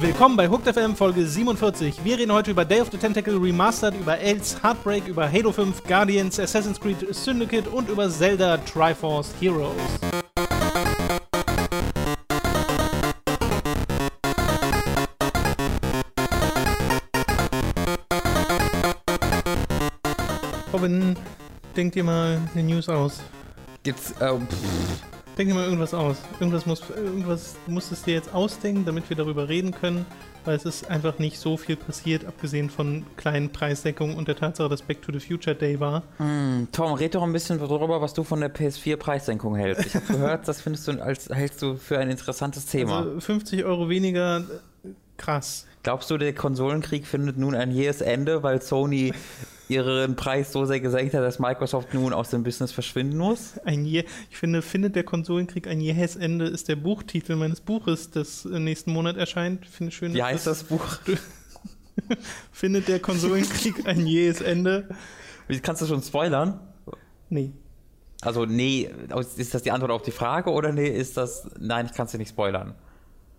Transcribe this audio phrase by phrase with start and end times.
[0.00, 2.04] Willkommen bei Hooked FM Folge 47.
[2.04, 5.82] Wir reden heute über Day of the Tentacle Remastered, über Else Heartbreak, über Halo 5,
[5.84, 9.74] Guardians, Assassin's Creed Syndicate und über Zelda Triforce Heroes.
[20.72, 21.16] Robin,
[21.76, 23.20] denk dir mal eine News aus.
[23.84, 26.16] Jetzt, ähm, Denk dir mal irgendwas aus.
[26.40, 30.04] Irgendwas, muss, irgendwas musst du dir jetzt ausdenken, damit wir darüber reden können,
[30.44, 34.68] weil es ist einfach nicht so viel passiert, abgesehen von kleinen Preisdeckungen und der Tatsache,
[34.68, 36.02] dass Back to the Future Day war.
[36.18, 39.86] hm, Tom, red doch ein bisschen darüber, was du von der PS4-Preissenkung hältst.
[39.86, 42.98] Ich habe gehört, das findest du als hältst du für ein interessantes Thema.
[42.98, 44.44] Also 50 Euro weniger,
[45.16, 45.66] krass.
[45.82, 49.12] Glaubst du, der Konsolenkrieg findet nun ein jähes Ende, weil Sony
[49.72, 53.58] ihren Preis so sehr gesenkt hat, dass Microsoft nun aus dem Business verschwinden muss?
[53.64, 58.10] Ein je, ich finde, findet der Konsolenkrieg ein jähes Ende, ist der Buchtitel meines Buches,
[58.10, 59.66] das nächsten Monat erscheint.
[59.66, 60.14] Finde ich schön.
[60.14, 60.98] Wie heißt das Buch?
[62.52, 64.88] Findet der Konsolenkrieg ein jähes Ende?
[65.48, 66.60] Wie kannst du schon spoilern?
[67.28, 67.52] Nee.
[68.20, 68.88] Also nee,
[69.36, 72.12] ist das die Antwort auf die Frage oder nee, ist das nein, ich kann es
[72.12, 72.74] dir nicht spoilern.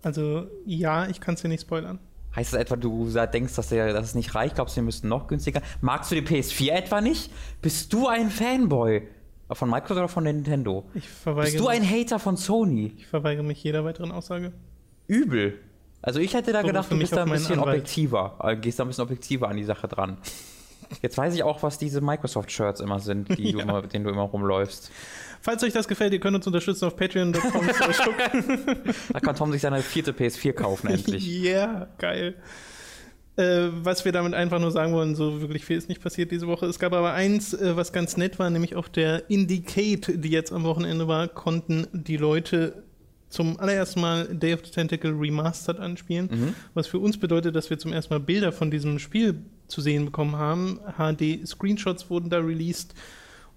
[0.02, 1.98] Also ja, ich kann es dir nicht spoilern.
[2.36, 4.56] Heißt das etwa, du denkst, dass, der, dass es nicht reicht?
[4.56, 5.60] Glaubst du, wir müssten noch günstiger?
[5.80, 7.30] Magst du die PS4 etwa nicht?
[7.62, 9.06] Bist du ein Fanboy
[9.52, 10.84] von Microsoft oder von Nintendo?
[10.94, 12.94] Ich verweigere, Bist du ein Hater von Sony?
[12.96, 14.52] ich verweigere mich jeder weiteren Aussage.
[15.06, 15.60] Übel.
[16.02, 17.68] Also ich hätte da Berufe gedacht, du bist da ein bisschen Anwalt.
[17.76, 18.36] objektiver.
[18.42, 20.18] äh, Gehst da ein bisschen objektiver an die Sache dran.
[21.02, 23.64] Jetzt weiß ich auch, was diese Microsoft-Shirts immer sind, die du Ja.
[23.64, 24.90] immer, mit denen du immer rumläufst.
[25.40, 27.66] Falls euch das gefällt, ihr könnt uns unterstützen auf patreon.com.
[29.12, 31.26] Da kann Tom sich seine vierte PS4 kaufen, endlich.
[31.44, 32.34] yeah, geil.
[33.36, 36.46] Äh, was wir damit einfach nur sagen wollen, so wirklich viel ist nicht passiert diese
[36.46, 36.66] Woche.
[36.66, 40.52] Es gab aber eins, äh, was ganz nett war, nämlich auf der Indicate, die jetzt
[40.52, 42.84] am Wochenende war, konnten die Leute
[43.28, 47.78] zum allerersten Mal Day of the Tentacle Remastered anspielen, was für uns bedeutet, dass wir
[47.80, 50.80] zum ersten Mal Bilder von diesem Spiel zu sehen bekommen haben.
[50.98, 52.94] HD-Screenshots wurden da released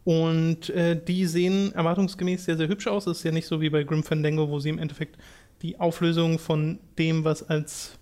[0.04, 3.08] und äh, die sehen erwartungsgemäß sehr, sehr hübsch aus.
[3.08, 5.18] Es ist ja nicht so wie bei Grim Fandango, wo sie im Endeffekt
[5.62, 7.98] die Auflösung von dem, was als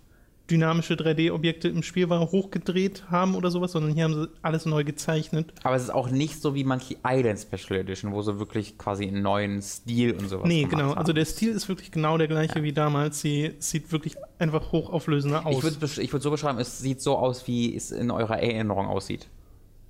[0.49, 4.83] dynamische 3D-Objekte im Spiel war, hochgedreht haben oder sowas, sondern hier haben sie alles neu
[4.83, 5.53] gezeichnet.
[5.63, 9.07] Aber es ist auch nicht so wie Monkey Island Special Edition, wo sie wirklich quasi
[9.07, 10.89] einen neuen Stil und sowas nee, genau.
[10.89, 10.97] haben.
[10.97, 13.21] Also der Stil ist wirklich genau der gleiche wie damals.
[13.21, 15.57] Sie sieht wirklich einfach hochauflösender aus.
[15.57, 18.87] Ich würde ich würd so beschreiben, es sieht so aus, wie es in eurer Erinnerung
[18.87, 19.27] aussieht.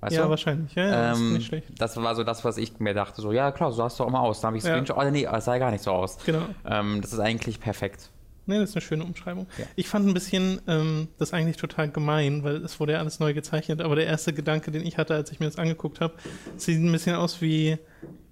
[0.00, 0.30] Weißt ja, du?
[0.30, 0.74] wahrscheinlich.
[0.74, 1.66] Ja, ja ist Ähm, nicht schlecht.
[1.78, 3.22] das war so das, was ich mir dachte.
[3.22, 4.40] So, ja, klar, so sah es doch immer aus.
[4.40, 4.70] Dann habe ich Ja.
[4.70, 4.96] Screenshot.
[4.96, 6.18] Oh, nee, es sah gar nicht so aus.
[6.24, 6.42] Genau.
[6.66, 8.10] Ähm, das ist eigentlich perfekt.
[8.46, 9.46] Nee, das ist eine schöne Umschreibung.
[9.58, 9.64] Ja.
[9.74, 13.34] Ich fand ein bisschen ähm, das eigentlich total gemein, weil es wurde ja alles neu
[13.34, 16.14] gezeichnet, aber der erste Gedanke, den ich hatte, als ich mir das angeguckt habe,
[16.56, 17.76] sieht ein bisschen aus wie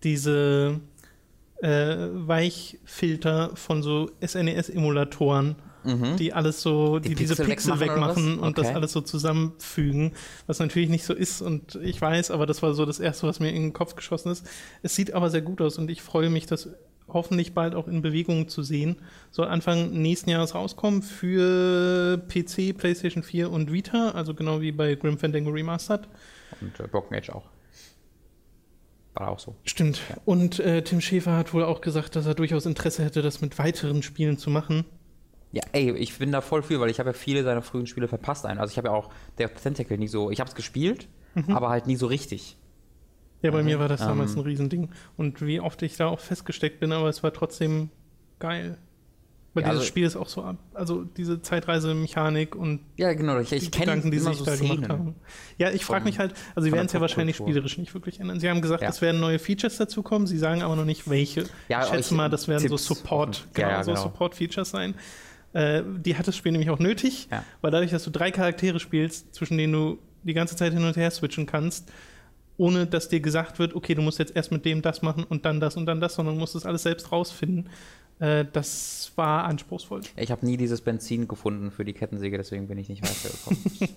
[0.04, 0.80] diese
[1.60, 5.56] äh, Weichfilter von so SNES-Emulatoren,
[6.18, 8.74] die alles so, die, Die diese Pixel wegmachen wegmachen und das Okay.
[8.76, 10.12] alles so zusammenfügen,
[10.46, 13.38] was natürlich nicht so ist und ich weiß, aber das war so das Erste, was
[13.38, 14.46] mir in den Kopf geschossen ist.
[14.82, 16.70] Es sieht aber sehr gut aus und ich freue mich, das
[17.08, 18.96] hoffentlich bald auch in Bewegung zu sehen.
[19.30, 24.94] Soll Anfang nächsten Jahres rauskommen für PC, PlayStation 4 und Vita, also genau wie bei
[24.94, 26.08] Grim Fandango Remastered.
[26.60, 27.44] Und äh, Broken Age auch.
[29.14, 29.54] War auch so.
[29.64, 30.00] Stimmt.
[30.24, 33.58] Und äh, Tim Schäfer hat wohl auch gesagt, dass er durchaus Interesse hätte, das mit
[33.58, 34.84] weiteren Spielen zu machen.
[35.52, 38.08] Ja, ey, ich bin da voll für, weil ich habe ja viele seiner frühen Spiele
[38.08, 38.44] verpasst.
[38.44, 38.58] Ein.
[38.58, 40.32] Also ich habe ja auch der Tentacle nie so.
[40.32, 41.06] Ich habe es gespielt,
[41.46, 42.56] aber halt nie so richtig.
[43.44, 43.64] Ja, bei Mhm.
[43.66, 44.38] mir war das damals Ähm.
[44.40, 44.88] ein Riesending.
[45.16, 47.90] Und wie oft ich da auch festgesteckt bin, aber es war trotzdem
[48.38, 48.78] geil.
[49.52, 53.38] Weil Ja, dieses also- Spiel ist auch so, ab- also diese Zeitreise-Mechanik und Ja, genau.
[53.38, 54.76] Ich, die ich kenne Gedanken, die sich so da Szenen.
[54.82, 55.14] gemacht haben.
[55.58, 58.40] Ja, ich frage mich halt, also sie werden es ja wahrscheinlich spielerisch nicht wirklich ändern.
[58.40, 58.88] Sie haben gesagt, Ja.
[58.88, 61.44] es werden neue Features dazukommen, sie sagen aber noch nicht welche.
[61.68, 62.86] Ja, ich schätze mal, das werden Tipps.
[62.86, 64.02] so Support, Ja, genau, ja, so genau.
[64.02, 64.94] Support-Features sein.
[65.52, 67.44] Äh, die hat das Spiel nämlich auch nötig, Ja.
[67.60, 70.96] weil dadurch, dass du drei Charaktere spielst, zwischen denen du die ganze Zeit hin und
[70.96, 71.92] her switchen kannst,
[72.56, 75.44] ohne dass dir gesagt wird, okay, du musst jetzt erst mit dem das machen und
[75.44, 77.68] dann das und dann das, sondern du musst das alles selbst rausfinden.
[78.20, 80.02] Äh, das war anspruchsvoll.
[80.16, 83.58] Ich habe nie dieses Benzin gefunden für die Kettensäge, deswegen bin ich nicht weitergekommen.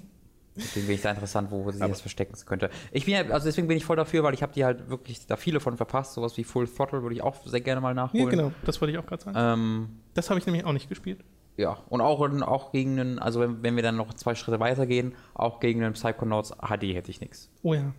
[0.55, 2.71] deswegen bin ich da interessant, wo sie das verstecken könnte.
[2.91, 5.27] Ich bin ja, also deswegen bin ich voll dafür, weil ich habe die halt wirklich
[5.27, 6.13] da viele von verpasst.
[6.13, 8.25] Sowas wie Full Throttle würde ich auch sehr gerne mal nachholen.
[8.25, 9.37] Ja, genau, das wollte ich auch gerade sagen.
[9.39, 11.23] Ähm, Das habe ich nämlich auch nicht gespielt.
[11.57, 15.13] ja, und auch, auch gegen einen, also wenn, wenn wir dann noch zwei Schritte weitergehen,
[15.35, 17.51] auch gegen einen Psychonauts HD hätte ich nichts.
[17.61, 17.93] Oh ja.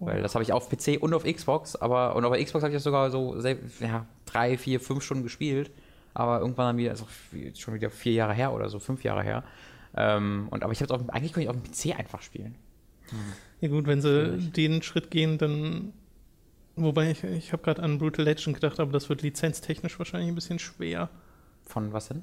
[0.00, 2.72] Weil das habe ich auf PC und auf Xbox, aber und auf der Xbox habe
[2.72, 3.36] ich das sogar so
[3.80, 5.70] ja, drei, vier, fünf Stunden gespielt.
[6.14, 7.06] Aber irgendwann dann wieder, also
[7.54, 9.44] schon wieder vier Jahre her oder so, fünf Jahre her.
[9.96, 12.54] Ähm, und aber ich habe eigentlich könnte ich auf dem PC einfach spielen.
[13.60, 14.52] Ja gut, wenn sie Natürlich.
[14.52, 15.92] den Schritt gehen, dann
[16.80, 20.36] Wobei ich, ich habe gerade an Brutal Legend gedacht, aber das wird lizenztechnisch wahrscheinlich ein
[20.36, 21.10] bisschen schwer.
[21.64, 22.22] Von was denn?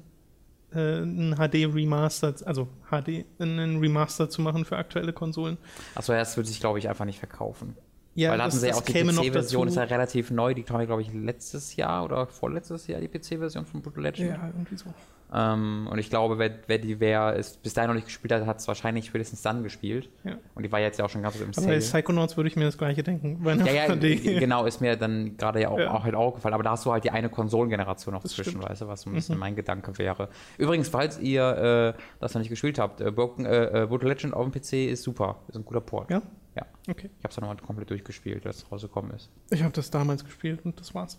[0.74, 5.58] Äh, ein HD Remaster, also HD, einen Remaster zu machen für aktuelle Konsolen.
[5.94, 7.76] Achso, ja, das würde sich, glaube ich, einfach nicht verkaufen.
[8.14, 10.54] Ja, Weil da hatten sie ja auch die PC-Version, ist ja relativ neu.
[10.54, 14.30] Die kam, glaube ich, letztes Jahr oder vorletztes Jahr, die PC-Version von Brutal Legend.
[14.30, 14.86] Ja, irgendwie so.
[15.32, 18.46] Ähm, und ich glaube, wer, wer die wer es bis dahin noch nicht gespielt hat,
[18.46, 20.08] hat es wahrscheinlich spätestens dann gespielt.
[20.24, 20.36] Ja.
[20.54, 21.74] Und die war jetzt ja auch schon ganz so im Aber Sale.
[21.74, 23.40] bei Psychonauts würde ich mir das gleiche denken.
[23.44, 23.54] Ja,
[23.86, 25.90] ja, genau, ist mir dann gerade ja auch, Ja.
[25.90, 26.54] auch halt auch gefallen.
[26.54, 28.58] Aber da hast du halt die eine Konsolengeneration noch zwischen.
[28.58, 28.64] Mhm.
[28.64, 30.28] weißt du, was so ein bisschen mein Gedanke wäre.
[30.58, 34.32] Übrigens, falls ihr äh, das noch nicht gespielt habt, äh, Broken, äh, äh, Brutal Legend
[34.34, 35.40] auf dem PC ist super.
[35.48, 36.10] Ist ein guter Port.
[36.10, 36.22] Ja?
[36.54, 36.62] Ja.
[36.88, 37.10] Okay.
[37.18, 39.28] Ich habe es nochmal komplett durchgespielt, als es rausgekommen ist.
[39.50, 41.18] Ich habe das damals gespielt und das war's.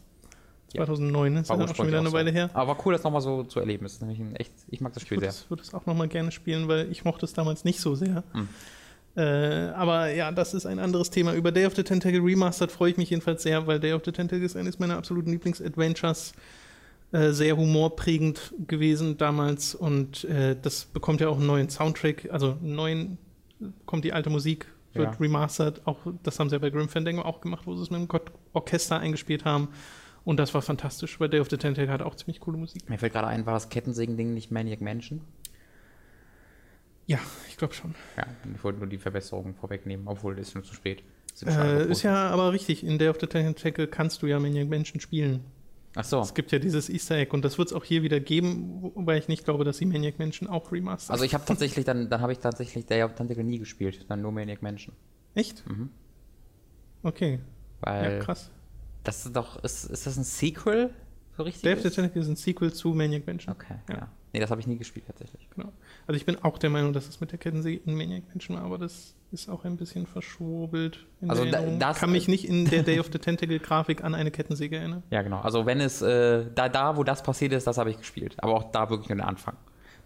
[0.73, 0.85] Ja.
[0.85, 2.11] 2009 ist ja auch schon wieder eine.
[2.11, 2.49] Weile her.
[2.53, 3.83] Aber cool, das nochmal so zu erleben.
[3.83, 5.41] Das ist nämlich ein echt, ich mag das Ich Spiel würde sehr.
[5.43, 8.23] es, würde es auch nochmal gerne spielen, weil ich mochte es damals nicht so sehr.
[8.33, 8.47] Hm.
[9.15, 11.33] Äh, aber ja, das ist ein anderes Thema.
[11.33, 14.11] Über Day of the Tentacle Remastered freue ich mich jedenfalls sehr, weil Day of the
[14.11, 16.33] Tentacle ist eines meiner absoluten Lieblings-Adventures.
[17.13, 22.57] Äh, sehr humorprägend gewesen damals und äh, das bekommt ja auch einen neuen Soundtrack, also
[22.61, 23.17] einen neuen,
[23.85, 25.17] kommt die alte Musik, wird Ja.
[25.17, 25.81] remastered.
[25.87, 28.09] Auch, das haben sie ja bei Grim Fandango auch gemacht, wo sie es mit dem
[28.51, 29.69] Orchester eingespielt haben.
[30.27, 32.89] Und das war fantastisch, weil Day of the Tentacle hat auch ziemlich coole Musik.
[32.89, 35.21] Mir fällt gerade ein, war das Kettensägen-Ding nicht Maniac Mansion?
[37.06, 37.95] Ja, ich glaube schon.
[38.18, 41.01] Ja, ich wollte nur die Verbesserungen vorwegnehmen, obwohl es schon zu spät.
[41.45, 45.00] Äh, ist ja aber richtig, in Day of the Tentacle kannst du ja Maniac Mansion
[45.00, 45.45] spielen.
[45.95, 46.19] Ach so.
[46.19, 48.91] Es gibt ja dieses Easter Egg und das wird es auch hier wieder geben, wo-
[48.95, 51.13] wobei ich nicht glaube, dass sie Maniac Mansion auch remastern.
[51.13, 54.21] Also ich habe tatsächlich, dann, dann habe ich tatsächlich Day of Tentacle nie gespielt, dann
[54.21, 54.94] nur Maniac Mansion.
[55.35, 55.65] Echt?
[55.69, 55.89] Mhm.
[57.03, 57.39] Okay.
[57.79, 58.51] Weil ja, krass.
[59.07, 60.89] Das ist doch, ist, ist das ein Sequel?
[61.38, 61.63] So richtig?
[61.63, 63.54] Day of the Tentacle ist ein Sequel zu Maniac Mansion.
[63.54, 63.95] Okay, Ja.
[63.95, 64.07] ja.
[64.33, 65.48] Nee, das habe ich nie gespielt tatsächlich.
[65.56, 65.71] Genau.
[66.06, 68.63] Also ich bin auch der Meinung, dass es mit der Kettensäge in Maniac Mansion war,
[68.65, 71.06] aber das ist auch ein bisschen verschwurbelt.
[71.21, 74.04] In Also der da- das- kann mich nicht in der Day of the Tentacle Grafik
[74.04, 75.04] an eine Kettensäge erinnern.
[75.12, 75.39] Ja, genau.
[75.39, 78.36] Also wenn es, äh, da, da, wo das passiert ist, das habe ich gespielt.
[78.39, 79.56] Aber auch da wirklich nur den Anfang.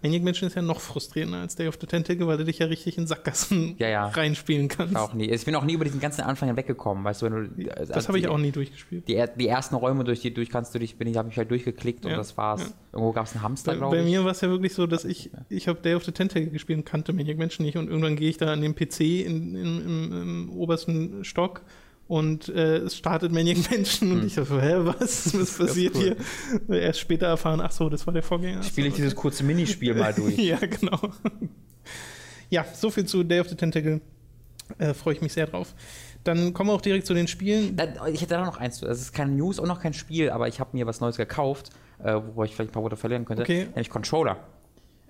[0.04, 2.66] Maniac Mansion ist ja noch frustrierender als Day of the Tentacle, weil du dich ja
[2.66, 4.08] richtig in Sackgassen Ja, ja.
[4.08, 4.96] reinspielen kannst.
[4.96, 5.30] Auch nie.
[5.30, 7.64] Ich bin auch nie über diesen ganzen Anfang hinweggekommen, weißt du, wenn du.
[7.66, 9.08] Das also habe ich auch nie durchgespielt.
[9.08, 11.52] Die, die ersten Räume, durch die durch kannst du dich, bin ich, habe ich halt
[11.52, 12.74] durchgeklickt und Ja, das war's.
[12.92, 14.08] Irgendwo gab es einen Hamster, Bei, glaube bei ich.
[14.10, 16.80] mir war es ja wirklich so, dass ich, ich habe Day of the Tentacle gespielt
[16.80, 19.82] und kannte Maniac Mansion nicht und irgendwann gehe ich da an den PC in, in,
[19.82, 21.62] im, im obersten Stock
[22.12, 24.28] und äh, es startet Maniac Mansion und Hm.
[24.28, 26.18] ich dachte, so, hä, was, was passiert cool.
[26.68, 26.82] hier?
[26.82, 28.62] Erst später erfahren, ach so, das war der Vorgänger.
[28.64, 30.38] Spiele ich dieses kurze Minispiel mal durch.
[30.38, 31.00] Ja, genau.
[32.50, 34.02] Ja, so viel zu Day of the Tentacle.
[34.78, 35.74] Äh, Freue ich mich sehr drauf.
[36.26, 37.78] Dann kommen wir auch direkt zu den Spielen.
[37.78, 38.82] Da, ich hätte da noch eins.
[38.84, 41.70] Es ist kein News und noch kein Spiel, aber ich habe mir was Neues gekauft,
[42.04, 43.44] äh, wo ich vielleicht ein paar Worte verlieren könnte.
[43.44, 43.68] Okay.
[43.68, 44.36] Nämlich Controller.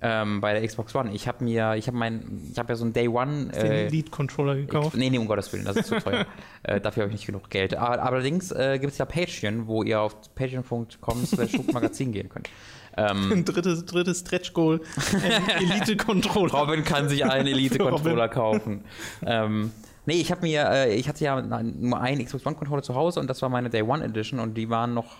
[0.03, 1.11] Ähm, bei der Xbox One.
[1.13, 3.49] Ich habe mir, ich habe mein, ich habe ja so einen Day One.
[3.49, 4.95] Den Äh, Lead-Controller gekauft.
[4.95, 6.25] ich, nee, nee, um Gottes Willen, das ist zu teuer.
[6.63, 7.75] äh, dafür habe ich nicht genug Geld.
[7.75, 12.49] Aber, allerdings äh, gibt es ja Patreon, wo ihr auf patreon.com slash Magazin gehen könnt.
[12.97, 14.81] Ähm, Ein drittes, drittes Stretch-Goal.
[15.59, 16.51] Elite-Controller.
[16.53, 18.83] Robin kann sich einen Elite-Controller kaufen.
[19.25, 19.71] ähm,
[20.05, 23.29] nee, ich habe mir, äh, ich hatte ja nur einen Xbox One-Controller zu Hause und
[23.29, 25.17] das war meine Day One Edition und die waren noch,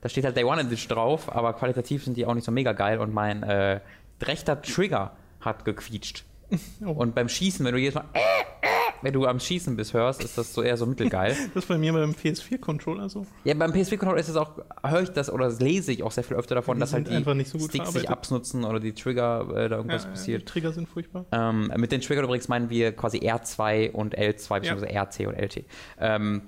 [0.00, 2.72] da steht halt Day One Edition drauf, aber qualitativ sind die auch nicht so mega
[2.72, 3.80] geil und mein äh,
[4.28, 6.24] rechter Trigger hat gequietscht.
[6.84, 6.90] Oh.
[6.90, 10.22] Und beim Schießen, wenn du jedes Mal, äh, äh, wenn du am Schießen bist, hörst,
[10.22, 11.34] ist das so eher so mittelgeil.
[11.54, 13.26] Das ist bei mir beim PS4-Controller so.
[13.44, 16.24] Ja, beim PSP-Controller ist es auch, höre ich das oder das lese ich auch sehr
[16.24, 19.68] viel öfter davon, Die dass halt die so Sticks sich abnutzen oder die Trigger äh,
[19.68, 20.42] da irgendwas Ja, ja, passiert.
[20.42, 21.24] Die Trigger sind furchtbar.
[21.32, 25.64] Ähm, mit den Triggern übrigens meinen wir quasi R2 und L2, beziehungsweise RC und LT.
[25.98, 26.42] Ähm,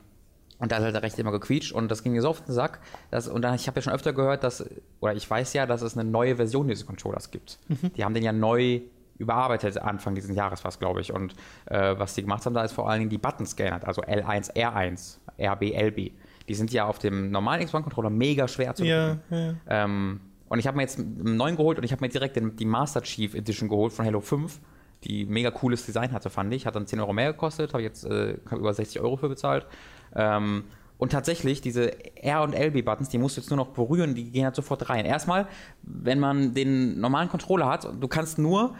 [0.58, 2.52] und da hat halt der Rechte immer gequietscht und das ging mir so auf den
[2.52, 2.80] Sack.
[3.10, 4.64] Dass, und dann, ich habe ja schon öfter gehört, dass,
[5.00, 7.58] oder ich weiß ja, dass es eine neue Version dieses Controllers gibt.
[7.96, 8.80] Die haben den ja neu
[9.18, 11.12] überarbeitet, Anfang dieses Jahres was, glaube ich.
[11.12, 11.34] Und
[11.66, 14.54] äh, was die gemacht haben, da ist vor allen Dingen die Buttons geändert, also L1,
[14.54, 16.12] R1, RB, LB.
[16.48, 19.54] Die sind ja auf dem normalen X1-Controller mega schwer zu Ja, ja.
[19.68, 22.56] ähm, und ich habe mir jetzt einen neuen geholt und ich habe mir direkt den,
[22.56, 24.60] die Master Chief Edition geholt von Halo 5,
[25.04, 26.66] die mega cooles Design hatte, fand ich.
[26.66, 29.66] Hat dann 10 Euro mehr gekostet, habe jetzt äh, hab über 60 Euro für bezahlt.
[30.14, 30.64] Ähm,
[30.96, 34.44] und tatsächlich, diese R- und LB-Buttons, die musst du jetzt nur noch berühren, die gehen
[34.44, 35.04] halt sofort rein.
[35.04, 35.48] Erstmal,
[35.82, 38.74] wenn man den normalen Controller hat, du kannst nur,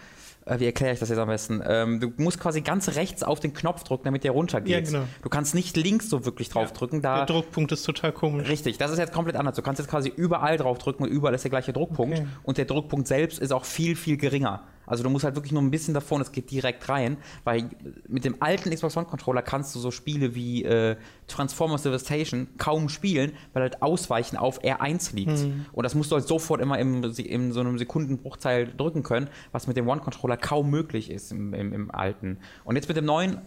[0.47, 1.61] äh, wie erkläre ich das jetzt am besten?
[1.67, 4.87] Ähm, du musst quasi ganz rechts auf den Knopf drücken, damit der runtergeht.
[4.87, 5.09] Ja, genau.
[5.23, 8.49] Du kannst nicht links so wirklich drauf drücken, da Der Druckpunkt ist total komisch.
[8.49, 9.57] Richtig, das ist jetzt komplett anders.
[9.57, 12.19] Du kannst jetzt quasi überall drauf drücken und überall ist der gleiche Druckpunkt.
[12.19, 12.29] Okay.
[12.45, 14.63] Und der Druckpunkt selbst ist auch viel, viel geringer.
[14.87, 17.71] Also du musst halt wirklich nur ein bisschen davon, es geht direkt rein, weil
[18.09, 22.89] mit dem alten Xbox One Controller kannst du so Spiele wie äh, Transformers Devastation kaum
[22.89, 25.31] spielen, weil halt Ausweichen auf R1 liegt.
[25.73, 29.67] Und das musst du halt sofort immer im, in so einem Sekundenbruchteil drücken können, was
[29.67, 32.39] mit dem One Controller kaum möglich ist im, im, im alten.
[32.65, 33.39] Und jetzt mit dem neuen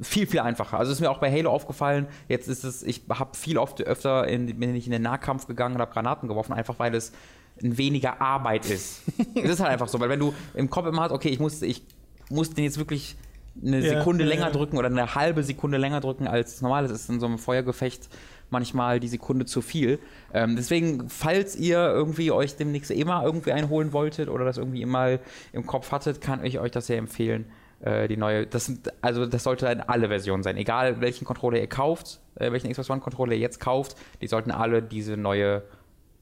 [0.00, 0.78] viel, viel einfacher.
[0.78, 4.26] Also ist mir auch bei Halo aufgefallen, jetzt ist es, ich habe viel oft öfter
[4.26, 7.12] in, bin ich in den Nahkampf gegangen und habe Granaten geworfen, einfach weil es
[7.60, 9.02] weniger Arbeit ist.
[9.34, 11.62] es ist halt einfach so, weil wenn du im Kopf immer hast, okay, ich muss,
[11.62, 11.82] ich
[12.30, 13.16] muss den jetzt wirklich
[13.62, 14.50] eine Ja, Sekunde ja, länger ja.
[14.50, 16.82] drücken oder eine halbe Sekunde länger drücken als normal.
[16.82, 18.08] Das ist in so einem Feuergefecht
[18.50, 19.98] manchmal die Sekunde zu viel.
[20.32, 24.84] Ähm, deswegen, falls ihr irgendwie euch demnächst eh mal irgendwie einholen wolltet oder das irgendwie
[24.84, 25.20] mal
[25.52, 27.46] im Kopf hattet, kann ich euch das sehr empfehlen.
[27.80, 30.56] Äh, die neue, das sind, also das sollte in alle Versionen sein.
[30.56, 34.50] Egal welchen Controller ihr kauft, äh, welchen Xbox One Controller ihr jetzt kauft, die sollten
[34.50, 35.62] alle diese neue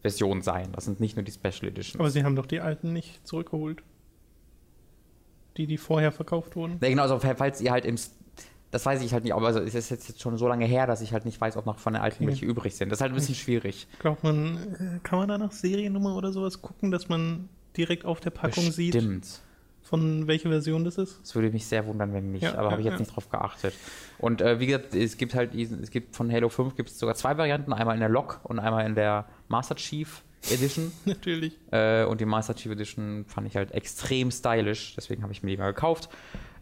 [0.03, 0.73] Version sein.
[0.73, 1.99] Das sind nicht nur die Special Editions.
[1.99, 3.83] Aber sie haben doch die alten nicht zurückgeholt.
[5.57, 6.79] Die, die vorher verkauft wurden.
[6.81, 7.97] Ja, genau, also falls ihr halt im.
[8.71, 11.03] Das weiß ich halt nicht, aber also es ist jetzt schon so lange her, dass
[11.03, 12.29] ich halt nicht weiß, ob noch von der alten Okay.
[12.33, 12.89] welche übrig sind.
[12.89, 13.87] Das ist halt ein bisschen schwierig.
[13.99, 18.21] Glaubt man, äh, kann man da nach Seriennummer oder sowas gucken, dass man direkt auf
[18.21, 19.43] der Packung sieht, Stimmt.
[19.93, 21.21] Von welcher Version das ist?
[21.21, 23.01] Das würde mich sehr wundern, wenn nicht, Ja, aber ja, habe ich jetzt ja.
[23.01, 23.75] nicht drauf geachtet.
[24.19, 27.15] Und äh, wie gesagt, es gibt halt es gibt von Halo 5 gibt es sogar
[27.15, 30.93] zwei Varianten, einmal in der Lok und einmal in der Master Chief Edition.
[31.05, 31.59] Natürlich.
[31.73, 35.51] Äh, und die Master Chief Edition fand ich halt extrem stylisch, deswegen habe ich mir
[35.51, 36.09] die mal gekauft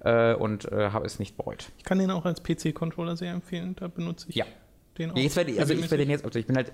[0.00, 1.70] äh, und äh, habe es nicht bereut.
[1.78, 3.76] Ich kann den auch als PC-Controller sehr empfehlen.
[3.78, 4.44] Da benutze ich Ja.
[4.98, 5.16] den auch.
[5.16, 6.72] Ja, jetzt werde ich, also ich werde den jetzt, also ich bin halt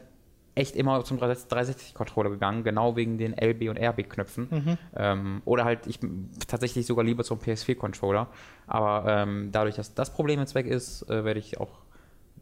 [0.57, 4.49] echt immer zum 360-Controller gegangen, genau wegen den LB und RB-Knöpfen.
[4.51, 4.79] Mhm.
[4.97, 6.01] Ähm, oder halt, ich
[6.49, 8.27] tatsächlich sogar lieber zum PS4-Controller.
[8.67, 11.69] Aber ähm, dadurch, dass das Problem jetzt weg ist, äh, werde ich auch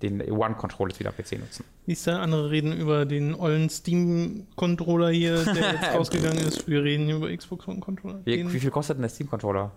[0.01, 1.65] den One-Controller wieder am PC nutzen.
[1.87, 6.69] Siehst du, andere reden über den ollen Steam-Controller hier, der jetzt rausgegangen ist.
[6.69, 8.21] Wir reden hier über Xbox One-Controller.
[8.25, 9.73] Wie, Den wie viel kostet denn der Steam-Controller?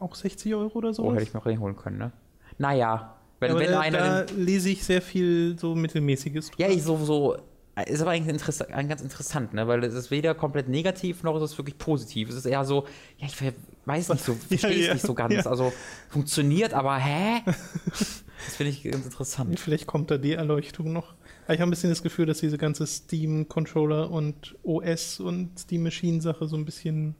[0.00, 1.04] Auch 60 Euro oder so.
[1.04, 2.12] Oh, hätte ich mir auch reinholen können, ne?
[2.58, 4.24] Naja, wenn, aber wenn da, einer.
[4.24, 6.52] da lese ich sehr viel so mittelmäßiges.
[6.58, 7.36] Ja, ich so, so
[7.82, 9.66] ist aber eigentlich interess ein ganz interessant, ne?
[9.66, 12.28] weil es ist weder komplett negativ noch ist es wirklich positiv.
[12.28, 12.86] Es ist eher so,
[13.18, 13.36] ja, ich
[13.84, 15.34] weiß nicht so, verstehe es ja, nicht so ganz.
[15.34, 15.46] ja.
[15.46, 15.72] Also
[16.08, 17.42] funktioniert, aber hä?
[17.46, 19.58] das finde ich ganz interessant.
[19.58, 21.14] Vielleicht kommt da die Erleuchtung noch.
[21.48, 26.56] Ich habe ein bisschen das Gefühl, dass diese ganze Steam-Controller und OS und Steam-Machine-Sache so
[26.56, 27.16] ein bisschen.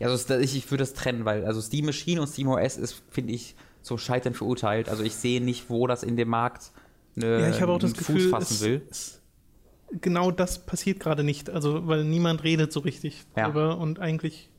[0.00, 3.02] Ja, also ich, ich würde das trennen, weil also Steam Machine und Steam OS ist,
[3.10, 3.54] finde ich,
[3.88, 4.88] so scheitern verurteilt.
[4.88, 6.70] Also ich sehe nicht, wo das in dem Markt
[7.16, 8.82] eine, ja, ich habe auch das einen Gefühl, Fuß fassen es, will.
[8.90, 9.20] es,
[10.00, 11.50] genau das passiert gerade nicht.
[11.50, 13.46] Also, weil niemand redet so richtig Ja.
[13.46, 14.50] drüber und eigentlich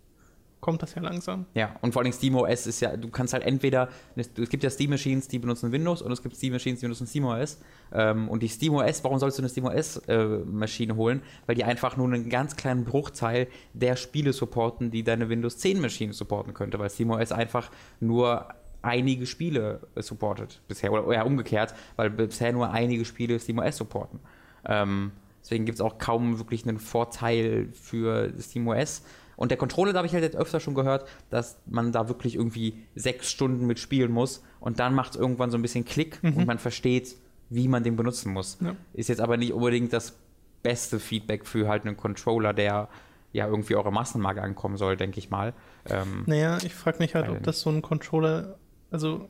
[0.59, 1.45] kommt das ja langsam.
[1.53, 4.69] Ja, und vor allem Steam OS ist ja, du kannst halt entweder, es gibt ja
[4.69, 7.59] Steam Machines, die benutzen Windows und es gibt Steam Machines, die benutzen Steam OS.
[7.93, 11.21] Ähm, und die Steam OS, warum sollst du eine Steam OS äh, holen?
[11.45, 15.79] Weil die einfach nur einen ganz kleinen Bruchteil der Spiele supporten, die deine Windows 10
[15.79, 17.71] Maschine supporten könnte, weil Steam OS einfach
[18.01, 18.49] nur
[18.81, 23.77] einige Spiele äh, supportet bisher oder eher umgekehrt, weil bisher nur einige Spiele Steam OS
[23.77, 24.19] supporten.
[24.65, 29.03] Ähm, deswegen gibt es auch kaum wirklich einen Vorteil für Steam OS.
[29.35, 32.35] Und der Controller, da habe ich halt jetzt öfter schon gehört, dass man da wirklich
[32.35, 36.19] irgendwie sechs Stunden mit spielen muss und dann macht es irgendwann so ein bisschen Klick
[36.21, 37.15] und man versteht,
[37.49, 38.57] wie man den benutzen muss.
[38.61, 38.75] Ja.
[38.93, 40.17] Ist jetzt aber nicht unbedingt das
[40.61, 42.89] beste Feedback für halt einen Controller, der
[43.31, 45.53] ja irgendwie auch im Massenmarkt ankommen soll, denke ich mal.
[45.85, 48.57] Ähm, Naja, ich frage mich halt, ob das so ein Controller.
[48.91, 49.27] Also,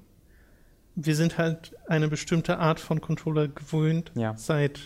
[0.95, 4.35] wir sind halt eine bestimmte Art von Controller gewöhnt Ja.
[4.37, 4.79] seit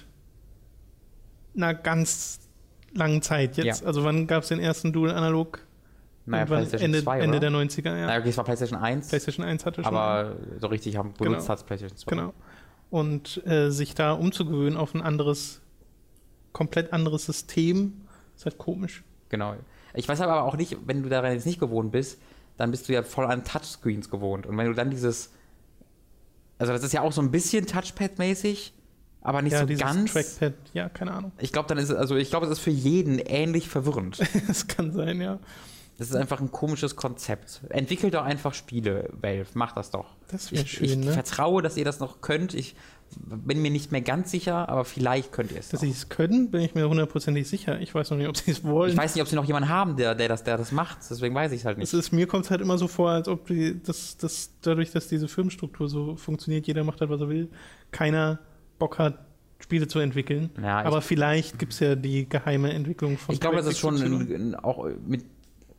[1.56, 2.40] einer ganz
[2.94, 3.82] langen Zeit jetzt.
[3.82, 3.88] Ja.
[3.88, 5.60] Also, wann gab es den ersten Dual Analog?
[6.26, 8.06] naja, PlayStation Ende, 2, Ende der 90er, ja.
[8.08, 9.94] Naja, okay, es war PlayStation 1, PlayStation 1 hatte schon.
[9.94, 11.50] aber so richtig haben benutzt Genau.
[11.50, 12.10] hat es PlayStation 2.
[12.16, 12.34] Genau.
[12.90, 15.60] Und äh, sich da umzugewöhnen auf ein anderes,
[16.54, 18.04] komplett anderes System,
[18.38, 19.04] ist halt komisch.
[19.30, 19.56] Genau.
[19.96, 22.22] Ich weiß aber auch nicht, wenn du daran jetzt nicht gewohnt bist,
[22.58, 24.46] dann bist du ja voll an Touchscreens gewohnt.
[24.46, 25.32] Und wenn du dann dieses.
[26.60, 28.74] Also, das ist ja auch so ein bisschen Touchpad-mäßig,
[29.22, 30.14] aber nicht ja, so ganz.
[30.14, 31.32] Trackpad, ja, keine Ahnung.
[31.40, 34.20] Ich glaube, dann ist es, also ich glaube, es ist für jeden ähnlich verwirrend.
[34.48, 35.40] Das kann sein, ja.
[35.98, 37.62] Das ist einfach ein komisches Konzept.
[37.70, 39.48] Entwickelt doch einfach Spiele, Valve.
[39.54, 40.16] Macht das doch.
[40.28, 41.12] Das wäre Ich, schön, ich ne?
[41.12, 42.54] vertraue, dass ihr das noch könnt.
[42.54, 42.76] Ich
[43.20, 45.70] bin mir nicht mehr ganz sicher, aber vielleicht könnt ihr es.
[45.70, 47.80] Dass sie es können, bin ich mir hundertprozentig sicher.
[47.82, 48.92] Ich weiß noch nicht, ob sie es wollen.
[48.92, 51.00] Ich weiß nicht, ob sie noch jemanden haben, der, der, das, der das macht.
[51.10, 51.88] Deswegen weiß ich es halt nicht.
[51.88, 54.92] Es ist, mir kommt es halt immer so vor, als ob die, das, das, dadurch,
[54.92, 57.50] dass diese Firmenstruktur so funktioniert, jeder macht halt, was er will,
[57.92, 58.40] keiner
[58.80, 59.20] Bock hat,
[59.60, 60.50] Spiele zu entwickeln.
[60.62, 63.96] Ja, Aber vielleicht gibt es ja die geheime Entwicklung von Ich glaube, das ist schon
[63.96, 65.24] ein, auch mit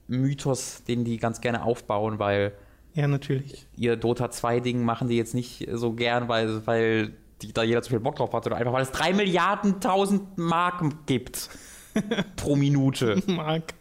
[0.08, 2.52] Mythos, den die ganz gerne aufbauen, weil
[2.94, 3.66] Ja, natürlich.
[3.76, 7.12] ihr Dota 2-Ding machen die jetzt nicht so gern, weil, weil
[7.42, 10.38] die, da jeder zu viel Bock drauf hat, sondern einfach, weil es drei Milliarden tausend
[10.38, 11.50] Marken gibt
[12.36, 13.22] pro Minute.
[13.26, 13.74] Mark.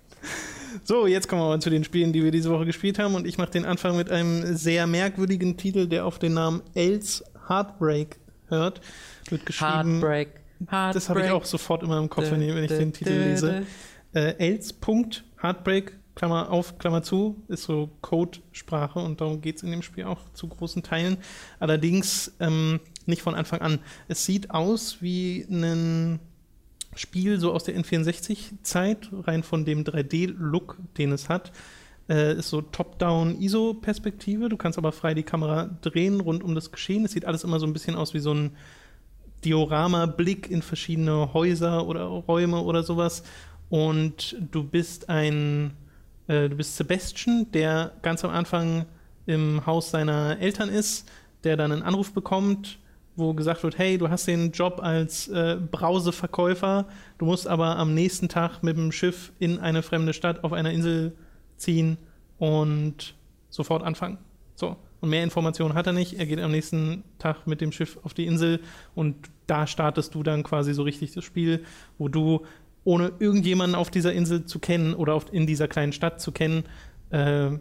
[0.83, 3.15] So, jetzt kommen wir mal zu den Spielen, die wir diese Woche gespielt haben.
[3.15, 7.23] Und ich mache den Anfang mit einem sehr merkwürdigen Titel, der auf den Namen Els
[7.47, 8.17] Heartbreak
[8.47, 8.81] hört.
[9.29, 10.01] Wird geschrieben.
[10.01, 10.29] Heartbreak.
[10.69, 13.65] Das habe ich auch sofort immer im Kopf, wenn ich, wenn ich den Titel lese.
[14.13, 19.81] Äh, Els.heartbreak Klammer auf, Klammer zu, ist so Codesprache und darum geht es in dem
[19.81, 21.17] Spiel auch zu großen Teilen.
[21.59, 23.79] Allerdings ähm, nicht von Anfang an.
[24.07, 26.19] Es sieht aus wie ein
[26.95, 31.51] Spiel so aus der N64-Zeit, rein von dem 3D-Look, den es hat.
[32.09, 34.49] Äh, ist so Top-Down ISO-Perspektive.
[34.49, 37.05] Du kannst aber frei die Kamera drehen rund um das Geschehen.
[37.05, 38.51] Es sieht alles immer so ein bisschen aus wie so ein
[39.45, 43.23] Diorama-Blick in verschiedene Häuser oder Räume oder sowas.
[43.69, 45.73] Und du bist ein,
[46.27, 48.85] äh, du bist Sebastian, der ganz am Anfang
[49.25, 51.09] im Haus seiner Eltern ist,
[51.43, 52.79] der dann einen Anruf bekommt,
[53.15, 57.93] wo gesagt wird, hey, du hast den Job als äh, Brauseverkäufer, du musst aber am
[57.93, 61.15] nächsten Tag mit dem Schiff in eine fremde Stadt auf einer Insel
[61.57, 61.97] ziehen
[62.37, 63.15] und
[63.49, 64.17] sofort anfangen.
[64.55, 64.75] So.
[65.01, 66.13] Und mehr Informationen hat er nicht.
[66.17, 68.61] Er geht am nächsten Tag mit dem Schiff auf die Insel
[68.95, 69.15] und
[69.47, 71.65] da startest du dann quasi so richtig das Spiel,
[71.97, 72.45] wo du
[72.85, 76.63] ohne irgendjemanden auf dieser Insel zu kennen oder in dieser kleinen Stadt zu kennen,
[77.09, 77.51] äh,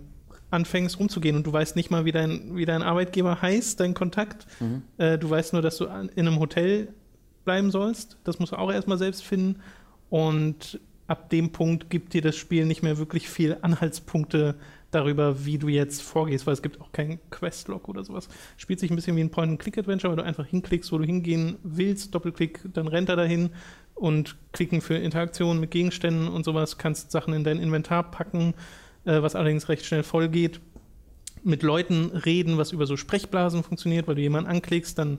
[0.53, 4.47] anfängst rumzugehen und du weißt nicht mal, wie dein, wie dein Arbeitgeber heißt, dein Kontakt.
[4.61, 4.83] Mhm.
[4.99, 6.89] Äh, du weißt nur, dass du in einem Hotel
[7.45, 8.19] bleiben sollst.
[8.25, 9.61] Das musst du auch erstmal selbst finden.
[10.11, 14.57] Und ab dem Punkt gibt dir das Spiel nicht mehr wirklich viel Anhaltspunkte
[14.91, 18.29] darüber, wie du jetzt vorgehst, weil es gibt auch keinen Questlog oder sowas.
[18.59, 22.15] Spielt sich ein bisschen wie ein Point-and-Click-Adventure, weil du einfach hinklickst, wo du hingehen willst,
[22.15, 23.51] Doppelklick, dann rennt er dahin
[23.95, 28.53] und klicken für Interaktionen mit Gegenständen und sowas, kannst Sachen in dein Inventar packen
[29.05, 30.61] äh, was allerdings recht schnell voll geht.
[31.45, 35.19] Mit Leuten reden, was über so Sprechblasen funktioniert, weil du jemanden anklickst, dann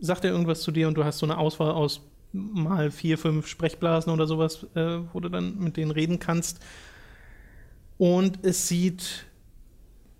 [0.00, 2.00] sagt er irgendwas zu dir und du hast so eine Auswahl aus
[2.32, 6.60] mal vier, fünf Sprechblasen oder sowas, äh, wo du dann mit denen reden kannst.
[7.98, 9.26] Und es sieht,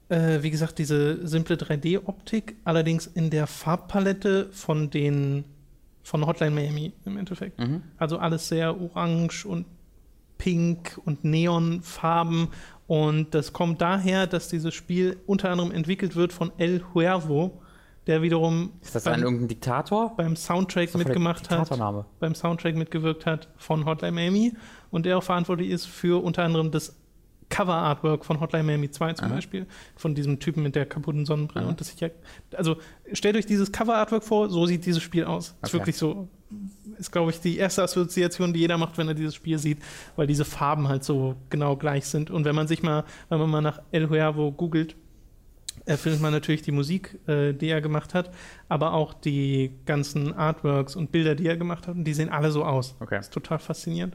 [0.08, 5.44] äh, wie gesagt, diese simple 3D-Optik, allerdings in der Farbpalette von den
[6.02, 7.58] von Hotline Miami im Endeffekt.
[7.58, 7.82] Mhm.
[7.98, 9.66] Also alles sehr orange und
[10.38, 12.48] pink und Neonfarben
[12.90, 17.62] und das kommt daher, dass dieses Spiel unter anderem entwickelt wird von El Huervo,
[18.08, 21.70] der wiederum ist das beim, irgendein Diktator beim Soundtrack mitgemacht hat,
[22.18, 24.54] beim Soundtrack mitgewirkt hat von Hotline Miami
[24.90, 26.96] und der auch verantwortlich ist für unter anderem das
[27.48, 29.34] Cover-Artwork von Hotline Miami 2 zum Aha.
[29.34, 31.66] Beispiel, von diesem Typen mit der kaputten Sonnenbrille.
[31.66, 31.70] Aha.
[31.70, 32.08] Und das ja,
[32.56, 32.76] also
[33.12, 35.54] stellt euch dieses Cover-Artwork vor, so sieht dieses Spiel aus.
[35.58, 35.66] Okay.
[35.66, 36.26] Ist wirklich so,
[37.00, 39.78] ist glaube ich die erste Assoziation, die jeder macht, wenn er dieses Spiel sieht,
[40.16, 42.30] weil diese Farben halt so genau gleich sind.
[42.30, 44.94] Und wenn man sich mal, wenn man mal nach El Huervo googelt,
[45.86, 48.30] äh, findet man natürlich die Musik, äh, die er gemacht hat,
[48.68, 51.94] aber auch die ganzen Artworks und Bilder, die er gemacht hat.
[51.94, 52.96] Und die sehen alle so aus.
[53.00, 53.16] Okay.
[53.16, 54.14] Das ist total faszinierend.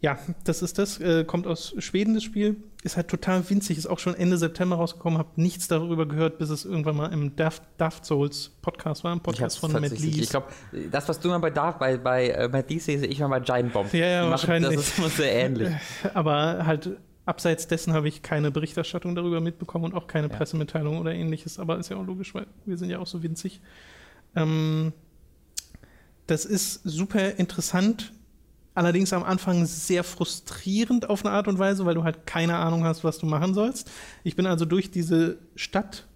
[0.00, 1.00] Ja, das ist das.
[1.00, 2.56] Äh, kommt aus Schweden, das Spiel.
[2.82, 3.78] Ist halt total winzig.
[3.78, 5.18] Ist auch schon Ende September rausgekommen.
[5.18, 9.12] Hab nichts darüber gehört, bis es irgendwann mal im Daft, Daft Souls Podcast war.
[9.12, 10.18] Ein Podcast von Matt Lees.
[10.18, 10.48] Ich glaube,
[10.92, 13.40] das, was du mal bei Daft, bei, bei äh, Matt Lees sehe ich mal bei
[13.40, 13.92] Giant Bomb.
[13.94, 14.76] Ja, ja, wahrscheinlich.
[14.76, 15.74] Das ist immer sehr ähnlich.
[16.14, 16.90] Aber halt
[17.24, 20.36] abseits dessen habe ich keine Berichterstattung darüber mitbekommen und auch keine ja.
[20.36, 21.58] Pressemitteilung oder ähnliches.
[21.58, 23.62] Aber ist ja auch logisch, weil wir sind ja auch so winzig.
[24.36, 24.92] Ähm,
[26.26, 28.12] das ist super interessant
[28.76, 32.84] Allerdings am Anfang sehr frustrierend auf eine Art und Weise, weil du halt keine Ahnung
[32.84, 33.90] hast, was du machen sollst.
[34.22, 36.06] Ich bin also durch diese Stadt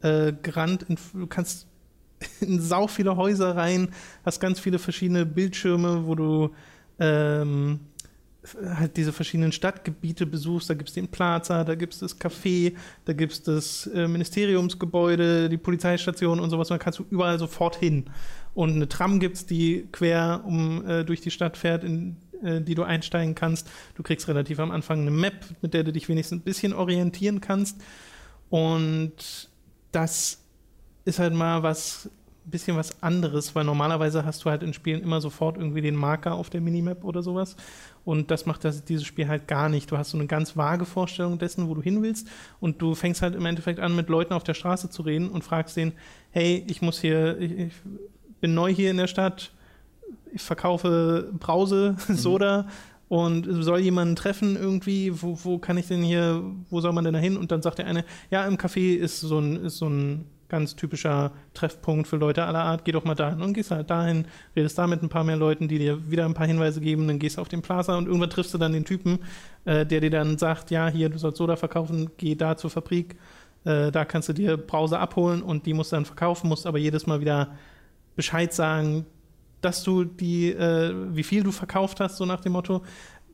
[0.00, 0.82] äh, gerannt.
[0.88, 1.68] In, du kannst
[2.40, 3.90] in sau viele Häuser rein,
[4.24, 6.50] hast ganz viele verschiedene Bildschirme, wo du
[6.98, 7.78] ähm,
[8.64, 10.68] halt diese verschiedenen Stadtgebiete besuchst.
[10.68, 14.08] Da gibt es den Plaza, da gibt es das Café, da gibt es das äh,
[14.08, 16.68] Ministeriumsgebäude, die Polizeistation und sowas.
[16.68, 18.10] Und da kannst du überall sofort hin.
[18.56, 22.62] Und eine Tram gibt es, die quer um, äh, durch die Stadt fährt, in äh,
[22.62, 23.68] die du einsteigen kannst.
[23.96, 27.42] Du kriegst relativ am Anfang eine Map, mit der du dich wenigstens ein bisschen orientieren
[27.42, 27.78] kannst.
[28.48, 29.50] Und
[29.92, 30.40] das
[31.04, 32.10] ist halt mal was
[32.46, 36.34] bisschen was anderes, weil normalerweise hast du halt in Spielen immer sofort irgendwie den Marker
[36.34, 37.56] auf der Minimap oder sowas.
[38.04, 39.90] Und das macht das, dieses Spiel halt gar nicht.
[39.90, 42.28] Du hast so eine ganz vage Vorstellung dessen, wo du hin willst.
[42.60, 45.42] Und du fängst halt im Endeffekt an, mit Leuten auf der Straße zu reden und
[45.42, 45.92] fragst denen,
[46.30, 47.72] hey, ich muss hier, ich, ich
[48.40, 49.52] bin neu hier in der Stadt,
[50.32, 52.62] ich verkaufe Brause, Soda.
[52.62, 52.68] Mhm.
[53.08, 57.14] Und soll jemanden treffen irgendwie, wo, wo kann ich denn hier, wo soll man denn
[57.14, 57.36] da hin?
[57.36, 60.76] Und dann sagt der eine, ja, im Café ist so ein, ist so ein ganz
[60.76, 64.78] typischer Treffpunkt für Leute aller Art, geh doch mal dahin und gehst halt dahin, redest
[64.78, 67.36] da mit ein paar mehr Leuten, die dir wieder ein paar Hinweise geben, dann gehst
[67.36, 69.18] du auf den Plaza und irgendwann triffst du dann den Typen,
[69.64, 73.16] äh, der dir dann sagt, ja, hier, du sollst Soda verkaufen, geh da zur Fabrik,
[73.64, 76.78] äh, da kannst du dir Brause abholen und die musst du dann verkaufen, musst aber
[76.78, 77.56] jedes Mal wieder
[78.16, 79.06] Bescheid sagen,
[79.60, 82.82] dass du die, äh, wie viel du verkauft hast, so nach dem Motto.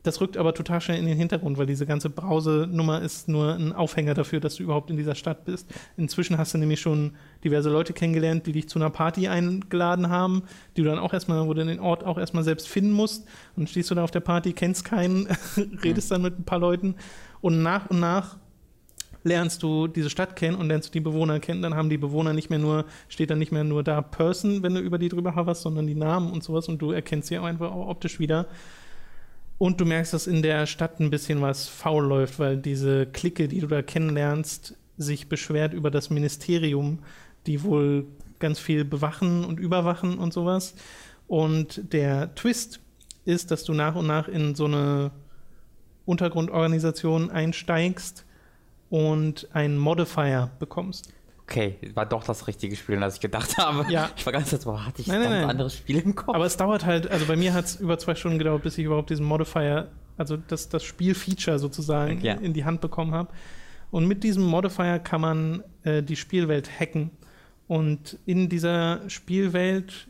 [0.03, 3.71] das rückt aber total schnell in den Hintergrund, weil diese ganze Brause-Nummer ist nur ein
[3.71, 5.73] Aufhänger dafür, dass du überhaupt in dieser Stadt bist.
[5.95, 7.13] Inzwischen hast du nämlich schon
[7.45, 10.43] diverse Leute kennengelernt, die dich zu einer Party eingeladen haben,
[10.75, 13.21] die du dann auch erstmal, wo du den Ort auch erstmal selbst finden musst.
[13.55, 15.29] Und dann stehst du da auf der Party, kennst keinen,
[15.85, 16.95] redest dann mit ein paar Leuten
[17.39, 18.37] und nach und nach
[19.23, 22.33] lernst du diese Stadt kennen und lernst du die Bewohner kennen, dann haben die Bewohner
[22.33, 25.35] nicht mehr nur, steht dann nicht mehr nur da Person, wenn du über die drüber
[25.35, 28.47] hoverst, sondern die Namen und sowas und du erkennst sie einfach auch optisch wieder.
[29.57, 33.47] Und du merkst, dass in der Stadt ein bisschen was faul läuft, weil diese Clique,
[33.47, 36.99] die du da kennenlernst, sich beschwert über das Ministerium,
[37.47, 38.05] die wohl
[38.39, 40.75] ganz viel bewachen und überwachen und sowas.
[41.27, 42.81] Und der Twist
[43.25, 45.11] ist, dass du nach und nach in so eine
[46.05, 48.25] Untergrundorganisation einsteigst
[48.89, 51.11] und einen Modifier bekommst.
[51.45, 53.91] Okay, war doch das richtige Spiel, als ich gedacht habe.
[53.91, 54.09] Ja.
[54.15, 55.49] Ich war ganz jetzt, boah, hatte ich Nein, ein nein, ganz nein.
[55.49, 56.33] anderes Spiel im Kopf?
[56.35, 58.85] Aber es dauert halt, also bei mir hat es über zwei Stunden gedauert, bis ich
[58.85, 62.35] überhaupt diesen Modifier, also das, das Spielfeature sozusagen Ja.
[62.35, 63.29] in die Hand bekommen habe.
[63.91, 67.11] Und mit diesem Modifier kann man äh, die Spielwelt hacken.
[67.67, 70.07] Und in dieser Spielwelt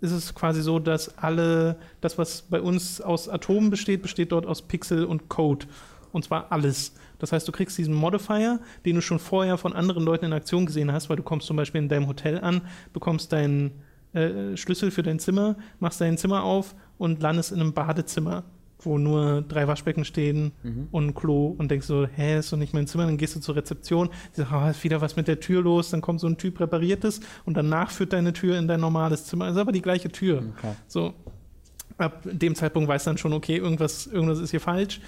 [0.00, 4.46] ist es quasi so, dass alle, das, was bei uns aus Atomen besteht, besteht dort
[4.46, 5.66] aus Pixel und Code.
[6.12, 6.94] Und zwar alles.
[7.22, 10.66] Das heißt, du kriegst diesen Modifier, den du schon vorher von anderen Leuten in Aktion
[10.66, 13.70] gesehen hast, weil du kommst zum Beispiel in deinem Hotel an, bekommst deinen
[14.12, 18.42] äh, Schlüssel für dein Zimmer, machst dein Zimmer auf und landest in einem Badezimmer,
[18.80, 20.50] wo nur drei Waschbecken stehen
[20.90, 23.06] und ein Klo und denkst so, hä, ist doch nicht mein Zimmer.
[23.06, 25.90] Dann gehst du zur Rezeption, die sagt, oh, ist wieder was mit der Tür los,
[25.90, 29.26] dann kommt so ein Typ, repariert es und danach führt deine Tür in dein normales
[29.26, 29.48] Zimmer.
[29.48, 30.42] ist aber die gleiche Tür.
[30.58, 30.74] Okay.
[30.88, 31.14] So,
[31.98, 35.00] ab dem Zeitpunkt weißt du dann schon, okay, irgendwas, irgendwas ist hier falsch.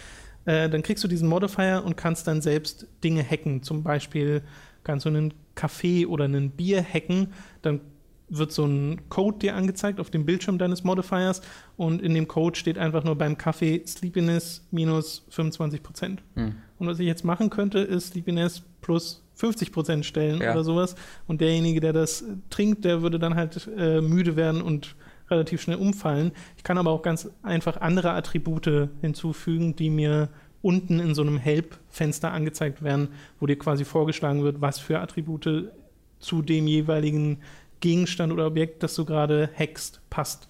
[0.46, 3.62] Äh, dann kriegst du diesen Modifier und kannst dann selbst Dinge hacken.
[3.62, 4.42] Zum Beispiel
[4.82, 7.28] kannst du einen Kaffee oder einen Bier hacken.
[7.62, 7.80] Dann
[8.28, 11.42] wird so ein Code dir angezeigt auf dem Bildschirm deines Modifiers
[11.76, 16.22] und in dem Code steht einfach nur beim Kaffee Sleepiness minus 25 Prozent.
[16.34, 16.54] Hm.
[16.78, 20.52] Und was ich jetzt machen könnte, ist Sleepiness plus 50 Prozent stellen Ja.
[20.52, 20.94] oder sowas.
[21.26, 24.96] Und derjenige, der das trinkt, der würde dann halt äh, müde werden und
[25.34, 26.32] relativ schnell umfallen.
[26.56, 30.28] Ich kann aber auch ganz einfach andere Attribute hinzufügen, die mir
[30.62, 35.70] unten in so einem Help-Fenster angezeigt werden, wo dir quasi vorgeschlagen wird, was für Attribute
[36.18, 37.40] zu dem jeweiligen
[37.80, 40.48] Gegenstand oder Objekt, das du gerade hackst, passt.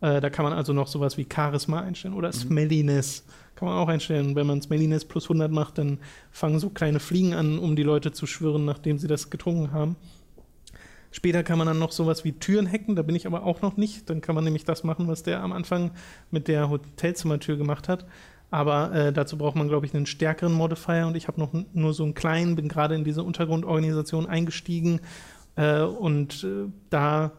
[0.00, 3.24] Äh, da kann man also noch sowas wie Charisma einstellen oder Smelliness
[3.60, 4.34] kann man auch einstellen.
[4.36, 5.98] Wenn man Smelliness plus 100 macht, dann
[6.30, 9.96] fangen so kleine Fliegen an, um die Leute zu schwirren, nachdem sie das getrunken haben.
[11.10, 13.76] Später kann man dann noch sowas wie Türen hacken, da bin ich aber auch noch
[13.76, 14.08] nicht.
[14.08, 15.90] Dann kann man nämlich das machen, was der am Anfang
[16.30, 18.06] mit der Hotelzimmertür gemacht hat.
[18.50, 21.94] Aber äh, dazu braucht man, glaube ich, einen stärkeren Modifier und ich habe noch nur
[21.94, 25.00] so einen kleinen, bin gerade in diese Untergrundorganisation eingestiegen
[25.56, 27.32] äh, und äh, da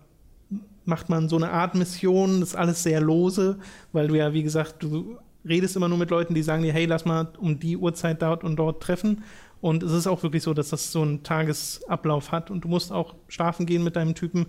[0.85, 3.59] macht man so eine Art Mission, das ist alles sehr lose,
[3.91, 6.85] weil du ja, wie gesagt, du redest immer nur mit Leuten, die sagen dir, hey,
[6.85, 9.23] lass mal um die Uhrzeit dort und dort treffen.
[9.61, 12.91] Und es ist auch wirklich so, dass das so einen Tagesablauf hat und du musst
[12.91, 14.47] auch schlafen gehen mit deinem Typen,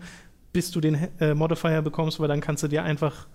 [0.52, 3.26] bis du den äh, Modifier bekommst, weil dann kannst du dir einfach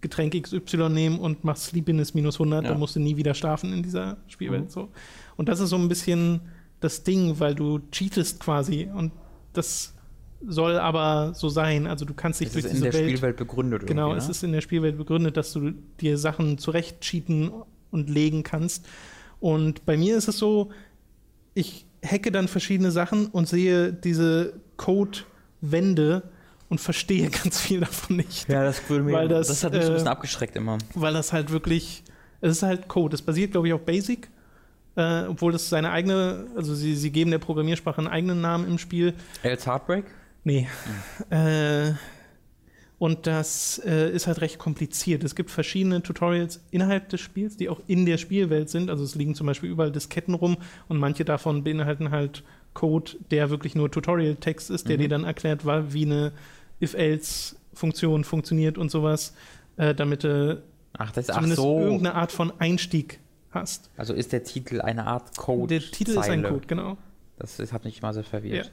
[0.00, 2.70] Getränk XY nehmen und machst Sleepiness minus 100, Ja.
[2.70, 4.70] dann musst du nie wieder schlafen in dieser Spielwelt.
[4.72, 4.88] So.
[5.36, 6.40] Und das ist so ein bisschen
[6.80, 9.12] das Ding, weil du cheatest quasi und
[9.52, 9.94] das
[10.46, 11.86] soll aber so sein.
[11.86, 14.18] Also du kannst dich Es durch ist in diese der Welt Spielwelt begründet Genau, irgendwie,
[14.18, 14.30] es ne?
[14.30, 17.50] ist in der Spielwelt begründet, dass du dir Sachen zurecht cheaten
[17.90, 18.86] und legen kannst.
[19.38, 20.70] Und bei mir ist es so,
[21.54, 26.22] ich hacke dann verschiedene Sachen und sehe diese Code-Wände
[26.68, 28.48] und verstehe ganz viel davon nicht.
[28.48, 30.78] Ja, das würde mir, Weil das, das, hat mich so ein äh, bisschen abgeschreckt immer.
[30.94, 32.02] Weil das halt wirklich,
[32.40, 33.14] es ist halt Code.
[33.14, 34.28] Es basiert, glaube ich, auf Basic.
[34.96, 38.78] Äh, obwohl das seine eigene, also sie, sie geben der Programmiersprache einen eigenen Namen im
[38.78, 39.14] Spiel.
[39.42, 40.04] Els Heartbreak?
[40.42, 40.68] Nee.
[41.30, 41.92] Äh,
[43.00, 45.24] und das äh, ist halt recht kompliziert.
[45.24, 48.90] Es gibt verschiedene Tutorials innerhalb des Spiels, die auch in der Spielwelt sind.
[48.90, 53.48] Also es liegen zum Beispiel überall Disketten rum und manche davon beinhalten halt Code, der
[53.50, 55.00] wirklich nur Tutorial-Text ist, der Mhm.
[55.00, 56.32] dir dann erklärt, wie eine
[56.80, 59.34] If-Else-Funktion funktioniert und sowas,
[59.76, 60.62] äh, damit du
[60.98, 61.80] Ach, das ist ach zumindest so.
[61.80, 63.18] irgendeine Art von Einstieg
[63.50, 63.90] hast.
[63.96, 65.78] Also ist der Titel eine Art Code.
[65.78, 66.48] Der Titel ist ein Zeile.
[66.50, 66.96] Code, genau.
[67.38, 68.70] Das hat mich mal sehr verwirrt.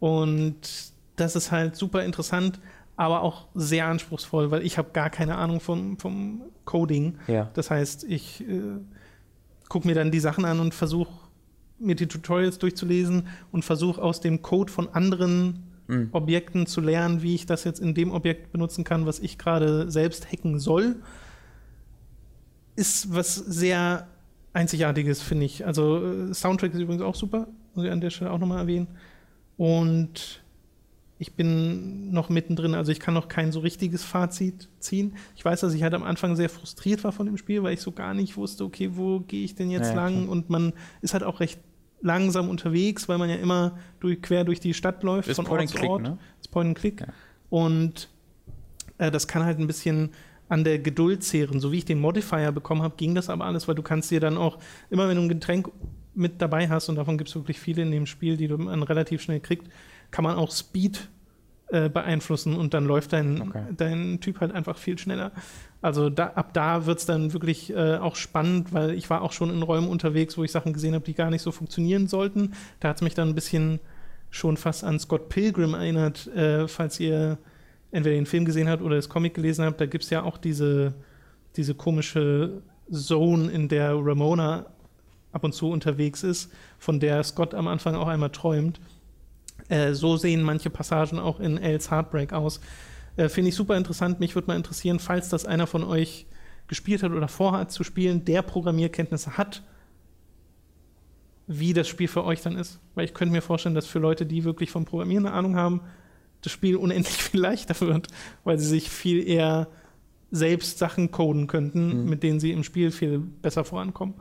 [0.00, 0.56] Und
[1.16, 2.58] das ist halt super interessant,
[2.96, 7.18] aber auch sehr anspruchsvoll, weil ich habe gar keine Ahnung vom, vom Coding.
[7.26, 7.50] Ja.
[7.54, 8.78] Das heißt, ich äh,
[9.68, 11.12] gucke mir dann die Sachen an und versuche
[11.78, 16.08] mir die Tutorials durchzulesen und versuche aus dem Code von anderen Mhm.
[16.12, 19.90] Objekten zu lernen, wie ich das jetzt in dem Objekt benutzen kann, was ich gerade
[19.90, 20.96] selbst hacken soll.
[22.76, 24.06] Ist was sehr
[24.52, 25.66] Einzigartiges, finde ich.
[25.66, 28.88] Also äh, Soundtrack ist übrigens auch super, muss ich an der Stelle auch nochmal erwähnen.
[29.56, 30.41] Und
[31.22, 35.14] Ich bin noch mittendrin, also ich kann noch kein so richtiges Fazit ziehen.
[35.36, 37.80] Ich weiß, dass ich halt am Anfang sehr frustriert war von dem Spiel, weil ich
[37.80, 40.22] so gar nicht wusste, okay, wo gehe ich denn jetzt Ja, lang?
[40.24, 40.28] klar.
[40.30, 41.60] Und man ist halt auch recht
[42.00, 45.68] langsam unterwegs, weil man ja immer durch, quer durch die Stadt läuft, Ist von Ort
[45.68, 46.02] zu Ort.
[46.02, 46.18] ne?
[46.38, 47.02] Das Point and Click.
[47.02, 47.06] Ja.
[47.50, 48.08] Und
[48.98, 50.10] äh, das kann halt ein bisschen
[50.48, 51.60] an der Geduld zehren.
[51.60, 54.18] So wie ich den Modifier bekommen habe, ging das aber alles, weil du kannst dir
[54.18, 54.58] dann auch,
[54.90, 55.70] immer wenn du ein Getränk
[56.14, 59.22] mit dabei hast, und davon gibt es wirklich viele in dem Spiel, die du relativ
[59.22, 59.68] schnell kriegt,
[60.12, 61.08] kann man auch Speed
[61.72, 63.64] äh, beeinflussen und dann läuft dein, Okay.
[63.76, 65.32] dein Typ halt einfach viel schneller.
[65.80, 69.32] Also da, ab da wird es dann wirklich äh, auch spannend, weil ich war auch
[69.32, 72.52] schon in Räumen unterwegs, wo ich Sachen gesehen habe, die gar nicht so funktionieren sollten.
[72.78, 73.80] Da hat es mich dann ein bisschen
[74.30, 77.38] schon fast an Scott Pilgrim erinnert, äh, falls ihr
[77.90, 79.80] entweder den Film gesehen habt oder das Comic gelesen habt.
[79.80, 80.94] Da gibt es ja auch diese,
[81.56, 84.66] diese komische Zone, in der Ramona
[85.32, 88.80] ab und zu unterwegs ist, von der Scott am Anfang auch einmal träumt.
[89.72, 92.60] Äh, so sehen manche Passagen auch in Els Heartbreak aus.
[93.16, 94.20] Äh, Finde ich super interessant.
[94.20, 96.26] Mich würde mal interessieren, falls das einer von euch
[96.68, 99.62] gespielt hat oder vorhat zu spielen, der Programmierkenntnisse hat,
[101.46, 102.80] wie das Spiel für euch dann ist.
[102.94, 105.80] Weil ich könnte mir vorstellen, dass für Leute, die wirklich vom Programmieren eine Ahnung haben,
[106.42, 108.08] das Spiel unendlich viel leichter wird,
[108.44, 109.68] weil sie sich viel eher
[110.30, 112.10] selbst Sachen coden könnten, Mhm.
[112.10, 114.14] mit denen sie im Spiel viel besser vorankommen.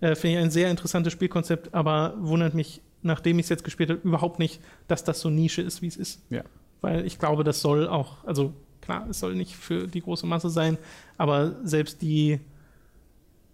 [0.00, 3.90] Äh, Finde ich ein sehr interessantes Spielkonzept, aber wundert mich, nachdem ich es jetzt gespielt
[3.90, 6.22] habe, überhaupt nicht, dass das so Nische ist, wie es ist.
[6.30, 6.42] Ja.
[6.80, 10.50] Weil ich glaube, das soll auch, also klar, es soll nicht für die große Masse
[10.50, 10.78] sein,
[11.16, 12.40] aber selbst die,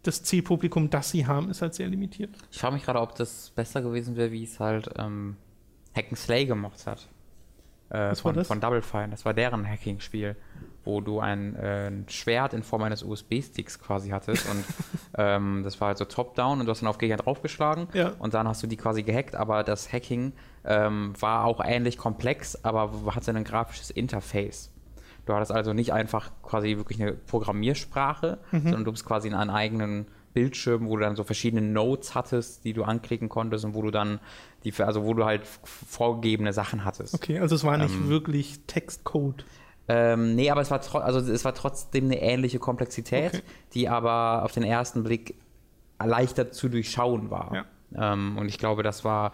[0.02, 2.30] das Zielpublikum, das sie haben, ist halt sehr limitiert.
[2.50, 5.36] Ich frage mich gerade, ob das besser gewesen wäre, wie es halt ähm,
[5.94, 7.08] Hack Slay gemacht hat.
[7.90, 8.46] Äh, Was war von, das?
[8.48, 9.10] von Double Fine.
[9.10, 10.36] Das war deren Hacking-Spiel,
[10.84, 14.48] wo du ein, äh, ein Schwert in Form eines USB-Sticks quasi hattest.
[14.48, 14.64] und
[15.18, 17.88] ähm, das war halt so top-down und du hast dann auf Gegner draufgeschlagen.
[17.94, 18.12] Ja.
[18.18, 20.32] Und dann hast du die quasi gehackt, aber das Hacking
[20.64, 24.70] ähm, war auch ähnlich komplex, aber hatte ein grafisches Interface.
[25.26, 29.50] Du hattest also nicht einfach quasi wirklich eine Programmiersprache, sondern du bist quasi in einem
[29.50, 33.82] eigenen Bildschirm, wo du dann so verschiedene Nodes hattest, die du anklicken konntest und wo
[33.82, 34.18] du dann
[34.64, 37.14] die, also wo du halt vorgegebene Sachen hattest.
[37.14, 39.44] Okay, also es war nicht Ähm, wirklich Textcode.
[39.88, 43.42] Ähm, nee, aber es war, also es war trotzdem eine ähnliche Komplexität, Okay.
[43.74, 45.34] die aber auf den ersten Blick
[46.02, 47.66] leichter zu durchschauen war.
[47.94, 49.32] Ähm, und ich glaube, das war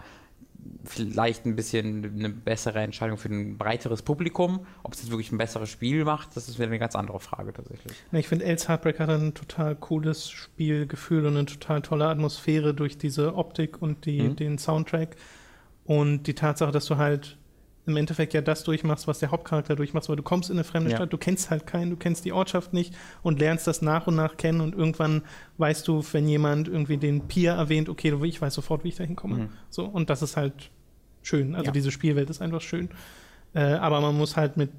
[0.83, 4.65] vielleicht ein bisschen eine bessere Entscheidung für ein breiteres Publikum.
[4.83, 7.51] Ob es jetzt wirklich ein besseres Spiel macht, das ist wieder eine ganz andere Frage
[7.53, 7.93] tatsächlich.
[8.11, 12.73] Ja, Ich finde, Els Heartbreak hat ein total cooles Spielgefühl und eine total tolle Atmosphäre
[12.75, 14.35] durch diese Optik und die, Mhm.
[14.35, 15.15] den Soundtrack.
[15.85, 17.37] Und die Tatsache, dass du halt
[17.85, 20.91] im Endeffekt ja das durchmachst, was der Hauptcharakter durchmacht, weil du kommst in eine fremde
[20.91, 20.97] Ja.
[20.97, 24.15] Stadt, du kennst halt keinen, du kennst die Ortschaft nicht und lernst das nach und
[24.15, 25.23] nach kennen und irgendwann
[25.57, 29.03] weißt du, wenn jemand irgendwie den Pier erwähnt, okay, ich weiß sofort, wie ich da
[29.03, 29.35] hinkomme.
[29.35, 29.49] Mhm.
[29.69, 30.69] So, und das ist halt
[31.23, 31.55] schön.
[31.55, 31.71] Also Ja.
[31.71, 32.89] diese Spielwelt ist einfach schön.
[33.53, 34.69] Äh, aber man muss halt mit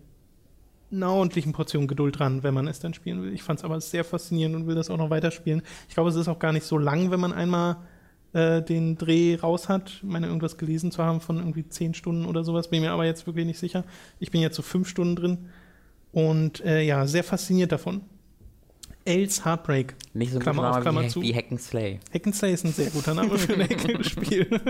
[0.92, 3.32] einer ordentlichen Portion Geduld dran, wenn man es dann spielen will.
[3.32, 5.62] Ich fand es aber sehr faszinierend und will das auch noch weiterspielen.
[5.88, 7.76] Ich glaube, es ist auch gar nicht so lang, wenn man einmal
[8.32, 9.90] äh, den Dreh raus hat.
[9.90, 13.04] Ich meine, irgendwas gelesen zu haben von irgendwie zehn Stunden oder sowas, bin mir aber
[13.04, 13.84] jetzt wirklich nicht sicher.
[14.20, 15.38] Ich bin jetzt so fünf Stunden drin
[16.12, 18.02] und äh, ja, sehr fasziniert davon.
[19.04, 19.94] Els Heartbreak.
[20.14, 21.22] Nicht so ein Klammer guter auf, Klammer wie, zu.
[21.22, 21.98] wie Hack and Slay.
[22.12, 24.48] Hack and Slay ist ein sehr guter Name für ein Hack-Spiel.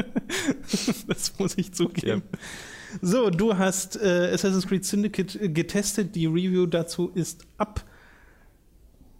[1.07, 2.22] das muss ich zugeben.
[3.01, 6.14] So, du hast äh, Assassin's Creed Syndicate getestet.
[6.14, 7.85] Die Review dazu ist ab.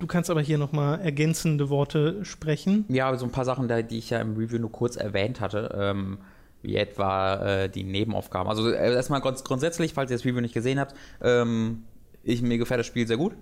[0.03, 2.85] Du kannst aber hier nochmal ergänzende Worte sprechen.
[2.89, 5.73] Ja, so ein paar Sachen, da- die ich ja im Review nur kurz erwähnt hatte,
[5.81, 6.19] ähm,
[6.61, 8.49] wie etwa äh, die Nebenaufgaben.
[8.49, 11.85] Also äh, erstmal ganz grundsätzlich, falls ihr das Review nicht gesehen habt, ähm,
[12.25, 13.37] ich, mir gefällt das Spiel sehr gut.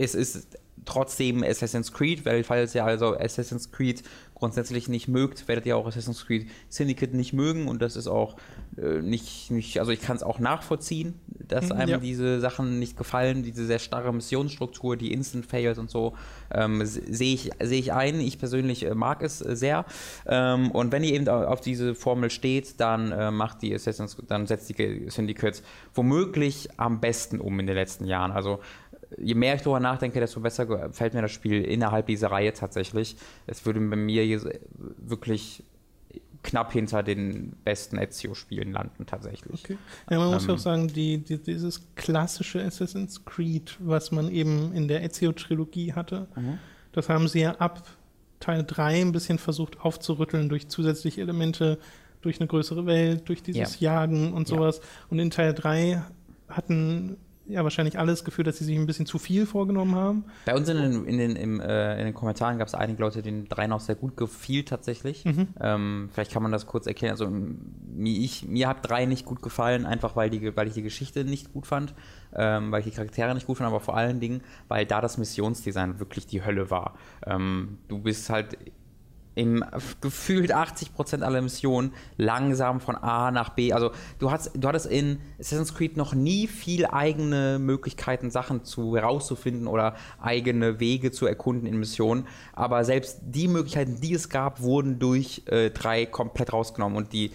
[0.00, 4.02] Es ist trotzdem Assassin's Creed, weil falls ihr also Assassin's Creed
[4.34, 8.36] grundsätzlich nicht mögt, werdet ihr auch Assassin's Creed Syndicate nicht mögen und das ist auch
[8.78, 11.14] äh, nicht, nicht, also ich kann es auch nachvollziehen,
[11.46, 11.98] dass Mhm, einem ja.
[11.98, 16.14] diese Sachen nicht gefallen, diese sehr starre Missionsstruktur, die Instant Fails und so,
[16.50, 18.18] ähm, se- sehe ich, sehe ich ein.
[18.18, 19.84] Ich persönlich äh, mag es äh, sehr.
[20.26, 24.16] Ähm, und wenn ihr eben au- auf diese Formel steht, dann äh, macht die Assassin's,
[24.26, 25.62] dann setzt die Syndicate
[25.94, 28.32] womöglich am besten um in den letzten Jahren.
[28.32, 28.60] Also
[29.18, 33.16] je mehr ich darüber nachdenke, desto besser gefällt mir das Spiel innerhalb dieser Reihe tatsächlich.
[33.46, 34.40] Es würde bei mir
[34.98, 35.62] wirklich
[36.42, 39.62] knapp hinter den besten Ezio-Spielen landen tatsächlich.
[39.64, 39.76] Okay.
[40.08, 40.54] Ja, man muss ja Ähm.
[40.54, 46.28] auch sagen, die, die, dieses klassische Assassin's Creed, was man eben in der Ezio-Trilogie hatte,
[46.92, 47.82] das haben sie ja ab
[48.40, 51.78] Teil 3 ein bisschen versucht aufzurütteln durch zusätzliche Elemente,
[52.22, 54.56] durch eine größere Welt, durch dieses Jagen und Ja.
[54.56, 54.80] sowas.
[55.10, 56.02] Und in Teil 3
[56.48, 57.18] hatten
[57.50, 60.24] ja wahrscheinlich alles geführt, dass sie sich ein bisschen zu viel vorgenommen haben.
[60.44, 63.22] Bei uns in den, in den, im, äh, in den Kommentaren gab es einige Leute,
[63.22, 65.24] denen drei noch sehr gut gefiel tatsächlich.
[65.24, 65.48] Mhm.
[65.60, 67.12] Ähm, vielleicht kann man das kurz erklären.
[67.12, 70.82] Also mir, ich, mir hat drei nicht gut gefallen, einfach weil, die, weil ich die
[70.82, 71.94] Geschichte nicht gut fand,
[72.34, 75.18] ähm, weil ich die Charaktere nicht gut fand, aber vor allen Dingen, weil da das
[75.18, 76.94] Missionsdesign wirklich die Hölle war.
[77.26, 78.56] Ähm, du bist halt
[79.34, 79.64] im
[80.00, 83.72] gefühlt 80% aller Missionen langsam von A nach B.
[83.72, 88.96] Also du, hast, du hattest in Assassin's Creed noch nie viel eigene Möglichkeiten, Sachen zu
[88.96, 92.26] herauszufinden oder eigene Wege zu erkunden in Missionen.
[92.52, 97.30] Aber selbst die Möglichkeiten, die es gab, wurden durch äh, drei komplett rausgenommen und die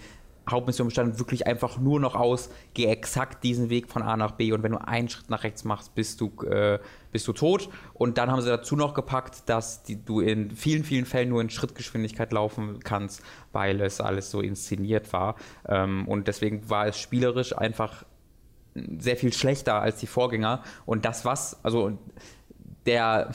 [0.48, 4.52] Hauptmission bestand wirklich einfach nur noch aus, geh exakt diesen Weg von A nach B
[4.52, 6.78] und wenn du einen Schritt nach rechts machst, bist du, äh,
[7.10, 7.68] bist du tot.
[7.94, 11.40] Und dann haben sie dazu noch gepackt, dass die, du in vielen, vielen Fällen nur
[11.40, 15.36] in Schrittgeschwindigkeit laufen kannst, weil es alles so inszeniert war.
[15.66, 18.04] Ähm, und deswegen war es spielerisch einfach
[18.98, 20.62] sehr viel schlechter als die Vorgänger.
[20.84, 21.98] Und das was, also
[22.84, 23.30] der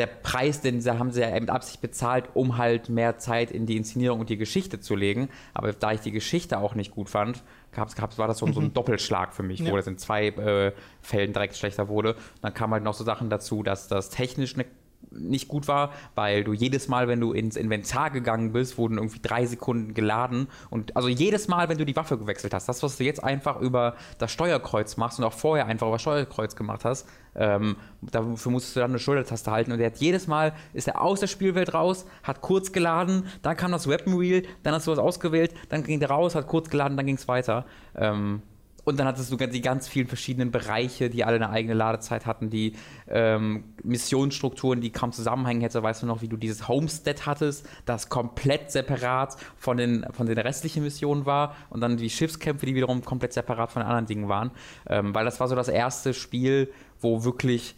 [0.00, 3.66] der Preis, den sie haben sie ja mit Absicht bezahlt, um halt mehr Zeit in
[3.66, 5.28] die Inszenierung und die Geschichte zu legen.
[5.52, 8.52] Aber da ich die Geschichte auch nicht gut fand, gab's, gab's, war das so, mhm.
[8.54, 8.74] so ein mhm.
[8.74, 9.70] Doppelschlag für mich, ja.
[9.70, 12.14] wo das in zwei äh, Fällen direkt schlechter wurde.
[12.14, 14.64] Und dann kamen halt noch so Sachen dazu, dass das technisch eine
[15.10, 19.20] nicht gut war, weil du jedes Mal, wenn du ins Inventar gegangen bist, wurden irgendwie
[19.20, 22.96] drei Sekunden geladen und also jedes Mal, wenn du die Waffe gewechselt hast, das, was
[22.96, 27.08] du jetzt einfach über das Steuerkreuz machst und auch vorher einfach über Steuerkreuz gemacht hast,
[27.34, 31.00] ähm, dafür musstest du dann eine Schultertaste halten und der hat jedes Mal, ist er
[31.00, 34.92] aus der Spielwelt raus, hat kurz geladen, dann kam das Weapon Wheel, dann hast du
[34.92, 37.66] was ausgewählt, dann ging der raus, hat kurz geladen, dann ging es weiter.
[37.96, 38.42] Ähm,
[38.84, 42.50] und dann hattest du die ganz vielen verschiedenen Bereiche, die alle eine eigene Ladezeit hatten,
[42.50, 42.74] die
[43.08, 45.82] ähm, Missionsstrukturen, die kaum zusammenhängen hätte.
[45.82, 50.38] Weißt du noch, wie du dieses Homestead hattest, das komplett separat von den, von den
[50.38, 54.28] restlichen Missionen war und dann die Schiffskämpfe, die wiederum komplett separat von den anderen Dingen
[54.28, 54.50] waren.
[54.88, 57.74] Ähm, weil das war so das erste Spiel, wo wirklich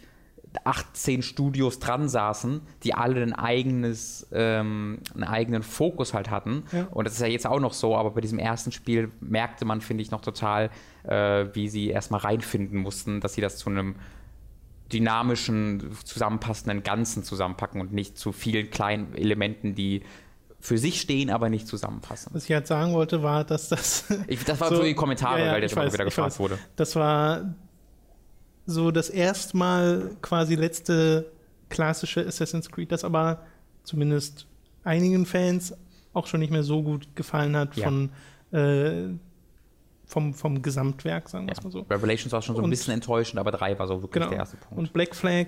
[0.63, 6.63] 18 Studios dran saßen, die alle ein eigenes, ähm, einen eigenen Fokus halt hatten.
[6.71, 6.87] Ja.
[6.91, 9.81] Und das ist ja jetzt auch noch so, aber bei diesem ersten Spiel merkte man,
[9.81, 10.69] finde ich, noch total,
[11.03, 13.95] äh, wie sie erstmal reinfinden mussten, dass sie das zu einem
[14.91, 20.03] dynamischen, zusammenpassenden Ganzen zusammenpacken und nicht zu vielen kleinen Elementen, die
[20.59, 22.33] für sich stehen, aber nicht zusammenpassen.
[22.33, 24.05] Was ich halt sagen wollte, war, dass das.
[24.27, 26.57] Ich, das war so, für die Kommentare, ja, ja, weil das immer wieder gefragt wurde.
[26.77, 27.53] Das war
[28.65, 31.31] so das erstmal quasi letzte
[31.69, 33.41] klassische Assassin's Creed, das aber
[33.83, 34.47] zumindest
[34.83, 35.73] einigen Fans
[36.13, 37.85] auch schon nicht mehr so gut gefallen hat ja.
[37.85, 38.09] von
[38.51, 39.09] äh,
[40.05, 41.57] vom, vom Gesamtwerk, sagen wir ja.
[41.57, 41.85] es mal so.
[41.89, 44.29] Revelations war schon so ein und, bisschen enttäuschend, aber drei war so wirklich genau.
[44.29, 44.77] der erste Punkt.
[44.77, 45.47] Und Black Flag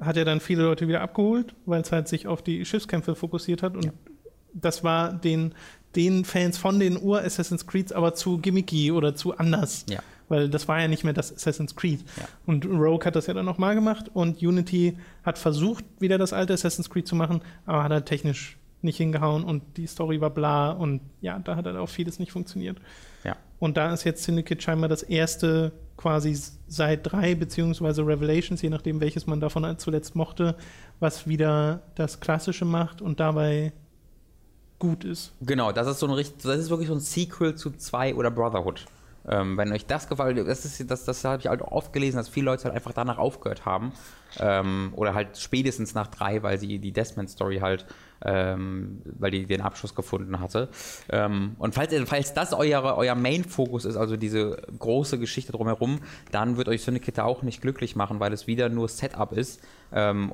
[0.00, 3.62] hat ja dann viele Leute wieder abgeholt, weil es halt sich auf die Schiffskämpfe fokussiert
[3.62, 3.92] hat und ja.
[4.52, 5.54] das war den,
[5.96, 9.84] den Fans von den Ur-Assassin's Creeds aber zu gimmicky oder zu anders.
[9.88, 12.04] Ja weil das war ja nicht mehr das Assassin's Creed.
[12.16, 12.28] Ja.
[12.46, 16.52] Und Rogue hat das ja dann nochmal gemacht und Unity hat versucht, wieder das alte
[16.52, 20.70] Assassin's Creed zu machen, aber hat halt technisch nicht hingehauen und die Story war bla
[20.70, 22.78] und ja, da hat halt auch vieles nicht funktioniert.
[23.24, 23.36] Ja.
[23.58, 29.00] Und da ist jetzt Syndicate scheinbar das erste quasi seit drei, beziehungsweise Revelations, je nachdem,
[29.00, 30.56] welches man davon zuletzt mochte,
[31.00, 33.72] was wieder das Klassische macht und dabei
[34.78, 35.32] gut ist.
[35.40, 38.84] Genau, das ist so ein das ist wirklich so ein Sequel zu 2 oder Brotherhood.
[39.28, 42.46] Ähm, wenn euch das gefällt, das, das, das habe ich halt oft gelesen, dass viele
[42.46, 43.92] Leute halt einfach danach aufgehört haben.
[44.38, 47.86] Ähm, oder halt spätestens nach drei, weil sie die Desmond-Story halt,
[48.24, 50.68] ähm, weil die den Abschluss gefunden hatte.
[51.08, 56.56] Ähm, und falls, falls das eure, euer Main-Fokus ist, also diese große Geschichte drumherum, dann
[56.56, 59.60] wird euch Syndicate auch nicht glücklich machen, weil es wieder nur Setup ist.
[59.92, 60.32] Ähm,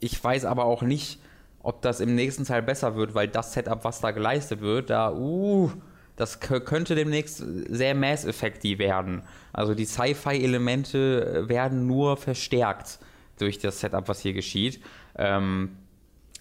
[0.00, 1.20] ich weiß aber auch nicht,
[1.62, 5.12] ob das im nächsten Teil besser wird, weil das Setup, was da geleistet wird, da,
[5.12, 5.70] uh,
[6.18, 9.22] das könnte demnächst sehr Mass Effecty werden.
[9.52, 12.98] Also die Sci-Fi-Elemente äh, werden nur verstärkt
[13.38, 14.82] durch das Setup, was hier geschieht.
[15.16, 15.76] Ähm,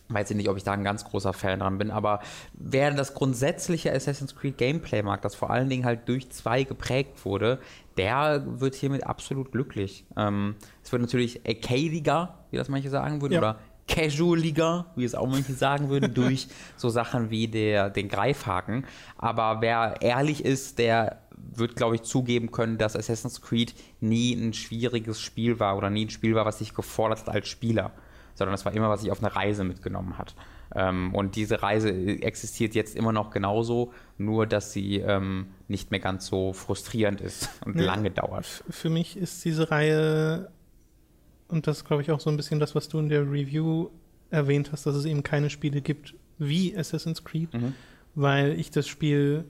[0.09, 2.21] weiß ich nicht, ob ich da ein ganz großer Fan dran bin, aber
[2.53, 7.23] wer das grundsätzliche Assassin's Creed Gameplay mag, das vor allen Dingen halt durch zwei geprägt
[7.23, 7.59] wurde,
[7.97, 10.05] der wird hiermit absolut glücklich.
[10.15, 13.39] Ähm, es wird natürlich arcadiger, wie das manche sagen würden, ja.
[13.39, 18.86] oder casualiger, wie es auch manche sagen würden, durch so Sachen wie der, den Greifhaken.
[19.17, 24.54] Aber wer ehrlich ist, der wird, glaube ich, zugeben können, dass Assassin's Creed nie ein
[24.54, 27.91] schwieriges Spiel war oder nie ein Spiel war, was sich gefordert hat als Spieler,
[28.36, 30.36] sondern es war immer, was sich auf eine Reise mitgenommen hat.
[30.76, 36.00] Ähm, und diese Reise existiert jetzt immer noch genauso, nur dass sie ähm, nicht mehr
[36.00, 38.63] ganz so frustrierend ist und nee, lange dauert.
[38.69, 40.52] Für mich ist diese Reihe
[41.47, 43.89] und das ist, glaube ich, auch so ein bisschen das, was du in der Review
[44.29, 47.73] erwähnt hast, dass es eben keine Spiele gibt wie Assassin's Creed, mhm.
[48.15, 49.45] weil ich das Spiel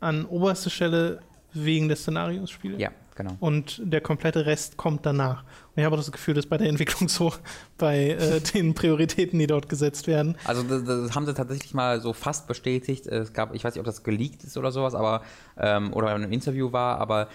[0.00, 1.20] an oberster Stelle
[1.52, 2.78] wegen des Szenarios spiele.
[2.78, 3.36] Ja, genau.
[3.40, 5.42] Und der komplette Rest kommt danach.
[5.42, 7.32] Und ich habe das Gefühl, dass bei der Entwicklung so
[7.76, 10.36] bei äh, den Prioritäten, die dort gesetzt werden.
[10.44, 13.06] Also das, das, haben sie tatsächlich mal so fast bestätigt.
[13.06, 15.22] Es gab, ich weiß nicht, ob das geleakt ist oder sowas, aber
[15.58, 17.28] ähm, oder in einem Interview war, aber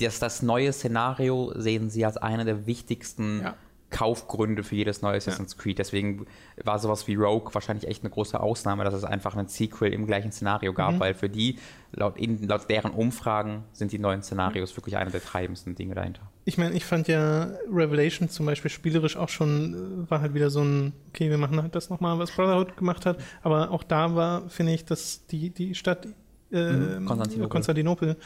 [0.00, 3.54] das, das neue Szenario sehen sie als eine der wichtigsten Ja.
[3.90, 5.78] Kaufgründe für jedes neue Assassin's Creed.
[5.78, 6.26] Deswegen
[6.64, 10.06] war sowas wie Rogue wahrscheinlich echt eine große Ausnahme, dass es einfach ein Sequel im
[10.06, 11.58] gleichen Szenario gab, weil für die,
[11.92, 16.22] laut, in, laut deren Umfragen, sind die neuen Szenarios wirklich eine der treibendsten Dinge dahinter.
[16.46, 20.48] Ich meine, ich fand ja Revelation zum Beispiel spielerisch auch schon, äh, war halt wieder
[20.48, 23.18] so ein, okay, wir machen halt das nochmal, was Brotherhood gemacht hat.
[23.42, 26.06] Aber auch da war, finde ich, dass die, die Stadt
[26.50, 27.48] äh, Mhm, Konstantinopel.
[27.50, 28.16] Konstantinopel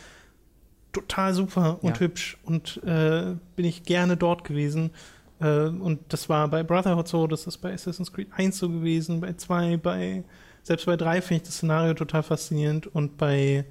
[1.01, 2.01] total super und Ja.
[2.01, 4.91] hübsch und äh, bin ich gerne dort gewesen.
[5.41, 9.21] Äh, und das war bei Brotherhood so, das ist bei Assassin's Creed 1 so gewesen,
[9.21, 10.25] bei 2, bei
[10.63, 13.65] selbst bei 3 finde ich das Szenario total faszinierend und bei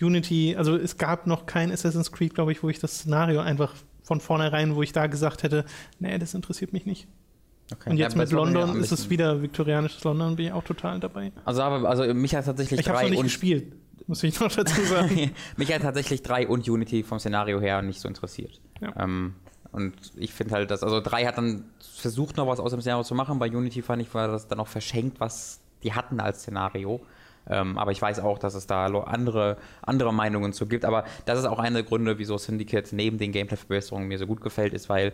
[0.00, 3.74] Unity, also es gab noch kein Assassin's Creed, glaube ich, wo ich das Szenario einfach
[4.02, 5.64] von vornherein, wo ich da gesagt hätte,
[6.00, 7.06] nee, das interessiert mich nicht.
[7.72, 7.90] Okay.
[7.90, 11.30] Und jetzt Ja, mit London ist es wieder viktorianisches London, bin ich auch total dabei.
[11.44, 13.74] Also, aber, also mich hat tatsächlich Ich drei nicht und gespielt,
[14.08, 15.32] muss ich noch dazu sagen.
[15.56, 18.60] mich hat tatsächlich drei und Unity vom Szenario her nicht so interessiert.
[18.80, 18.92] Ja.
[18.98, 19.34] Ähm,
[19.72, 23.04] und ich finde halt, dass, also drei hat dann versucht, noch was aus dem Szenario
[23.04, 23.38] zu machen.
[23.38, 27.00] Bei Unity fand ich, war das dann auch verschenkt, was die hatten als Szenario.
[27.48, 30.84] Ähm, aber ich weiß auch, dass es da andere, andere Meinungen zu gibt.
[30.84, 34.42] Aber das ist auch einer der Gründe, wieso Syndicate neben den Gameplay-Verbesserungen mir so gut
[34.42, 35.12] gefällt, ist, weil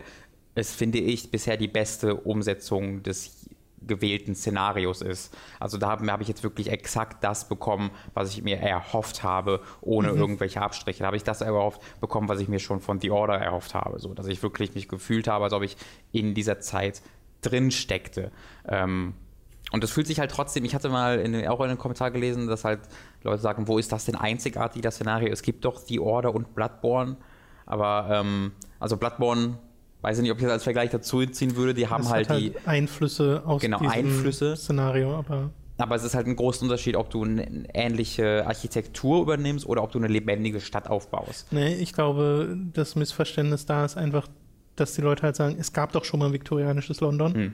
[0.55, 3.48] es, finde ich, bisher die beste Umsetzung des
[3.81, 5.35] gewählten Szenarios ist.
[5.59, 9.61] Also da habe hab ich jetzt wirklich exakt das bekommen, was ich mir erhofft habe,
[9.81, 10.99] ohne irgendwelche Abstriche.
[10.99, 13.99] Da habe ich das erhofft bekommen, was ich mir schon von The Order erhofft habe.
[13.99, 15.77] So, dass ich wirklich mich gefühlt habe, als ob ich
[16.11, 17.01] in dieser Zeit
[17.41, 18.31] drin steckte.
[18.67, 19.13] Ähm,
[19.71, 22.47] und das fühlt sich halt trotzdem, ich hatte mal in, auch in einem Kommentar gelesen,
[22.47, 22.81] dass halt
[23.23, 25.31] Leute sagen, wo ist das denn einzigartig, das Szenario?
[25.31, 27.17] Es gibt doch The Order und Bloodborne.
[27.65, 29.59] Aber, ähm, also Bloodborne,
[30.01, 32.39] weiß ich nicht, ob ich das als Vergleich dazu ziehen würde, die haben halt, hat
[32.39, 34.55] die, Einflüsse aus Genau, diesem Einflüsse.
[34.55, 39.65] Szenario, aber aber es ist halt ein großer Unterschied, ob du eine ähnliche Architektur übernimmst
[39.65, 41.51] oder ob du eine lebendige Stadt aufbaust.
[41.53, 44.27] nee, ich glaube, das Missverständnis da ist einfach,
[44.75, 47.33] dass die Leute halt sagen, es gab doch schon mal viktorianisches London.
[47.33, 47.53] Hm.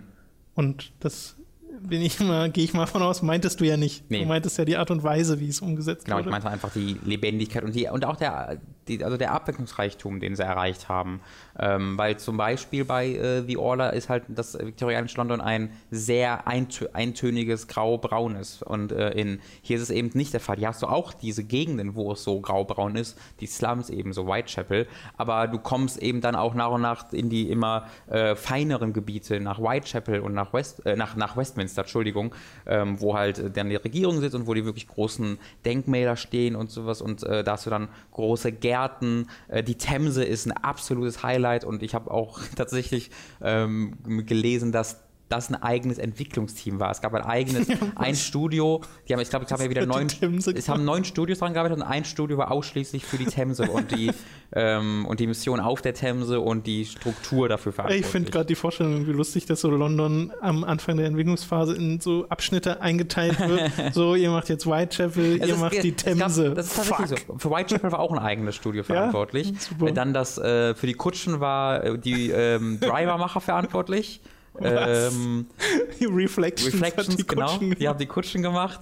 [0.56, 1.36] Und das
[1.82, 4.10] bin ich immer, gehe ich mal von aus, meintest du ja nicht.
[4.10, 4.22] Nee.
[4.22, 6.32] Du meintest ja die Art und Weise, wie es umgesetzt Genau, ich wurde.
[6.32, 10.44] meinte einfach die Lebendigkeit und, die, und auch der, die, also der Abwechslungsreichtum, den sie
[10.44, 11.22] erreicht haben.
[11.58, 16.48] Ähm, weil zum Beispiel bei äh, The Order ist halt das viktorianische London ein sehr
[16.48, 18.62] eintö eintöniges grau-braunes.
[18.62, 20.58] Und äh, in, hier ist es eben nicht der Fall.
[20.58, 24.28] Hier hast du auch diese Gegenden, wo es so grau-braun ist, die Slums eben, so
[24.28, 24.88] Whitechapel.
[25.18, 29.40] Aber du kommst eben dann auch nach und nach in die immer äh, feineren Gebiete,
[29.40, 32.36] nach Whitechapel und nach, West, äh, nach, nach Westminster, Entschuldigung,
[32.66, 36.70] ähm, wo halt dann die Regierung sitzt und wo die wirklich großen Denkmäler stehen und
[36.70, 37.02] sowas.
[37.02, 39.28] Und äh, da hast du dann große Gärten.
[39.48, 45.05] Äh, die Themse ist ein absolutes Highlight und ich habe auch tatsächlich ähm, gelesen, dass
[45.30, 46.92] das ein eigenes Entwicklungsteam war.
[46.92, 50.08] Es gab ein eigenes, ein Studio, die haben, ich glaube, ich habe ja wieder neun,
[50.08, 53.64] Themse es haben neun Studios dran gearbeitet und ein Studio war ausschließlich für die Themse
[53.72, 54.12] und die,
[54.54, 58.06] ähm, und die Mission auf der Themse und die Struktur dafür verantwortlich.
[58.06, 62.00] Ich finde gerade die Vorstellung irgendwie lustig, dass so London am Anfang der Entwicklungsphase in
[62.00, 63.72] so Abschnitte eingeteilt wird.
[63.94, 66.54] so, ihr macht jetzt Whitechapel, Es ihr ist- macht die es gab- Themse.
[66.54, 67.28] das ist tatsächlich Fuck.
[67.42, 67.50] so.
[67.50, 69.54] Für Whitechapel war auch ein eigenes Studio verantwortlich.
[69.84, 74.22] Äh, Dann das äh, für die Kutschen war äh, die ähm, Drivermacher verantwortlich.
[74.62, 75.48] Ähm,
[76.00, 77.48] Die Reflections, Reflections, die genau.
[77.54, 78.80] Kutschen Die haben die Kutschen gemacht.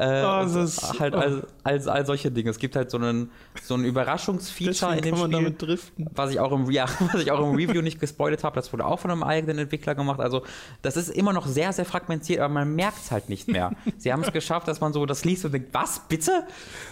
[0.00, 1.18] Äh, Oh, ist- halt oh.
[1.18, 2.50] all, all, all solche Dinge.
[2.50, 3.30] Es gibt halt so einen,
[3.62, 5.44] so einen Überraschungsfeature in dem kann man Spiel.
[5.44, 6.10] damit driften.
[6.12, 8.84] was ich auch im, ja, was ich auch im Review nicht gespoilt habe, das wurde
[8.84, 10.18] auch von einem eigenen Entwickler gemacht.
[10.18, 10.42] Also
[10.82, 13.72] das ist immer noch sehr, sehr fragmentiert, aber man merkt es halt nicht mehr.
[13.98, 16.32] Sie haben es geschafft, dass man so das liest und denkt, was, bitte?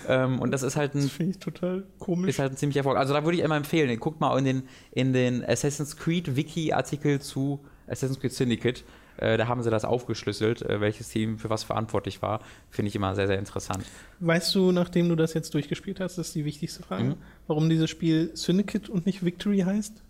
[0.09, 2.31] Ähm, und das ist halt ein Das finde ich total komisch.
[2.31, 2.97] ist halt ein ziemlicher Erfolg.
[2.97, 4.63] Also da würde ich immer empfehlen, guckt mal in den,
[4.93, 8.85] in den Assassin's Creed Wiki-Artikel zu Assassin's Creed Syndicate.
[9.17, 12.41] Äh, da haben sie das aufgeschlüsselt, äh, welches Team für was verantwortlich war.
[12.71, 13.85] Finde ich immer sehr, sehr interessant.
[14.21, 17.15] Weißt du, nachdem du das jetzt durchgespielt hast, das ist die wichtigste Frage, Mhm.
[17.47, 20.03] warum dieses Spiel Syndicate und nicht Victory heißt?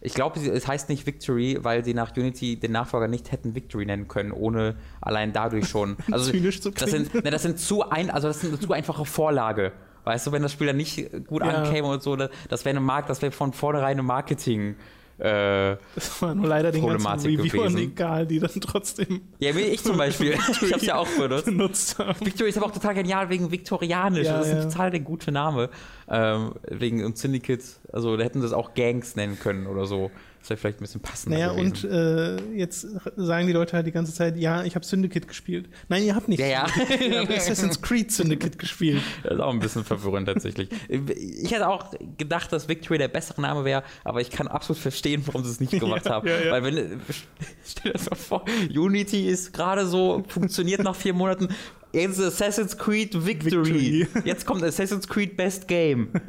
[0.00, 3.84] Ich glaube, es heißt nicht Victory, weil sie nach Unity den Nachfolger nicht hätten Victory
[3.84, 5.96] nennen können, ohne allein dadurch schon.
[6.10, 8.72] Also Zynisch zu das sind, ne, das sind zu ein, also das sind eine zu
[8.72, 9.72] einfache Vorlage.
[10.04, 11.48] Weißt du, wenn das Spiel dann nicht gut Ja.
[11.50, 12.30] ankäme und so, das
[12.64, 14.76] wäre eine Mark, das wäre von vornherein eine Marketing.
[15.20, 17.92] Äh, Das war nur leider den ganzen Problematik Reviewern gewesen.
[17.92, 20.32] egal, die dann trotzdem ja, wie ich zum Beispiel.
[20.62, 21.44] ich hab's ja auch benutzt.
[21.44, 22.24] benutzt haben.
[22.24, 24.26] Victory ist aber auch total genial wegen viktorianisch.
[24.26, 24.62] Ja, das ist ja.
[24.64, 25.68] total der gute Name.
[26.08, 27.62] Ähm, wegen und Syndicate,
[27.92, 30.10] also da hätten sie es auch Gangs nennen können oder so.
[30.40, 31.38] Das wäre vielleicht ein bisschen passender.
[31.38, 31.86] Naja, gewesen.
[31.86, 32.86] und äh, jetzt
[33.16, 35.68] sagen die Leute halt die ganze Zeit, ja, ich habe Syndicate gespielt.
[35.88, 36.66] Nein, ihr habt nicht Ja, ja.
[36.98, 39.02] Ihr habt Assassin's Creed Syndicate gespielt.
[39.22, 40.70] Das ist auch ein bisschen verwirrend tatsächlich.
[40.88, 45.22] Ich hätte auch gedacht, dass Victory der bessere Name wäre, aber ich kann absolut verstehen,
[45.26, 46.26] warum sie es nicht gemacht Ja, haben.
[46.26, 46.52] ja, ja.
[46.52, 47.00] Weil wenn,
[47.64, 51.48] stell dir das mal vor, Unity ist gerade so, funktioniert nach vier Monaten.
[51.92, 54.00] Jetzt ist Assassin's Creed Victory.
[54.06, 54.08] Victory.
[54.24, 56.08] Jetzt kommt Assassin's Creed Best Game.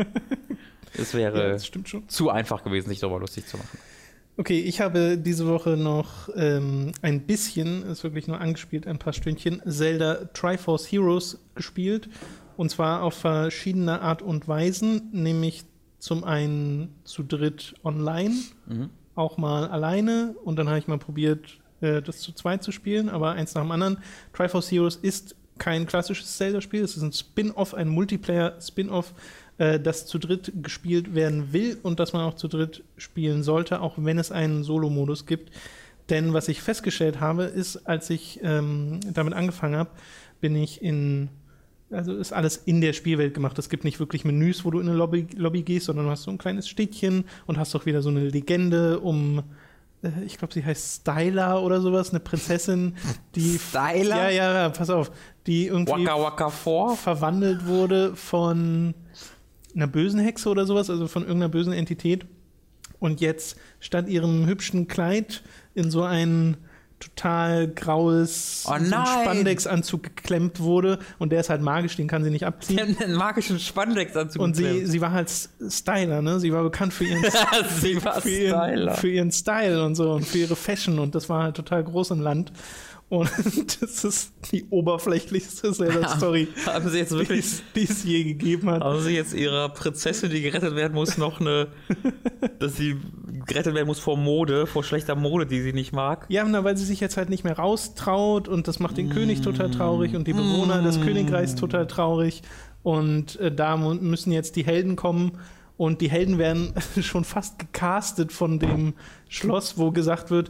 [0.97, 2.09] Das Ja, wäre schon.
[2.09, 3.78] zu einfach gewesen, sich darüber lustig zu machen.
[4.38, 9.13] Okay, ich habe diese Woche noch ähm, ein bisschen, ist wirklich nur angespielt, ein paar
[9.13, 12.09] Stündchen, Zelda Triforce Heroes gespielt.
[12.57, 15.63] Und zwar auf verschiedene Art und Weisen, nämlich
[15.99, 18.36] zum einen zu dritt online,
[18.67, 18.89] Mhm.
[19.15, 20.36] auch mal alleine.
[20.43, 23.61] Und dann habe ich mal probiert, äh, das zu zweit zu spielen, aber eins nach
[23.61, 23.97] dem anderen.
[24.34, 29.13] Triforce Heroes ist kein klassisches Zelda-Spiel, es ist ein Spin-off, ein Multiplayer-Spin-off,
[29.62, 33.82] äh, das zu dritt gespielt werden will und das man auch zu dritt spielen sollte,
[33.82, 35.51] auch wenn es einen Solo-Modus gibt.
[36.09, 39.91] Denn was ich festgestellt habe, ist, als ich ähm, damit angefangen habe,
[40.39, 41.30] bin ich in,
[41.91, 43.59] also ist alles in der Spielwelt gemacht.
[43.59, 46.24] Es gibt nicht wirklich Menüs, wo du in eine Lobby, Lobby gehst, sondern du hast
[46.24, 49.43] so ein kleines Städtchen und hast auch wieder so eine Legende um,
[50.01, 52.95] äh, ich glaube, sie heißt Styla oder sowas, eine Prinzessin,
[53.36, 53.59] die.
[53.70, 54.24] Styla?
[54.24, 55.12] Ja, ja, ja, pass auf.
[55.45, 56.95] Die irgendwie Waka Waka 4?
[56.97, 58.95] verwandelt wurde von
[59.76, 62.26] einer bösen Hexe oder sowas, also von irgendeiner bösen Entität.
[62.99, 65.41] Und jetzt statt ihrem hübschen Kleid
[65.74, 66.57] in so ein
[67.01, 68.95] total graues Oh so!
[68.95, 70.99] Spandex-Anzug geklemmt wurde.
[71.17, 72.80] Und der ist halt magisch, den kann sie nicht abziehen.
[72.82, 74.88] haben einen magischen Spandex-Anzug Und sie, geklemmt.
[74.88, 75.32] sie war halt
[75.69, 76.39] Styler, ne?
[76.39, 77.24] Sie war bekannt für ihren,
[77.82, 80.99] sie war für, ihren, für ihren Style und so und für ihre Fashion.
[80.99, 82.51] Und das war halt total groß im Land.
[83.12, 83.30] Und
[83.82, 88.70] das ist die oberflächlichste Zelda-Story, Haben sie jetzt die, wirklich es- die es je gegeben
[88.72, 88.82] hat.
[88.82, 91.68] Haben sie jetzt ihrer Prinzessin, die gerettet werden muss, noch eine.
[92.59, 92.95] dass sie
[93.45, 96.26] gerettet werden muss vor Mode, vor schlechter Mode, die sie nicht mag?
[96.30, 99.41] Ja, na, weil sie sich jetzt halt nicht mehr raustraut und das macht den König
[99.41, 102.43] total traurig und die Bewohner des Königreichs total traurig.
[102.82, 105.34] Und äh, da müssen jetzt die Helden kommen
[105.76, 108.93] und die Helden werden schon fast gecastet von dem
[109.28, 110.49] Schloss, wo gesagt wird,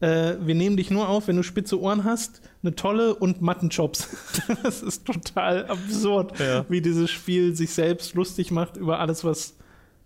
[0.00, 4.08] äh, wir nehmen dich nur auf, wenn du spitze Ohren hast, eine tolle und Mattenjobs.
[4.62, 6.64] das ist total absurd, Ja.
[6.68, 9.56] wie dieses Spiel sich selbst lustig macht über alles, was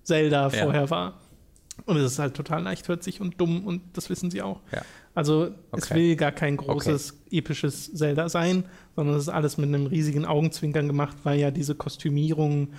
[0.02, 0.64] Zelda Ja.
[0.64, 1.18] vorher war.
[1.86, 4.60] Und es ist halt total leichtherzig und dumm und das wissen sie auch.
[4.72, 4.82] Ja.
[5.14, 5.94] Also es Okay.
[5.94, 8.64] will gar kein großes, episches Zelda sein,
[8.96, 12.72] sondern es ist alles mit einem riesigen Augenzwinkern gemacht, weil ja diese Kostümierungen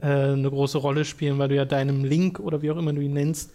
[0.00, 3.00] äh, eine große Rolle spielen, weil du ja deinem Link oder wie auch immer du
[3.02, 3.52] ihn nennst,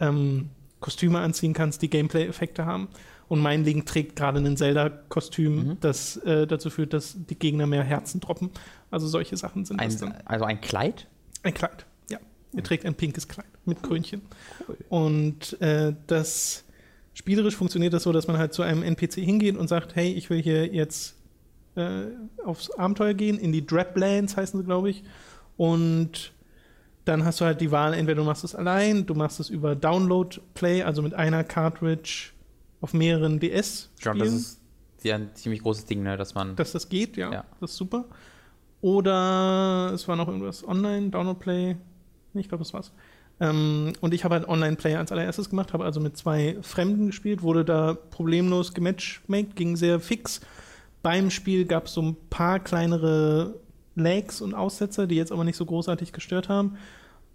[0.00, 0.50] ähm,
[0.84, 2.88] Kostüme anziehen kannst, die Gameplay-Effekte haben.
[3.26, 5.76] Und mein Link trägt gerade ein Zelda-Kostüm, Mhm.
[5.80, 8.50] das äh, dazu führt, dass die Gegner mehr Herzen droppen.
[8.90, 10.12] Also solche Sachen sind das dann.
[10.12, 11.06] Ein, also ein Kleid?
[11.42, 12.18] Ein Kleid, ja.
[12.54, 14.20] Er trägt ein pinkes Kleid mit Krönchen.
[14.90, 16.64] Und äh, das
[17.14, 20.28] spielerisch funktioniert das so, dass man halt zu einem NPC hingeht und sagt, hey, ich
[20.28, 21.16] will hier jetzt
[21.76, 22.02] äh,
[22.44, 25.02] aufs Abenteuer gehen, in die Draplands heißen sie, glaube ich.
[25.56, 26.32] Und
[27.04, 29.74] dann hast du halt die Wahl, entweder du machst es allein, du machst es über
[29.76, 32.30] Download Play, also mit einer Cartridge
[32.80, 33.90] auf mehreren DS.
[33.98, 34.60] Schon, das ist
[35.02, 36.56] ja ein ziemlich großes Ding, ne, dass man.
[36.56, 37.44] dass das geht, ja, Ja.
[37.60, 38.06] das ist super.
[38.80, 41.76] Oder es war noch irgendwas online, Download Play.
[42.34, 42.92] Ich glaube, das war's.
[43.40, 47.06] Ähm, und ich habe halt Online Play als allererstes gemacht, habe also mit zwei Fremden
[47.08, 50.40] gespielt, wurde da problemlos gematchmaked, ging sehr fix.
[51.02, 53.54] Beim Spiel gab es so ein paar kleinere
[53.94, 56.76] Lags und Aussetzer, die jetzt aber nicht so großartig gestört haben.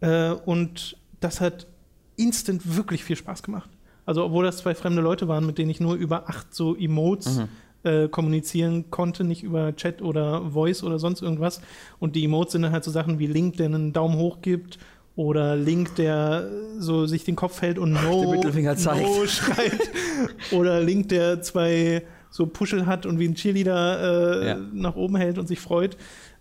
[0.01, 1.67] Äh, und das hat
[2.15, 3.69] instant wirklich viel Spaß gemacht.
[4.05, 7.37] Also, obwohl das zwei fremde Leute waren, mit denen ich nur über acht so Emotes
[7.37, 7.47] Mhm.
[7.83, 11.61] äh, kommunizieren konnte, nicht über Chat oder Voice oder sonst irgendwas.
[11.99, 14.79] Und die Emotes sind dann halt so Sachen wie Link, der einen Daumen hoch gibt
[15.15, 16.49] oder Link, der
[16.79, 19.01] so sich den Kopf hält und No, Den Mittelfinger zeigt.
[19.07, 19.79] no schreit.
[20.51, 24.57] oder Link, der zwei so Puschel hat und wie ein Cheerleader äh, Ja.
[24.73, 25.97] nach oben hält und sich freut.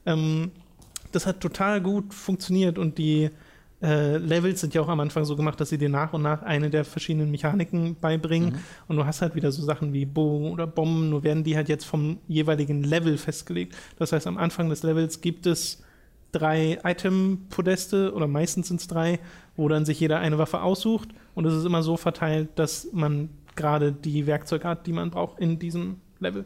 [0.08, 0.50] Ähm,
[1.12, 3.30] das hat total gut funktioniert und die
[3.80, 6.42] äh, Levels sind ja auch am Anfang so gemacht, dass sie dir nach und nach
[6.42, 8.50] eine der verschiedenen Mechaniken beibringen.
[8.50, 8.58] Mhm.
[8.88, 11.68] Und du hast halt wieder so Sachen wie Bogen oder Bomben, nur werden die halt
[11.68, 13.76] jetzt vom jeweiligen Level festgelegt.
[13.98, 15.82] Das heißt, am Anfang des Levels gibt es
[16.32, 19.20] drei Item-Podeste oder meistens sind es drei,
[19.56, 21.10] wo dann sich jeder eine Waffe aussucht.
[21.34, 25.38] Und es ist immer so verteilt, dass man gerade die Werkzeuge hat, die man braucht
[25.38, 26.44] in diesem Level.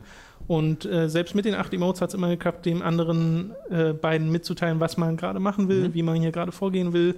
[0.49, 4.30] Und äh, selbst mit den acht Emotes hat es immer geklappt, dem anderen äh, beiden
[4.30, 5.95] mitzuteilen, was man gerade machen will, Mhm.
[5.95, 7.14] wie man hier gerade vorgehen will.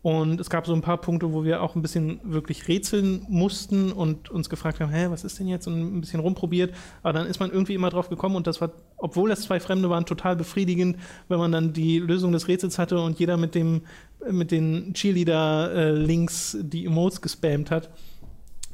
[0.00, 3.92] Und es gab so ein paar Punkte, wo wir auch ein bisschen wirklich rätseln mussten
[3.92, 5.68] und uns gefragt haben, hä, was ist denn jetzt?
[5.68, 6.74] Und ein bisschen rumprobiert.
[7.04, 9.88] Aber dann ist man irgendwie immer drauf gekommen und das war, obwohl das zwei Fremde
[9.90, 10.96] waren, total befriedigend,
[11.28, 13.82] wenn man dann die Lösung des Rätsels hatte und jeder mit dem,
[14.28, 17.90] mit den Cheerleader-Links äh, die Emotes gespammt hat.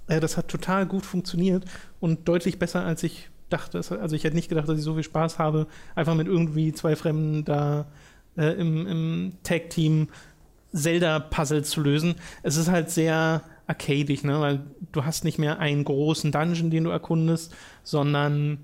[0.07, 1.65] Äh, das hat total gut funktioniert
[2.01, 3.79] und deutlich besser, als ich dachte.
[3.79, 6.97] Also ich hätte nicht gedacht, dass ich so viel Spaß habe, einfach mit irgendwie zwei
[6.97, 7.87] Fremden da
[8.37, 10.09] äh, im, im Tag-Team
[10.73, 12.17] Zelda-Puzzle zu lösen.
[12.43, 14.41] Es ist halt sehr arcadig, ne?
[14.41, 14.61] weil
[14.93, 18.59] du hast nicht mehr einen großen Dungeon, den du erkundest, sondern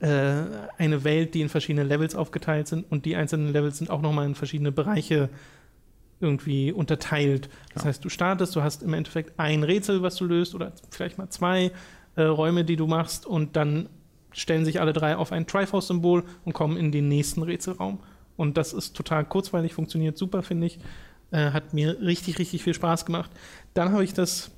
[0.00, 0.44] äh,
[0.78, 4.26] eine Welt, die in verschiedene Levels aufgeteilt sind und die einzelnen Levels sind auch nochmal
[4.26, 5.28] in verschiedene Bereiche
[6.20, 7.50] irgendwie unterteilt.
[7.74, 7.88] Das ja.
[7.88, 11.28] heißt, du startest, du hast im Endeffekt ein Rätsel, was du löst oder vielleicht mal
[11.28, 11.70] zwei
[12.16, 13.88] äh, Räume, die du machst und dann
[14.32, 18.00] stellen sich alle drei auf ein Triforce-Symbol und kommen in den nächsten Rätselraum.
[18.36, 20.78] Und das ist total kurzweilig, funktioniert super, finde ich.
[21.30, 23.30] Äh, hat mir richtig, richtig viel Spaß gemacht.
[23.74, 24.50] Dann habe ich das,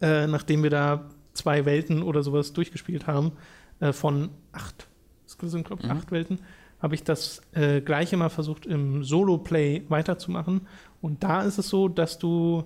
[0.00, 3.32] äh, nachdem wir da zwei Welten oder sowas durchgespielt haben,
[3.80, 4.88] äh, von acht,
[5.24, 5.96] das sind glaube ich mhm.
[5.96, 6.40] acht Welten,
[6.80, 10.66] habe ich das äh, gleiche mal versucht im Solo-Play weiterzumachen.
[11.00, 12.64] Und da ist es so, dass du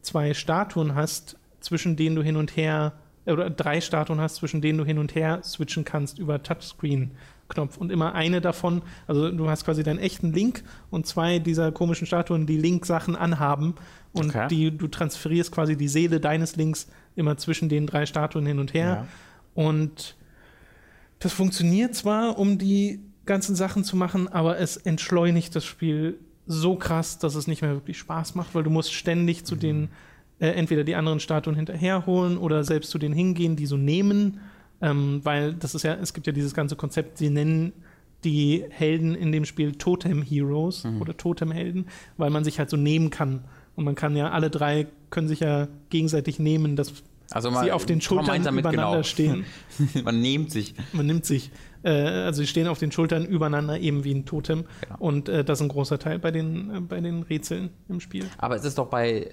[0.00, 2.92] zwei Statuen hast, zwischen denen du hin und her,
[3.26, 7.12] oder drei Statuen hast, zwischen denen du hin und her switchen kannst über Touchscreen.
[7.48, 11.72] Knopf und immer eine davon, also du hast quasi deinen echten Link und zwei dieser
[11.72, 13.74] komischen Statuen, die Link-Sachen anhaben
[14.12, 14.48] und okay.
[14.48, 18.72] die, du transferierst quasi die Seele deines Links immer zwischen den drei Statuen hin und
[18.72, 19.06] her.
[19.54, 19.62] Ja.
[19.62, 20.16] Und
[21.18, 26.76] das funktioniert zwar, um die ganzen Sachen zu machen, aber es entschleunigt das Spiel so
[26.76, 29.60] krass, dass es nicht mehr wirklich Spaß macht, weil du musst ständig zu mhm.
[29.60, 29.88] den
[30.38, 34.40] äh, entweder die anderen Statuen hinterherholen oder selbst zu denen hingehen, die so nehmen
[34.84, 37.72] ähm, weil das ist ja, es gibt ja dieses ganze Konzept, sie nennen
[38.22, 41.00] die Helden in dem Spiel Totem Heroes mhm.
[41.00, 43.44] oder Totem Helden, weil man sich halt so nehmen kann.
[43.76, 46.92] Und man kann ja, alle drei können sich ja gegenseitig nehmen, dass
[47.30, 49.02] also sie auf den Schultern übereinander genau.
[49.02, 49.44] stehen.
[50.04, 50.74] man nimmt sich.
[50.92, 51.50] Man nimmt sich.
[51.82, 54.64] Äh, also sie stehen auf den Schultern übereinander, eben wie ein Totem.
[54.82, 54.96] Genau.
[54.98, 58.26] Und äh, das ist ein großer Teil bei den, äh, bei den Rätseln im Spiel.
[58.38, 59.30] Aber es ist doch bei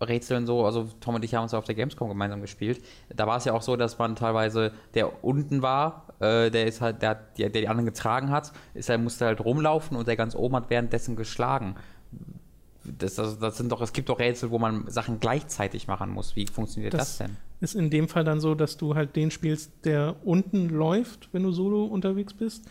[0.00, 2.82] Rätseln so, also Tom und ich haben uns auf der Gamescom gemeinsam gespielt.
[3.08, 6.80] Da war es ja auch so, dass man teilweise, der unten war, äh, der ist
[6.80, 10.16] halt, der, der, der die anderen getragen hat, ist er musste halt rumlaufen und der
[10.16, 11.76] ganz oben hat währenddessen geschlagen.
[12.84, 16.36] Das, also, das sind doch, es gibt doch Rätsel, wo man Sachen gleichzeitig machen muss.
[16.36, 17.36] Wie funktioniert das, das denn?
[17.60, 21.42] Ist in dem Fall dann so, dass du halt den spielst, der unten läuft, wenn
[21.42, 22.68] du solo unterwegs bist,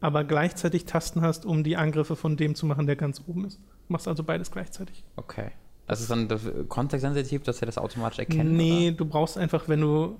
[0.00, 3.58] aber gleichzeitig Tasten hast, um die Angriffe von dem zu machen, der ganz oben ist.
[3.86, 5.04] Du machst also beides gleichzeitig.
[5.16, 5.52] Okay.
[5.86, 6.28] Das ist dann
[6.68, 8.52] kontextsensitiv, dass er das automatisch erkennt?
[8.52, 8.96] Nee, oder?
[8.98, 10.16] du brauchst einfach, wenn du,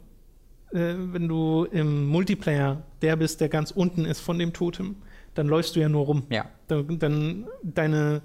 [0.72, 4.96] äh, wenn du im Multiplayer der bist, der ganz unten ist von dem Totem,
[5.34, 6.24] dann läufst du ja nur rum.
[6.30, 6.46] Ja.
[6.66, 8.22] Dann, dann deine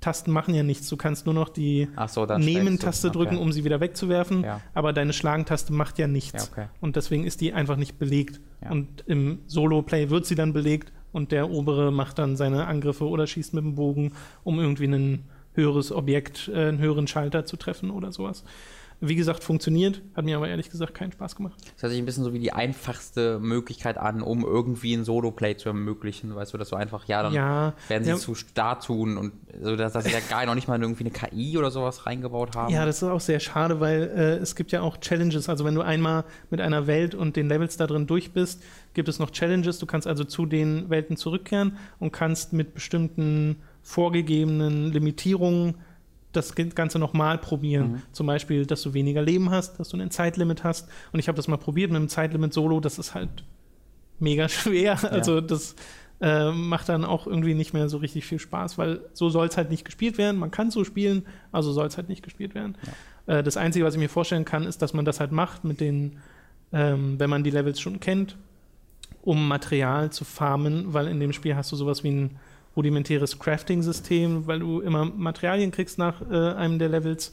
[0.00, 0.88] Tasten machen ja nichts.
[0.88, 3.16] Du kannst nur noch die so, Nehmen-Taste okay.
[3.16, 4.60] drücken, um sie wieder wegzuwerfen, ja.
[4.74, 6.44] aber deine Schlagen-Taste macht ja nichts.
[6.44, 6.68] Ja, okay.
[6.80, 8.40] Und deswegen ist die einfach nicht belegt.
[8.62, 8.70] Ja.
[8.70, 13.26] Und im Solo-Play wird sie dann belegt und der obere macht dann seine Angriffe oder
[13.26, 14.12] schießt mit dem Bogen,
[14.44, 15.24] um irgendwie einen
[15.56, 18.44] höheres Objekt, äh, einen höheren Schalter zu treffen oder sowas.
[19.00, 21.54] Wie gesagt, funktioniert, hat mir aber ehrlich gesagt keinen Spaß gemacht.
[21.74, 25.58] Das hört sich ein bisschen so wie die einfachste Möglichkeit an, um irgendwie ein Solo-Play
[25.58, 26.34] zu ermöglichen.
[26.34, 28.16] Weißt du, dass du einfach, ja, dann ja, werden sie ja.
[28.16, 31.10] zu Start tun und so, dass, dass sie da gar noch nicht mal irgendwie eine
[31.10, 32.72] KI oder sowas reingebaut haben.
[32.72, 35.50] Ja, das ist auch sehr schade, weil äh, es gibt ja auch Challenges.
[35.50, 38.62] Also wenn du einmal mit einer Welt und den Levels da drin durch bist,
[38.94, 39.78] gibt es noch Challenges.
[39.78, 45.76] Du kannst also zu den Welten zurückkehren und kannst mit bestimmten vorgegebenen Limitierungen
[46.32, 47.92] das Ganze nochmal probieren.
[47.92, 48.02] Mhm.
[48.10, 50.88] Zum Beispiel, dass du weniger Leben hast, dass du ein Zeitlimit hast.
[51.12, 53.44] Und ich habe das mal probiert mit einem Zeitlimit Solo, das ist halt
[54.18, 54.98] mega schwer.
[55.00, 55.08] Ja.
[55.08, 55.76] Also das
[56.20, 59.56] äh, macht dann auch irgendwie nicht mehr so richtig viel Spaß, weil so soll es
[59.56, 60.36] halt nicht gespielt werden.
[60.36, 62.76] Man kann so spielen, also soll es halt nicht gespielt werden.
[63.28, 63.38] Ja.
[63.38, 65.80] Äh, das Einzige, was ich mir vorstellen kann, ist, dass man das halt macht mit
[65.80, 66.18] den,
[66.72, 68.36] ähm, wenn man die Levels schon kennt,
[69.22, 72.40] um Material zu farmen, weil in dem Spiel hast du sowas wie ein
[72.76, 77.32] rudimentäres Crafting-System, weil du immer Materialien kriegst nach äh, einem der Levels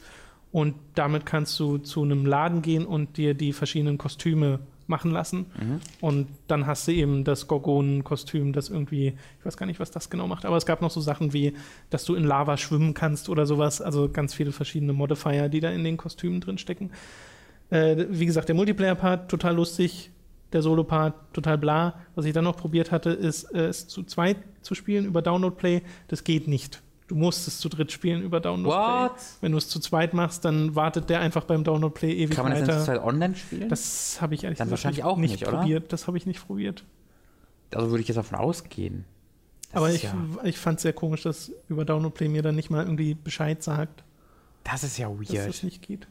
[0.52, 5.46] und damit kannst du zu einem Laden gehen und dir die verschiedenen Kostüme machen lassen.
[5.58, 5.80] Mhm.
[6.00, 10.10] Und dann hast du eben das Gorgonen-Kostüm, das irgendwie, ich weiß gar nicht, was das
[10.10, 11.54] genau macht, aber es gab noch so Sachen wie,
[11.90, 13.80] dass du in Lava schwimmen kannst oder sowas.
[13.80, 16.90] Also ganz viele verschiedene Modifier, die da in den Kostümen drin stecken.
[17.70, 20.10] Äh, wie gesagt, der Multiplayer-Part total lustig,
[20.54, 22.00] der Solo-Part total bla.
[22.14, 25.54] Was ich dann noch probiert hatte, ist äh, es zu zweit zu spielen über Download
[25.54, 25.82] Play.
[26.08, 26.82] Das geht nicht.
[27.06, 29.16] Du musst es zu dritt spielen über Download What?
[29.16, 29.24] Play.
[29.42, 32.48] Wenn du es zu zweit machst, dann wartet der einfach beim Download Play ewig weiter.
[32.48, 33.68] Kann man das denn online spielen?
[33.68, 35.92] Das habe ich ehrlich dann gesagt wahrscheinlich auch nicht, probiert.
[35.92, 36.84] Das habe ich nicht probiert.
[37.74, 39.04] Also würde ich jetzt davon ausgehen.
[39.72, 42.70] Aber ich, ja ich fand es sehr komisch, dass über Download Play mir dann nicht
[42.70, 44.04] mal irgendwie Bescheid sagt.
[44.62, 45.34] Das ist ja weird.
[45.34, 46.06] Dass das nicht geht.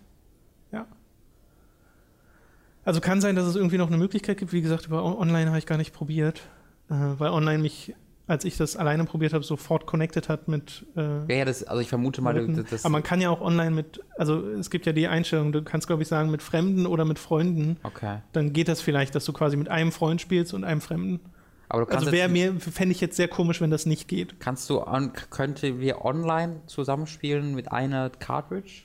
[2.85, 4.53] Also kann sein, dass es irgendwie noch eine Möglichkeit gibt.
[4.53, 6.41] Wie gesagt, über Online habe ich gar nicht probiert,
[6.89, 7.95] äh, weil Online mich,
[8.27, 10.85] als ich das alleine probiert habe, sofort connected hat mit.
[10.95, 12.83] Äh, ja, ja, das, also ich vermute mal, das.
[12.83, 15.87] Aber man kann ja auch online mit, also es gibt ja die Einstellung, du kannst,
[15.87, 17.77] glaube ich, sagen, mit Fremden oder mit Freunden.
[17.83, 18.19] Okay.
[18.33, 21.21] Dann geht das vielleicht, dass du quasi mit einem Freund spielst und einem Fremden.
[21.69, 24.39] Aber also wäre mir, fände ich jetzt sehr komisch, wenn das nicht geht.
[24.39, 28.83] Kannst du, on, könnte wir online zusammenspielen mit einer Cartridge?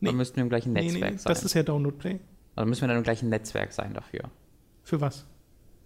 [0.00, 0.08] Nee.
[0.08, 1.32] Dann müssten wir im gleichen Netzwerk nee, nee, sein.
[1.32, 2.20] Das ist ja Download Play.
[2.58, 4.22] Also müssen wir dann im gleichen Netzwerk sein dafür.
[4.82, 5.26] Für was?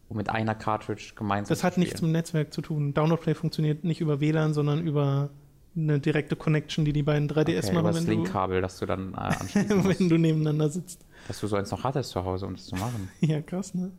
[0.09, 2.95] Um mit einer Cartridge gemeinsam Das hat nichts mit dem Netzwerk zu tun.
[2.95, 5.29] Download Play funktioniert nicht über WLAN, sondern über
[5.77, 7.79] eine direkte Connection, die die beiden 3DS okay, machen.
[7.81, 11.05] Über das Linkkabel, das du dann äh, anschließen Wenn du nebeneinander sitzt.
[11.29, 13.11] Dass du so eins noch hattest zu Hause, um das zu machen.
[13.21, 13.93] ja, krass, ne?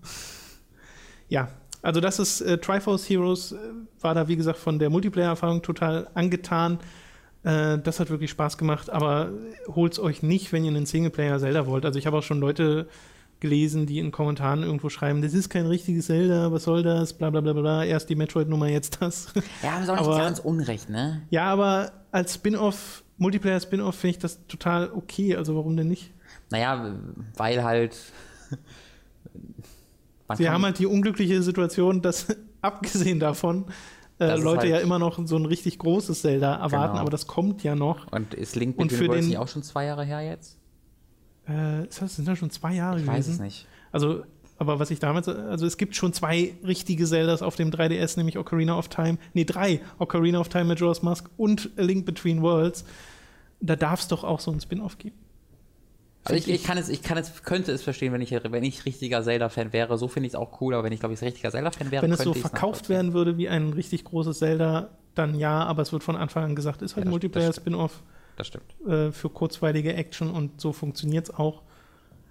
[1.30, 1.50] Ja,
[1.84, 3.58] also das ist äh, Triforce Heroes, äh,
[4.02, 6.80] war da wie gesagt von der Multiplayer-Erfahrung total angetan.
[7.44, 9.30] Äh, das hat wirklich Spaß gemacht, aber
[9.68, 11.86] holt es euch nicht, wenn ihr einen Singleplayer Zelda wollt.
[11.86, 12.88] Also ich habe auch schon Leute
[13.40, 17.30] gelesen, die in Kommentaren irgendwo schreiben, das ist kein richtiges Zelda, was soll das, bla
[17.30, 19.34] bla bla bla, erst die Metroid-Nummer, jetzt das.
[19.62, 21.24] Ja, haben sie auch nicht ganz unrecht, ne?
[21.30, 26.14] Ja, aber als Spin-off, Multiplayer-Spin-off finde ich das total okay, also warum denn nicht?
[26.52, 26.96] Naja,
[27.36, 27.98] weil halt
[30.38, 32.28] Sie haben halt die unglückliche Situation, dass
[32.62, 33.66] abgesehen davon
[34.32, 37.02] äh, Leute halt ja immer noch so ein richtig großes Zelda erwarten, genau.
[37.02, 38.12] aber das kommt ja noch.
[38.12, 40.58] Und ist Link Between für Worlds nicht auch schon zwei Jahre her jetzt?
[41.48, 43.20] Äh, ist das, sind das schon zwei Jahre ich gewesen?
[43.20, 43.68] Ich weiß es nicht.
[43.92, 44.24] Also,
[44.58, 48.38] aber was ich damals, also es gibt schon zwei richtige Zeldas auf dem 3DS, nämlich
[48.38, 52.86] Ocarina of Time, nee, drei, Ocarina of Time, Majora's Mask und A Link Between Worlds.
[53.60, 55.16] Da darf es doch auch so ein Spin-off geben.
[56.26, 58.86] Also ich, ich, kann es, ich kann es, könnte es verstehen, wenn ich, wenn ich
[58.86, 59.98] richtiger Zelda-Fan wäre.
[59.98, 62.14] So finde ich es auch cool, aber wenn ich, glaube ich, richtiger Zelda-Fan wäre, Wenn
[62.14, 66.04] es so verkauft werden würde wie ein richtig großes Zelda, dann ja, aber es wird
[66.04, 68.04] von Anfang an gesagt, ist halt ja, Multiplayer-Spin-Off.
[68.38, 68.64] Das stimmt.
[68.88, 71.62] Äh, für kurzweilige Action und so funktioniert es auch.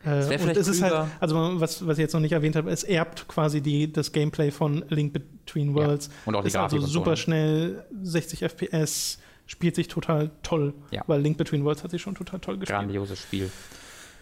[0.05, 2.82] Äh, und es ist halt, also was, was ich jetzt noch nicht erwähnt habe, es
[2.82, 6.07] erbt quasi die, das Gameplay von Link Between Worlds.
[6.07, 6.12] Ja.
[6.26, 7.16] Und auch die ist also super so.
[7.16, 11.05] schnell, 60 FPS, spielt sich total toll, ja.
[11.07, 12.78] weil Link Between Worlds hat sich schon total toll gespielt.
[12.78, 13.51] Grandioses Spiel.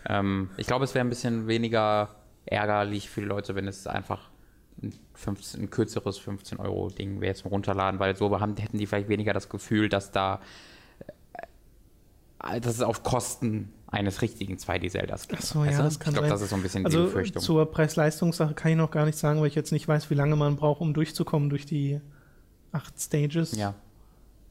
[0.07, 4.31] Ähm, ich glaube, es wäre ein bisschen weniger ärgerlich für die Leute, wenn es einfach
[4.83, 9.33] ein, 15, ein kürzeres 15-Euro-Ding wäre zum Runterladen, weil so haben, hätten die vielleicht weniger
[9.33, 10.41] das Gefühl, dass da
[12.43, 15.39] äh, dass es auf Kosten eines richtigen 2D-Zeldas geht.
[15.39, 17.43] Achso, ja, das kann Ich glaube, das ist so ein bisschen also die Befürchtung.
[17.43, 20.37] Zur Preis-Leistungssache kann ich noch gar nichts sagen, weil ich jetzt nicht weiß, wie lange
[20.37, 22.01] man braucht, um durchzukommen durch die
[22.73, 23.57] acht Stages.
[23.57, 23.75] Ja.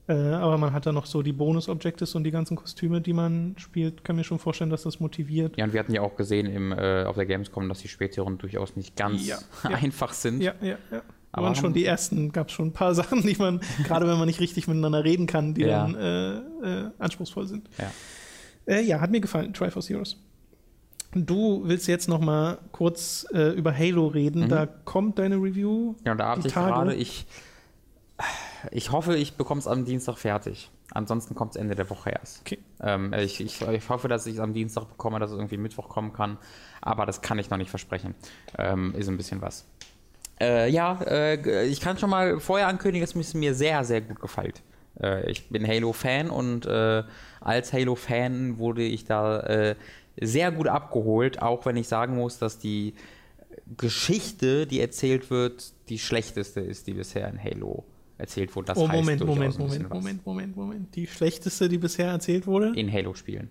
[0.09, 3.53] Äh, aber man hat da noch so die Bonus-Objectives und die ganzen Kostüme, die man
[3.59, 4.03] spielt.
[4.03, 5.55] Kann mir schon vorstellen, dass das motiviert.
[5.55, 8.39] Ja, und wir hatten ja auch gesehen im, äh, auf der Gamescom, dass die späteren
[8.39, 10.41] durchaus nicht ganz ja, einfach sind.
[10.41, 11.03] Ja, ja, ja.
[11.31, 14.17] Aber waren schon die ersten, gab es schon ein paar Sachen, die man, gerade wenn
[14.17, 15.87] man nicht richtig miteinander reden kann, die ja.
[15.87, 17.69] dann äh, äh, anspruchsvoll sind.
[17.77, 17.91] Ja.
[18.79, 20.17] Ja, hat mir gefallen, Triforce Heroes.
[21.13, 24.43] Du willst jetzt noch mal kurz äh, über Halo reden.
[24.43, 24.49] Mhm.
[24.49, 25.95] Da kommt deine Review.
[26.05, 27.25] Ja, und da habe ich gerade, ich
[28.71, 30.69] ich hoffe, ich bekomme es am Dienstag fertig.
[30.91, 32.41] Ansonsten kommt es Ende der Woche erst.
[32.41, 32.59] Okay.
[32.81, 35.87] Ähm, ich, ich, ich, hoffe, dass ich es am Dienstag bekomme, dass es irgendwie Mittwoch
[35.87, 36.37] kommen kann.
[36.81, 38.15] Aber das kann ich noch nicht versprechen.
[38.57, 39.65] Ähm, ist ein bisschen was.
[40.39, 44.19] Äh, ja, äh, ich kann schon mal vorher ankündigen, dass es mir sehr, sehr gut
[44.19, 44.61] gefällt.
[45.01, 47.03] Äh, ich bin Halo-Fan und äh,
[47.41, 49.75] als Halo-Fan wurde ich da äh,
[50.19, 52.95] sehr gut abgeholt, auch wenn ich sagen muss, dass die
[53.77, 57.85] Geschichte, die erzählt wird, die schlechteste ist, die bisher in Halo
[58.19, 58.67] erzählt wurde.
[58.67, 60.95] Das oh, Moment, Moment, Moment, Moment, Moment, Moment.
[60.95, 62.73] Die schlechteste, die bisher erzählt wurde?
[62.75, 63.49] In Halo-Spielen.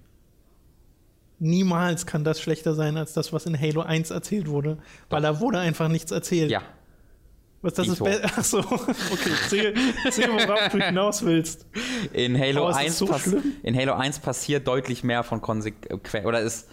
[1.41, 5.16] Niemals kann das schlechter sein als das, was in Halo 1 erzählt wurde, Doch.
[5.16, 6.51] weil da wurde einfach nichts erzählt.
[6.51, 6.62] Ja.
[7.62, 8.07] Was das Dito.
[8.07, 9.31] ist Achso, okay.
[9.49, 9.75] Sehe,
[10.11, 11.66] sehe, worauf du hinaus willst.
[12.12, 13.09] In Halo, oh, 1 so
[13.62, 16.27] in Halo 1 passiert deutlich mehr von Konsequenz.
[16.27, 16.69] Oder ist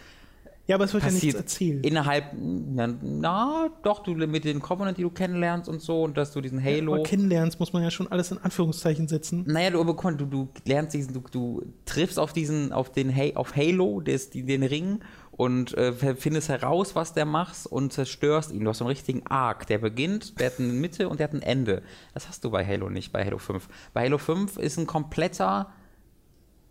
[0.67, 1.85] ja, aber es wird ja nichts erzählt.
[1.85, 6.31] Innerhalb, na, na, doch, du mit den Covenant, die du kennenlernst und so, und dass
[6.31, 6.93] du diesen Halo.
[6.93, 9.43] Ja, aber kennenlernst, muss man ja schon alles in Anführungszeichen setzen.
[9.47, 14.01] Naja, du, du, du lernst diesen, du, du triffst auf diesen, auf den auf Halo,
[14.01, 14.99] des, den Ring
[15.37, 18.63] und äh, findest heraus, was der macht und zerstörst ihn.
[18.63, 19.67] Du hast so einen richtigen Arc.
[19.67, 21.83] Der beginnt, der hat eine Mitte und der hat ein Ende.
[22.13, 23.67] Das hast du bei Halo nicht, bei Halo 5.
[23.93, 25.71] Bei Halo 5 ist ein kompletter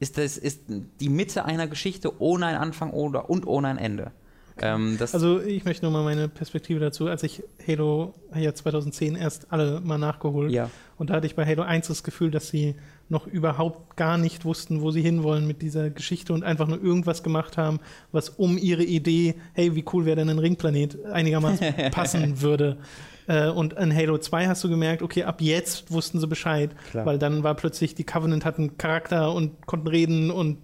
[0.01, 4.13] ist, das, ist die Mitte einer Geschichte ohne einen Anfang oder, und ohne ein Ende.
[4.57, 4.75] Okay.
[4.75, 9.53] Ähm, also ich möchte nur mal meine Perspektive dazu, als ich Halo ja 2010 erst
[9.53, 10.71] alle mal nachgeholt ja.
[10.97, 12.77] Und da hatte ich bei Halo 1 das Gefühl, dass sie
[13.09, 17.23] noch überhaupt gar nicht wussten, wo sie hinwollen mit dieser Geschichte und einfach nur irgendwas
[17.23, 17.81] gemacht haben,
[18.13, 22.79] was um ihre Idee, hey, wie cool wäre denn ein Ringplanet, einigermaßen passen würde.
[23.27, 27.07] Äh, und in Halo 2 hast du gemerkt, okay, ab jetzt wussten sie Bescheid, Klar.
[27.07, 30.59] weil dann war plötzlich, die Covenant hatten Charakter und konnten reden und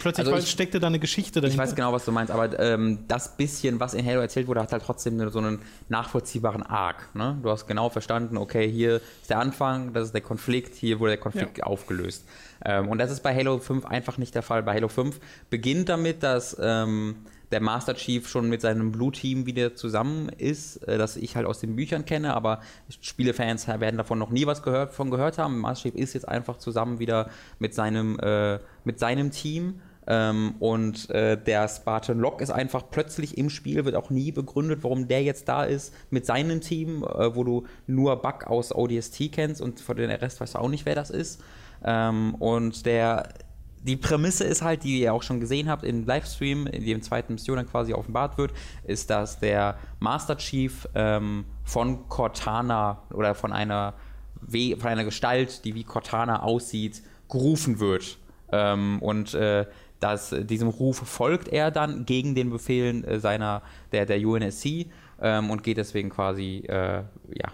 [0.00, 1.62] Plötzlich also ich, steckte da eine Geschichte dahinter.
[1.62, 4.60] Ich weiß genau, was du meinst, aber ähm, das bisschen, was in Halo erzählt wurde,
[4.60, 7.14] hat halt trotzdem so einen nachvollziehbaren Arc.
[7.14, 7.38] Ne?
[7.42, 11.12] Du hast genau verstanden, okay, hier ist der Anfang, das ist der Konflikt, hier wurde
[11.12, 11.64] der Konflikt ja.
[11.64, 12.24] aufgelöst.
[12.64, 14.62] Ähm, und das ist bei Halo 5 einfach nicht der Fall.
[14.62, 15.18] Bei Halo 5
[15.50, 17.16] beginnt damit, dass ähm,
[17.50, 21.46] der Master Chief schon mit seinem Blue Team wieder zusammen ist, äh, das ich halt
[21.46, 22.60] aus den Büchern kenne, aber
[23.00, 25.58] Spielefans werden davon noch nie was gehört, von gehört haben.
[25.58, 31.10] Master Chief ist jetzt einfach zusammen wieder mit seinem, äh, mit seinem Team ähm, und
[31.10, 35.22] äh, der Spartan Lock ist einfach plötzlich im Spiel, wird auch nie begründet, warum der
[35.22, 39.80] jetzt da ist mit seinem Team, äh, wo du nur Bug aus ODST kennst und
[39.80, 41.42] von den Rest weißt du auch nicht, wer das ist.
[41.84, 43.28] Ähm, und der
[43.82, 47.34] die Prämisse ist halt, die ihr auch schon gesehen habt im Livestream, in dem zweiten
[47.34, 48.52] Mission dann quasi offenbart wird,
[48.84, 53.94] ist, dass der Master Chief ähm, von Cortana oder von einer,
[54.48, 58.18] von einer Gestalt, die wie Cortana aussieht, gerufen wird.
[58.50, 59.66] Ähm, und äh,
[60.00, 63.62] dass diesem Ruf folgt er dann gegen den Befehlen äh, seiner
[63.92, 64.86] der, der UNSC
[65.20, 67.02] ähm, und geht deswegen quasi äh,
[67.34, 67.52] ja,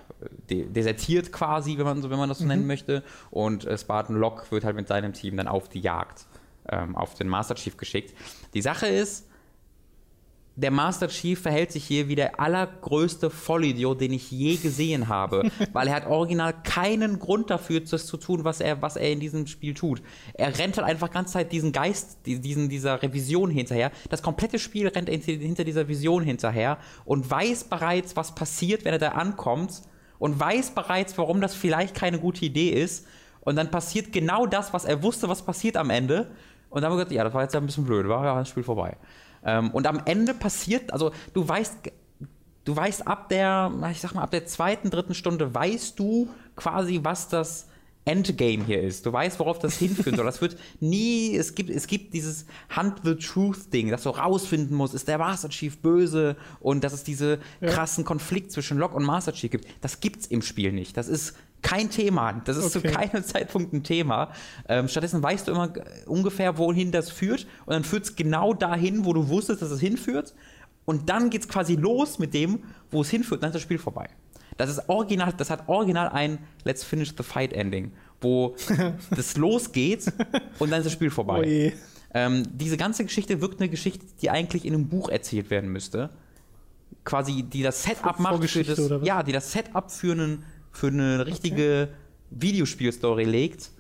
[0.51, 2.51] de desertiert quasi, wenn man so wenn man das so mhm.
[2.51, 6.27] nennen möchte und äh, Spartan Locke wird halt mit seinem Team dann auf die Jagd
[6.69, 8.15] ähm, auf den Master Chief geschickt.
[8.55, 9.29] Die Sache ist,
[10.57, 15.51] der Master Chief verhält sich hier wie der allergrößte Vollidiot, den ich je gesehen habe,
[15.73, 19.21] weil er hat original keinen Grund dafür, das zu tun, was er, was er in
[19.21, 20.03] diesem Spiel tut.
[20.35, 23.91] Er rennt halt einfach ganz Zeit diesen Geist, diesen, dieser Revision hinterher.
[24.11, 28.93] Das komplette Spiel rennt er hinter dieser Vision hinterher und weiß bereits, was passiert, wenn
[28.93, 29.83] er da ankommt
[30.19, 33.07] und weiß bereits, warum das vielleicht keine gute Idee ist.
[33.41, 36.31] Und dann passiert genau das, was er wusste, was passiert am Ende.
[36.71, 38.49] Und dann haben wir gesagt, ja, das war jetzt ein bisschen blöd, war ja das
[38.49, 38.97] Spiel vorbei.
[39.45, 41.76] Ähm, und am Ende passiert, also du weißt,
[42.64, 47.01] du weißt ab der, ich sag mal, ab der zweiten, dritten Stunde weißt du quasi,
[47.03, 47.68] was das
[48.07, 49.07] Endgame hier ist.
[49.07, 50.26] Du weißt, worauf das hinführen soll.
[50.26, 52.45] Das wird nie, es gibt, es gibt dieses
[52.76, 56.92] Hunt the Truth Ding, das du rausfinden musst, ist der Master Chief böse und dass
[56.92, 59.66] es diese krassen Konflikt zwischen Locke und Master Chief gibt.
[59.80, 60.97] Das gibt's im Spiel nicht.
[60.97, 61.34] Das ist
[61.65, 62.41] kein Thema.
[62.45, 62.89] Das ist okay.
[62.89, 64.31] zu keinem Zeitpunkt ein Thema.
[64.69, 65.73] Ähm, stattdessen weißt du immer
[66.07, 67.47] ungefähr, wohin das führt.
[67.67, 70.35] Und dann führt es genau dahin, wo du wusstest, dass es hinführt.
[70.85, 72.61] Und dann geht es quasi los mit dem,
[72.91, 73.43] wo es hinführt.
[73.43, 74.09] Dann ist das Spiel vorbei.
[74.57, 78.55] Das ist original, das hat original ein Let's Finish the Fight Ending, wo
[79.11, 80.12] das losgeht
[80.59, 81.73] und dann ist das Spiel vorbei.
[82.12, 86.11] Ähm, diese ganze Geschichte wirkt eine Geschichte, die eigentlich in einem Buch erzählt werden müsste.
[87.05, 90.45] Quasi, die das Setup macht für das, ja, die das Setup für einen
[90.75, 91.95] für eine richtige okay.
[92.31, 93.70] Videospielstory legt.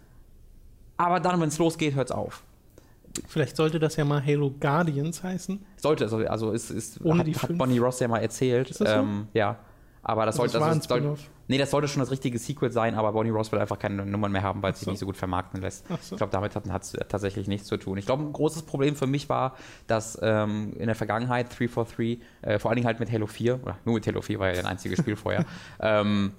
[0.96, 2.42] Aber dann, wenn es losgeht, hört es auf.
[3.28, 5.64] Vielleicht sollte das ja mal Halo Guardians heißen.
[5.76, 8.70] Sollte, also, also ist, ist, hat, hat Bonnie Ross ja mal erzählt.
[8.70, 8.96] Ist das so?
[8.96, 9.58] Ähm, ja.
[10.02, 11.16] Aber das, also sollte, das, das soll,
[11.48, 14.32] nee, das sollte schon das richtige Sequel sein, aber Bonnie Ross will einfach keine Nummern
[14.32, 14.84] mehr haben, weil es so.
[14.84, 15.86] sich nicht so gut vermarkten lässt.
[15.88, 15.94] So.
[16.14, 17.96] Ich glaube, damit hat es tatsächlich nichts zu tun.
[17.96, 22.58] Ich glaube, ein großes Problem für mich war, dass ähm, in der Vergangenheit 343, äh,
[22.58, 24.66] vor allen Dingen halt mit Halo 4, oder nur mit Halo 4 war ja ein
[24.66, 25.46] einziges Spiel vorher,
[25.80, 26.32] ähm,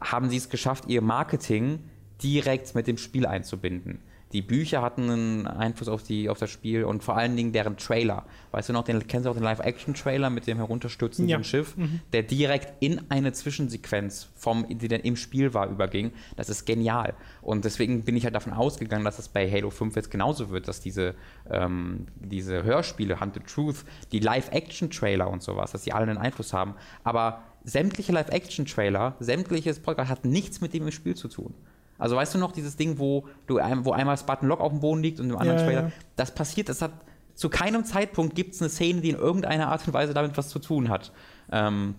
[0.00, 1.80] haben sie es geschafft, ihr Marketing
[2.22, 4.00] direkt mit dem Spiel einzubinden.
[4.34, 7.76] Die Bücher hatten einen Einfluss auf, die, auf das Spiel und vor allen Dingen deren
[7.76, 8.24] Trailer.
[8.50, 11.44] Weißt du noch, den, kennst du auch den Live-Action-Trailer mit dem herunterstürzenden ja.
[11.44, 12.00] Schiff, mhm.
[12.12, 16.10] der direkt in eine Zwischensequenz, vom, die dann im Spiel war, überging.
[16.34, 17.14] Das ist genial.
[17.42, 20.66] Und deswegen bin ich halt davon ausgegangen, dass das bei Halo 5 jetzt genauso wird,
[20.66, 21.14] dass diese,
[21.48, 26.52] ähm, diese Hörspiele, Hunt the Truth, die Live-Action-Trailer und sowas, dass die alle einen Einfluss
[26.52, 26.74] haben.
[27.04, 31.54] Aber sämtliche Live-Action-Trailer, sämtliches Podcast hat nichts mit dem im Spiel zu tun.
[31.98, 35.02] Also weißt du noch, dieses Ding, wo du wo einmal Spartan Lock auf dem Boden
[35.02, 35.92] liegt und im anderen ja, Trailer, ja.
[36.16, 36.92] das passiert, das hat
[37.34, 40.50] zu keinem Zeitpunkt gibt es eine Szene, die in irgendeiner Art und Weise damit was
[40.50, 41.12] zu tun hat.
[41.50, 41.96] Ähm,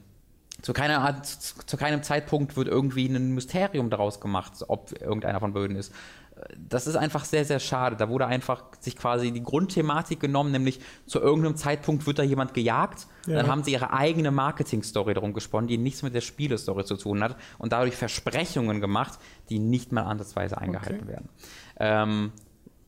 [0.62, 5.40] zu, keiner Art, zu, zu, keinem Zeitpunkt wird irgendwie ein Mysterium daraus gemacht, ob irgendeiner
[5.40, 5.94] von Böden ist
[6.58, 7.96] das ist einfach sehr, sehr schade.
[7.96, 12.54] Da wurde einfach sich quasi die Grundthematik genommen, nämlich zu irgendeinem Zeitpunkt wird da jemand
[12.54, 13.08] gejagt.
[13.26, 13.36] Ja.
[13.36, 17.24] Dann haben sie ihre eigene Marketing-Story darum gesponnen, die nichts mit der Spielestory zu tun
[17.24, 19.18] hat und dadurch Versprechungen gemacht,
[19.50, 21.08] die nicht mal ansatzweise eingehalten okay.
[21.08, 21.30] werden.
[21.80, 22.32] Ähm,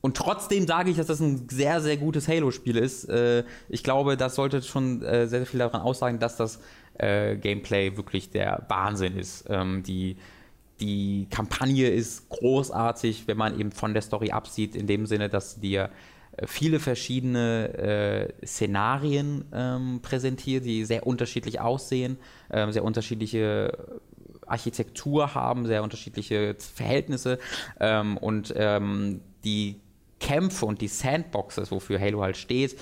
[0.02, 3.06] und trotzdem sage ich, dass das ein sehr, sehr gutes Halo-Spiel ist.
[3.10, 6.60] Äh, ich glaube, das sollte schon äh, sehr, sehr viel daran aussagen, dass das
[6.98, 9.45] äh, Gameplay wirklich der Wahnsinn ist.
[9.50, 10.18] Ähm, die
[10.80, 15.59] die Kampagne ist großartig, wenn man eben von der Story absieht, in dem Sinne, dass
[15.59, 15.89] dir
[16.38, 22.17] äh, viele verschiedene äh, Szenarien ähm, präsentiert, die sehr unterschiedlich aussehen,
[22.51, 23.99] ähm, sehr unterschiedliche
[24.45, 27.39] Architektur haben, sehr unterschiedliche Verhältnisse
[27.80, 29.82] ähm, und ähm, die
[30.19, 32.78] Kämpfe und die Sandboxes, wofür Halo halt steht,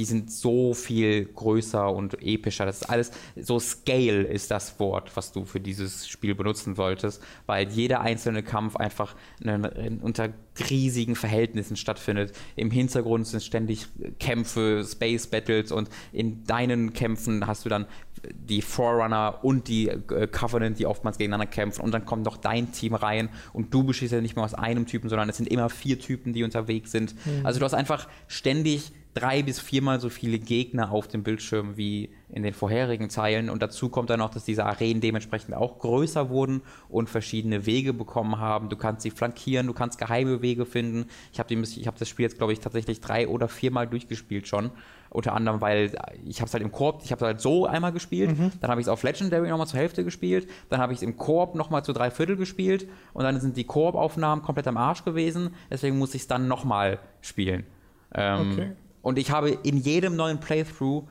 [0.00, 2.64] die sind so viel größer und epischer.
[2.64, 7.22] Das ist alles, so Scale ist das Wort, was du für dieses Spiel benutzen wolltest,
[7.44, 10.30] weil jeder einzelne Kampf einfach in, in, unter
[10.70, 12.32] riesigen Verhältnissen stattfindet.
[12.56, 13.88] Im Hintergrund sind ständig
[14.18, 17.84] Kämpfe, Space Battles und in deinen Kämpfen hast du dann
[18.32, 22.72] die Forerunner und die äh, Covenant, die oftmals gegeneinander kämpfen und dann kommt noch dein
[22.72, 25.68] Team rein und du bestehst ja nicht mehr aus einem Typen, sondern es sind immer
[25.68, 27.14] vier Typen, die unterwegs sind.
[27.26, 27.44] Mhm.
[27.44, 32.10] Also du hast einfach ständig drei bis viermal so viele Gegner auf dem Bildschirm wie
[32.28, 33.50] in den vorherigen Teilen.
[33.50, 37.92] Und dazu kommt dann noch, dass diese Arenen dementsprechend auch größer wurden und verschiedene Wege
[37.92, 38.68] bekommen haben.
[38.68, 41.06] Du kannst sie flankieren, du kannst geheime Wege finden.
[41.32, 44.70] Ich habe hab das Spiel jetzt, glaube ich, tatsächlich drei oder viermal durchgespielt schon.
[45.08, 45.90] Unter anderem, weil
[46.24, 48.52] ich habe es halt im Koop, ich habe es halt so einmal gespielt, mhm.
[48.60, 51.16] dann habe ich es auf Legendary nochmal zur Hälfte gespielt, dann habe ich es im
[51.16, 55.56] Koop nochmal zu drei Viertel gespielt und dann sind die Koop-Aufnahmen komplett am Arsch gewesen,
[55.68, 57.66] deswegen muss ich es dann nochmal spielen.
[58.14, 58.72] Ähm, okay.
[59.02, 61.04] Und ich habe in jedem neuen Playthrough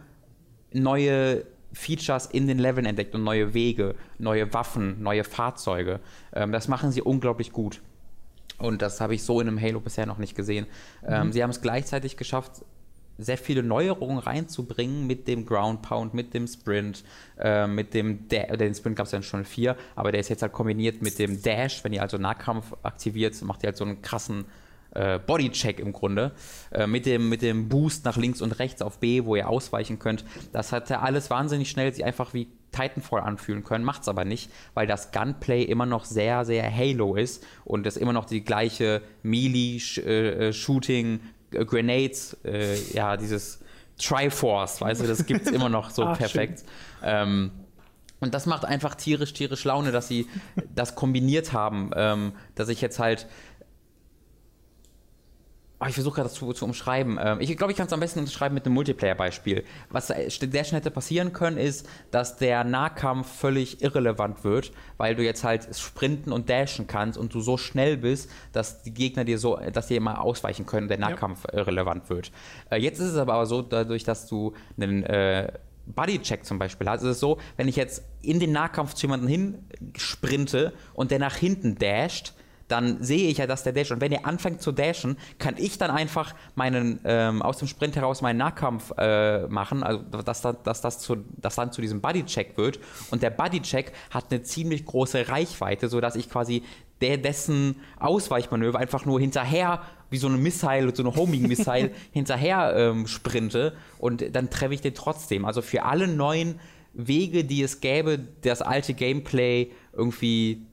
[0.74, 6.00] neue Features in den Leveln entdeckt und neue Wege, neue Waffen, neue Fahrzeuge.
[6.34, 7.82] Ähm, das machen sie unglaublich gut.
[8.58, 10.66] Und das habe ich so in einem Halo bisher noch nicht gesehen.
[11.06, 11.32] Ähm, mhm.
[11.32, 12.64] sie haben es gleichzeitig geschafft,
[13.20, 17.04] sehr viele Neuerungen reinzubringen mit dem Ground Pound, mit dem Sprint,
[17.38, 20.42] äh, mit dem da den Sprint gab es ja schon vier, aber der ist jetzt
[20.42, 24.02] halt kombiniert mit dem Dash, wenn ihr also Nahkampf aktiviert, macht ihr halt so einen
[24.02, 24.46] krassen
[24.92, 26.32] äh, Bodycheck im Grunde,
[26.72, 30.00] äh, mit, dem, mit dem Boost nach links und rechts auf B, wo ihr ausweichen
[30.00, 30.26] könnt.
[30.52, 34.52] Das hat alles wahnsinnig schnell sich einfach wie Titanfall anfühlen können, macht es aber nicht,
[34.74, 39.02] weil das Gunplay immer noch sehr, sehr Halo ist und es immer noch die gleiche
[39.24, 41.20] Melee-Shooting,
[41.52, 43.60] äh, äh, Grenades, äh, ja, dieses
[43.98, 46.64] Triforce, weißt du, das gibt es immer noch so Ach, perfekt.
[47.04, 47.52] Ähm,
[48.20, 50.28] und das macht einfach tierisch, tierisch Laune, dass sie
[50.76, 53.28] das kombiniert haben, ähm, dass ich jetzt halt
[55.82, 57.18] Oh, ich versuche gerade das zu, zu umschreiben.
[57.22, 59.64] Ähm, ich glaube, ich kann es am besten umschreiben mit einem Multiplayer-Beispiel.
[59.90, 65.24] Was sehr schnell hätte passieren können, ist, dass der Nahkampf völlig irrelevant wird, weil du
[65.24, 69.38] jetzt halt sprinten und dashen kannst und du so schnell bist, dass die Gegner dir
[69.38, 71.60] so, dass die immer ausweichen können und der Nahkampf ja.
[71.60, 72.34] irrelevant wird.
[72.70, 75.54] Äh, jetzt ist es aber so, dadurch, dass du einen äh,
[75.86, 79.30] Bodycheck zum Beispiel hast, ist es so, wenn ich jetzt in den Nahkampf zu jemandem
[79.30, 79.64] hin
[79.96, 82.34] sprinte und der nach hinten dasht,
[82.70, 85.78] dann sehe ich ja, dass der Dash und wenn er anfängt zu dashen, kann ich
[85.78, 90.64] dann einfach meinen ähm, aus dem Sprint heraus meinen Nahkampf äh, machen, also dass, dass,
[90.64, 92.80] dass das zu, dass dann zu diesem Bodycheck wird
[93.12, 96.64] und der Bodycheck hat eine ziemlich große Reichweite, sodass ich quasi
[97.02, 103.08] der dessen Ausweichmanöver einfach nur hinterher wie so eine Missile, so eine Homing-Missile hinterher ähm,
[103.08, 105.46] sprinte und dann treffe ich den trotzdem.
[105.46, 106.60] Also für alle neuen
[106.94, 110.66] Wege, die es gäbe, das alte Gameplay irgendwie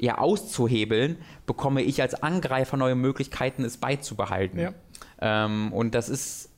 [0.00, 1.16] ja, auszuhebeln,
[1.46, 4.58] bekomme ich als Angreifer neue Möglichkeiten, es beizubehalten.
[4.58, 4.72] Ja.
[5.20, 6.50] Ähm, und das ist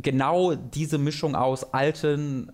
[0.00, 2.50] genau diese Mischung aus alten,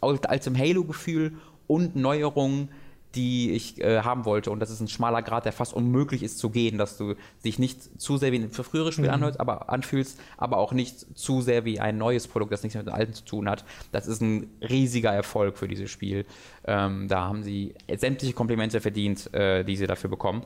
[0.00, 1.34] altem Halo-Gefühl
[1.66, 2.70] und Neuerungen,
[3.14, 4.50] die ich äh, haben wollte.
[4.50, 7.58] Und das ist ein schmaler Grad, der fast unmöglich ist zu gehen, dass du dich
[7.58, 9.14] nicht zu sehr wie ein früheres Spiel mhm.
[9.14, 12.86] anhörst, aber anfühlst, aber auch nicht zu sehr wie ein neues Produkt, das nichts mit
[12.86, 13.64] dem alten zu tun hat.
[13.92, 16.26] Das ist ein riesiger Erfolg für dieses Spiel.
[16.66, 20.42] Ähm, da haben sie sämtliche Komplimente verdient, äh, die sie dafür bekommen.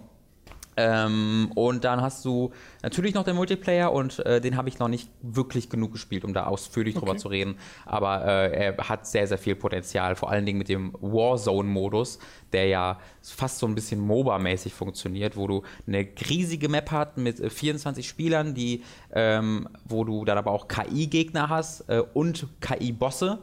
[0.77, 2.51] Ähm, und dann hast du
[2.83, 6.33] natürlich noch den Multiplayer und äh, den habe ich noch nicht wirklich genug gespielt, um
[6.33, 7.05] da ausführlich okay.
[7.05, 7.57] drüber zu reden.
[7.85, 12.18] Aber äh, er hat sehr, sehr viel Potenzial, vor allen Dingen mit dem Warzone-Modus,
[12.53, 17.53] der ja fast so ein bisschen MOBA-mäßig funktioniert, wo du eine riesige Map hast mit
[17.53, 23.41] 24 äh, Spielern, die, ähm, wo du dann aber auch KI-Gegner hast äh, und KI-Bosse.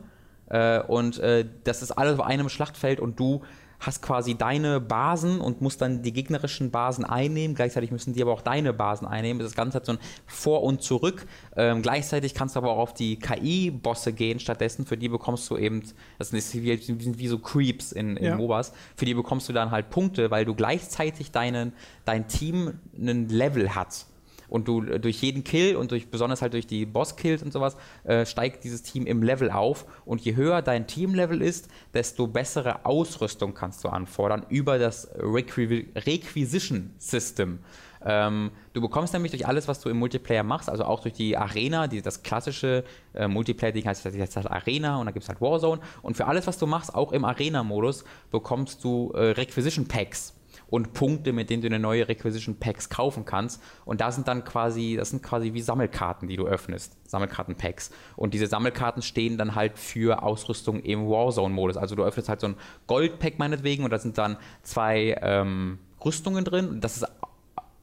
[0.48, 3.44] Äh, und äh, das ist alles auf einem Schlachtfeld und du
[3.80, 7.56] hast quasi deine Basen und musst dann die gegnerischen Basen einnehmen.
[7.56, 9.42] Gleichzeitig müssen die aber auch deine Basen einnehmen.
[9.42, 11.26] Das Ganze hat so ein Vor und Zurück.
[11.56, 14.40] Ähm, gleichzeitig kannst du aber auch auf die KI-Bosse gehen.
[14.40, 15.84] Stattdessen, für die bekommst du eben,
[16.18, 18.36] das sind wie, sind wie so Creeps in, in ja.
[18.36, 21.74] MOBAs, für die bekommst du dann halt Punkte, weil du gleichzeitig deinen,
[22.06, 24.06] dein Team einen Level hat
[24.50, 27.78] und du äh, durch jeden Kill und durch besonders halt durch die Boss-Kills und sowas
[28.04, 29.86] äh, steigt dieses Team im Level auf.
[30.06, 35.86] Und je höher dein Team-Level ist, desto bessere Ausrüstung kannst du anfordern über das Requ
[35.96, 37.60] Requisition System.
[38.02, 41.36] Ähm, du bekommst nämlich durch alles, was du im Multiplayer machst, also auch durch die
[41.36, 45.42] Arena, die, das klassische äh, Multiplayer-Ding heißt jetzt halt Arena und da gibt es halt
[45.42, 45.82] Warzone.
[46.02, 50.34] Und für alles, was du machst, auch im Arena-Modus, bekommst du äh, Requisition Packs
[50.70, 53.62] und Punkte, mit denen du eine neue Requisition Packs kaufen kannst.
[53.86, 56.96] Und da sind dann quasi, das sind quasi wie Sammelkarten, die du öffnest.
[57.10, 57.92] Sammelkarten-Packs.
[58.16, 61.78] Und diese Sammelkarten stehen dann halt für Ausrüstung im Warzone-Modus.
[61.78, 62.56] Also du öffnest halt so ein
[62.88, 66.70] Gold-Pack meinetwegen und da sind dann zwei ähm, Rüstungen drin.
[66.70, 67.06] Und das ist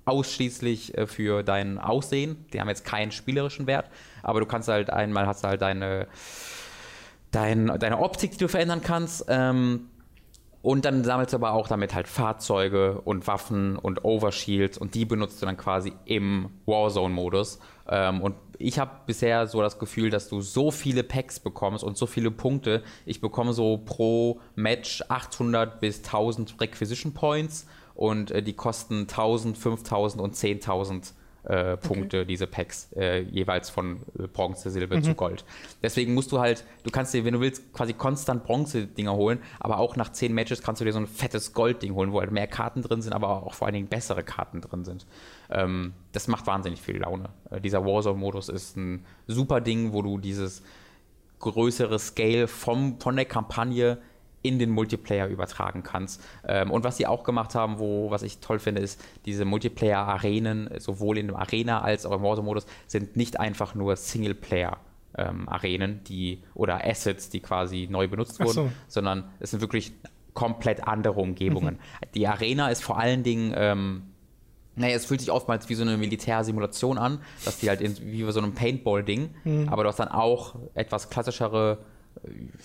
[0.04, 2.46] ausschließlich äh, für dein Aussehen.
[2.52, 3.90] Die haben jetzt keinen spielerischen Wert,
[4.22, 6.06] aber du kannst halt einmal hast halt deine,
[7.32, 9.24] dein, deine Optik, die du verändern kannst.
[9.28, 9.88] Ähm,
[10.66, 15.04] und dann sammelst du aber auch damit halt Fahrzeuge und Waffen und Overshields und die
[15.04, 17.60] benutzt du dann quasi im Warzone-Modus.
[17.88, 21.96] Ähm, und ich habe bisher so das Gefühl, dass du so viele Packs bekommst und
[21.96, 22.82] so viele Punkte.
[23.04, 29.56] Ich bekomme so pro Match 800 bis 1000 Requisition Points und äh, die kosten 1000,
[29.56, 31.12] 5000 und 10.000
[31.46, 32.26] äh, Punkte, okay.
[32.26, 35.02] diese Packs, äh, jeweils von äh, Bronze, Silber mhm.
[35.04, 35.44] zu Gold.
[35.82, 39.78] Deswegen musst du halt, du kannst dir, wenn du willst, quasi konstant Bronze-Dinger holen, aber
[39.78, 42.46] auch nach 10 Matches kannst du dir so ein fettes Gold-Ding holen, wo halt mehr
[42.46, 45.06] Karten drin sind, aber auch vor allen Dingen bessere Karten drin sind.
[45.48, 47.30] Ähm, das macht wahnsinnig viel Laune.
[47.50, 50.62] Äh, dieser Warzone-Modus ist ein super Ding, wo du dieses
[51.38, 53.98] größere Scale vom, von der Kampagne
[54.46, 56.22] in den Multiplayer übertragen kannst.
[56.46, 60.70] Ähm, und was sie auch gemacht haben, wo, was ich toll finde, ist, diese Multiplayer-Arenen,
[60.78, 64.78] sowohl in dem Arena als auch im Warzone-Modus, sind nicht einfach nur Singleplayer.
[65.18, 68.70] Ähm, Arenen, die oder Assets, die quasi neu benutzt wurden, so.
[68.86, 69.94] sondern es sind wirklich
[70.34, 71.76] komplett andere Umgebungen.
[71.76, 72.10] Mhm.
[72.14, 74.02] Die Arena ist vor allen Dingen ähm,
[74.76, 78.30] naja, es fühlt sich oftmals wie so eine Militärsimulation an, dass die halt in, wie
[78.30, 79.68] so einem Paintball-Ding, mhm.
[79.68, 81.78] aber du hast dann auch etwas klassischere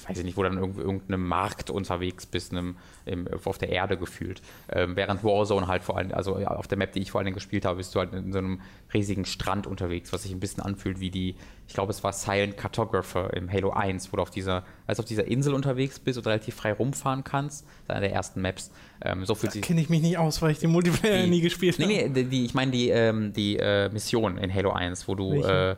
[0.07, 4.41] weiß ich nicht, wo dann irgendeinem Markt unterwegs bist, einem, im, auf der Erde gefühlt.
[4.71, 7.65] Ähm, während Warzone halt vor allem, also auf der Map, die ich vor allem gespielt
[7.65, 8.61] habe, bist du halt in so einem
[8.93, 11.35] riesigen Strand unterwegs, was sich ein bisschen anfühlt wie die,
[11.67, 15.05] ich glaube, es war Silent Cartographer im Halo 1, wo du auf dieser, als auf
[15.05, 17.65] dieser Insel unterwegs bist und relativ frei rumfahren kannst.
[17.87, 18.71] Einer der ersten Maps.
[19.03, 21.41] Ähm, so fühlt da kenne ich mich nicht aus, weil ich den Multiplayer die, nie
[21.41, 21.87] gespielt habe.
[21.87, 25.41] Nee, nee, die, ich meine die, ähm, die äh, Mission in Halo 1, wo du
[25.41, 25.75] äh,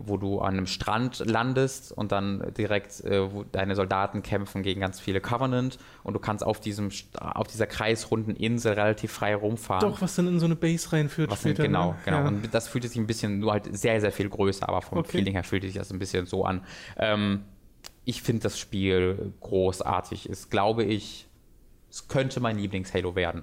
[0.00, 5.00] wo du an einem Strand landest und dann direkt äh, deine Soldaten kämpfen gegen ganz
[5.00, 9.88] viele Covenant und du kannst auf diesem auf dieser kreisrunden Insel relativ frei rumfahren.
[9.88, 11.64] Doch, was dann in so eine Base reinführt was später.
[11.64, 11.98] genau, ne?
[12.04, 12.18] genau.
[12.18, 12.28] Ja.
[12.28, 15.18] Und das fühlt sich ein bisschen nur halt sehr, sehr viel größer, aber vom okay.
[15.18, 16.64] Feeling her fühlt sich das ein bisschen so an.
[16.96, 17.44] Ähm,
[18.04, 20.28] ich finde das Spiel großartig.
[20.28, 21.28] Es glaube ich,
[21.90, 23.42] es könnte mein Lieblings-Halo werden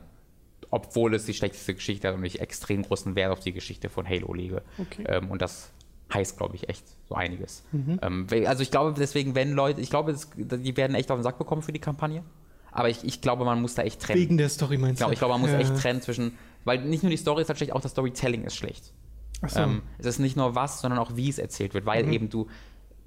[0.72, 4.08] obwohl es die schlechteste Geschichte hat und ich extrem großen Wert auf die Geschichte von
[4.08, 4.62] Halo lege.
[4.78, 5.04] Okay.
[5.08, 5.72] Ähm, und das
[6.14, 7.64] heißt, glaube ich, echt so einiges.
[7.72, 8.00] Mhm.
[8.02, 11.24] Ähm, also ich glaube deswegen, wenn Leute, ich glaube, das, die werden echt auf den
[11.24, 12.24] Sack bekommen für die Kampagne.
[12.72, 14.20] Aber ich, ich glaube, man muss da echt trennen.
[14.20, 15.06] Wegen der Story meinst du?
[15.06, 15.60] Genau, ich glaube, man muss ja.
[15.60, 18.56] echt trennen zwischen, weil nicht nur die Story ist halt schlecht, auch das Storytelling ist
[18.56, 18.94] schlecht.
[19.42, 19.60] Ach so.
[19.60, 22.14] Ähm, es ist nicht nur was, sondern auch wie es erzählt wird, weil mhm.
[22.14, 22.48] eben du,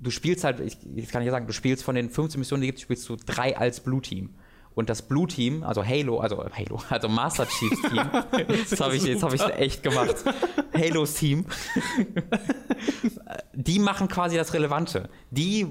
[0.01, 2.69] du spielst halt, ich, ich kann ja sagen, du spielst von den 15 Missionen, die
[2.69, 4.31] gibt, spielst du drei als Blue Team.
[4.75, 8.03] Und das Blue Team, also Halo, also Halo, also Master Chiefs Team,
[8.71, 10.17] das habe ich, jetzt habe ich echt gemacht.
[10.75, 11.45] Halos Team,
[13.53, 15.09] die machen quasi das Relevante.
[15.31, 15.67] Die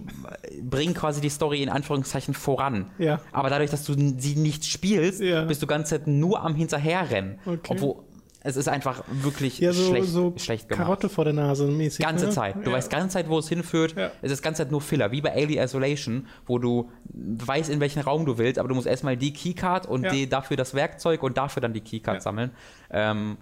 [0.61, 2.91] bringen quasi die Story in Anführungszeichen voran.
[2.97, 3.21] Ja.
[3.31, 5.45] Aber dadurch, dass du sie nicht spielst, ja.
[5.45, 7.39] bist du ganze Zeit nur am Hinterherrennen.
[7.45, 7.73] Okay.
[7.73, 8.03] Obwohl,
[8.43, 10.85] es ist einfach wirklich ja, so, schlecht, so schlecht gemacht.
[10.85, 12.03] Karotte vor der Nase mäßig.
[12.03, 12.31] Ganze ne?
[12.31, 12.55] Zeit.
[12.63, 12.77] Du ja.
[12.77, 13.95] weißt ganze Zeit, wo es hinführt.
[13.95, 14.11] Ja.
[14.21, 15.11] Es ist ganze Zeit nur Filler.
[15.11, 18.87] Wie bei Alien Isolation, wo du weißt, in welchen Raum du willst, aber du musst
[18.87, 22.51] erstmal die Keycard und die, dafür das Werkzeug und dafür dann die Keycard sammeln.
[22.89, 23.37] Ähm,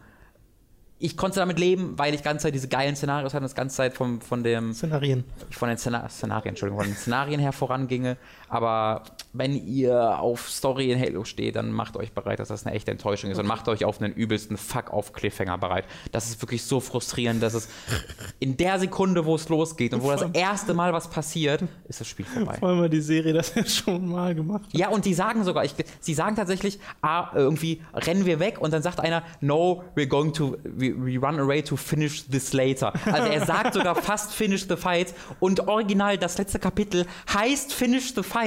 [1.02, 3.94] ich konnte damit leben, weil ich ganze Zeit diese geilen Szenarios hatte, das ganze Zeit
[3.94, 4.74] vom, von dem.
[4.74, 5.24] Szenarien.
[5.50, 8.18] Von den Szenarien, Szenarien, Entschuldigung, von den Szenarien her voranginge.
[8.50, 12.76] Aber wenn ihr auf Story in Halo steht, dann macht euch bereit, dass das eine
[12.76, 13.44] echte Enttäuschung ist okay.
[13.44, 15.86] und macht euch auf einen übelsten Fuck-off-Cliffhanger bereit.
[16.12, 17.70] Das ist wirklich so frustrierend, dass es
[18.40, 22.08] in der Sekunde, wo es losgeht und wo das erste Mal was passiert, ist das
[22.08, 22.58] Spiel vorbei.
[22.60, 24.74] Vor allem, weil die Serie das ja schon mal gemacht hat.
[24.74, 28.74] Ja, und die sagen sogar, ich, sie sagen tatsächlich, ah, irgendwie rennen wir weg und
[28.74, 32.94] dann sagt einer, no, we're going to, we we, run away to finish this later.
[33.06, 38.14] Also er sagt sogar fast finish the fight und original das letzte Kapitel heißt finish
[38.16, 38.39] the fight.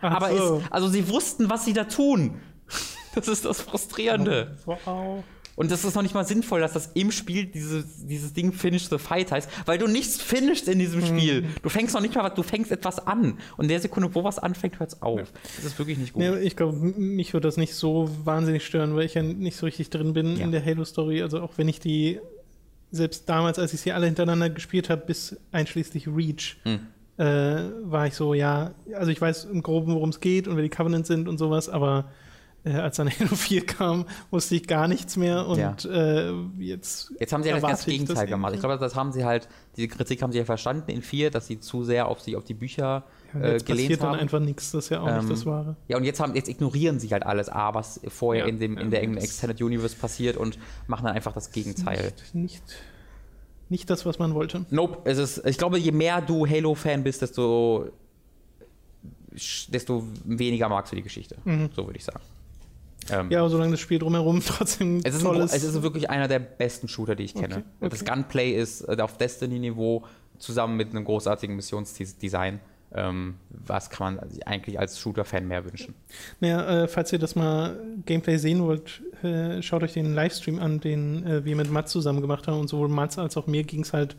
[0.00, 0.58] Ach Aber so.
[0.58, 2.40] ist, also sie wussten, was sie da tun.
[3.12, 4.56] Das ist das Frustrierende.
[4.66, 5.24] Wow.
[5.56, 8.88] Und das ist noch nicht mal sinnvoll, dass das im Spiel dieses, dieses Ding Finish
[8.88, 11.42] the Fight heißt, weil du nichts finishst in diesem Spiel.
[11.42, 11.46] Mhm.
[11.62, 13.36] Du fängst noch nicht mal was, du fängst etwas an.
[13.56, 15.18] Und in der Sekunde, wo was anfängt, hört es auf.
[15.18, 15.26] Ja.
[15.56, 16.22] Das ist wirklich nicht gut.
[16.22, 19.66] Ja, ich glaube, mich würde das nicht so wahnsinnig stören, weil ich ja nicht so
[19.66, 20.44] richtig drin bin ja.
[20.44, 21.20] in der Halo-Story.
[21.20, 22.20] Also auch wenn ich die,
[22.90, 26.86] selbst damals, als ich sie alle hintereinander gespielt habe, bis einschließlich Reach, hm.
[27.20, 30.62] Äh, war ich so, ja, also ich weiß im Groben, worum es geht und wer
[30.62, 32.06] die Covenants sind und sowas, aber
[32.64, 35.76] äh, als dann Halo 4 kam, wusste ich gar nichts mehr und ja.
[35.84, 37.12] äh, jetzt.
[37.20, 38.54] Jetzt haben sie ja das ganze Gegenteil gemacht.
[38.54, 41.46] Ich glaube, das haben sie halt, diese Kritik haben sie ja verstanden in 4, dass
[41.46, 43.04] sie zu sehr auf, sie, auf die Bücher
[43.34, 44.12] ja, äh, jetzt gelehnt passiert haben.
[44.12, 45.76] dann einfach nichts, das ist ja auch ähm, nicht das Wahre.
[45.88, 48.78] Ja, und jetzt, haben, jetzt ignorieren sie halt alles A, was vorher ja, in, dem,
[48.78, 52.12] in der Extended Universe passiert und machen dann einfach das Gegenteil.
[52.32, 52.62] Nicht, nicht,
[53.70, 54.66] nicht das, was man wollte.
[54.70, 54.98] Nope.
[55.04, 57.90] Es ist, ich glaube, je mehr du Halo-Fan bist, desto,
[59.68, 61.36] desto weniger magst du die Geschichte.
[61.44, 61.70] Mhm.
[61.74, 62.20] So würde ich sagen.
[63.08, 65.54] Ähm, ja, aber solange das Spiel drumherum trotzdem es ist toll ein, ist.
[65.54, 67.56] Es ist wirklich einer der besten Shooter, die ich kenne.
[67.56, 67.88] Okay, okay.
[67.88, 70.04] Das Gunplay ist äh, auf Destiny-Niveau
[70.38, 72.60] zusammen mit einem großartigen Missionsdesign.
[72.92, 75.94] Ähm, was kann man eigentlich als Shooter-Fan mehr wünschen?
[76.40, 80.80] Naja, äh, falls ihr das mal Gameplay sehen wollt, äh, schaut euch den Livestream an,
[80.80, 82.58] den äh, wir mit Mats zusammen gemacht haben.
[82.58, 84.16] Und sowohl Mats als auch mir ging es halt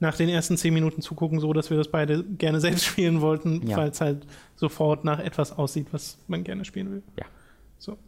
[0.00, 3.66] nach den ersten zehn Minuten zugucken so, dass wir das beide gerne selbst spielen wollten,
[3.66, 3.76] ja.
[3.76, 7.02] weil es halt sofort nach etwas aussieht, was man gerne spielen will.
[7.18, 7.26] Ja.
[7.78, 7.98] So.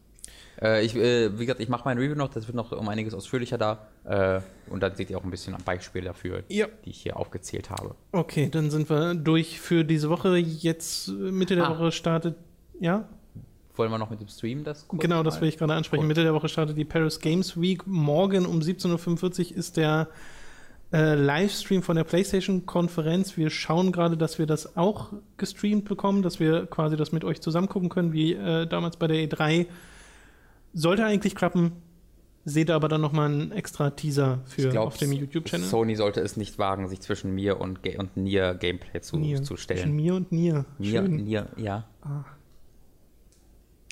[0.61, 3.15] Äh, ich, äh, wie gesagt, ich mache mein Review noch, das wird noch um einiges
[3.15, 3.87] ausführlicher da.
[4.05, 6.67] Äh, und dann seht ihr auch ein bisschen Beispiele dafür, ja.
[6.85, 7.95] die ich hier aufgezählt habe.
[8.13, 10.37] Okay, dann sind wir durch für diese Woche.
[10.37, 11.79] Jetzt Mitte der ah.
[11.79, 12.37] Woche startet,
[12.81, 13.09] ja?
[13.77, 16.03] Wollen wir noch mit dem Stream das kurz Genau, das will ich gerade ansprechen.
[16.03, 16.09] Cool.
[16.09, 17.87] Mitte der Woche startet die Paris Games Week.
[17.87, 20.09] Morgen um 17.45 Uhr ist der
[20.93, 23.37] äh, Livestream von der PlayStation-Konferenz.
[23.37, 27.43] Wir schauen gerade, dass wir das auch gestreamt bekommen, dass wir quasi das mit euch
[27.43, 29.67] zusammen gucken können, wie äh, damals bei der E3
[30.77, 31.73] sollte eigentlich klappen.
[32.49, 35.67] Seht aber dann nochmal einen extra Teaser für glaub, auf dem YouTube-Channel.
[35.67, 39.43] Sony sollte es nicht wagen, sich zwischen mir und, Ge und Nier Gameplay zu, Nier.
[39.43, 39.81] zu stellen.
[39.81, 40.65] Zwischen mir und Nier.
[40.79, 41.17] Nier, Schön.
[41.17, 41.89] Nier ja.
[42.03, 42.25] Ah.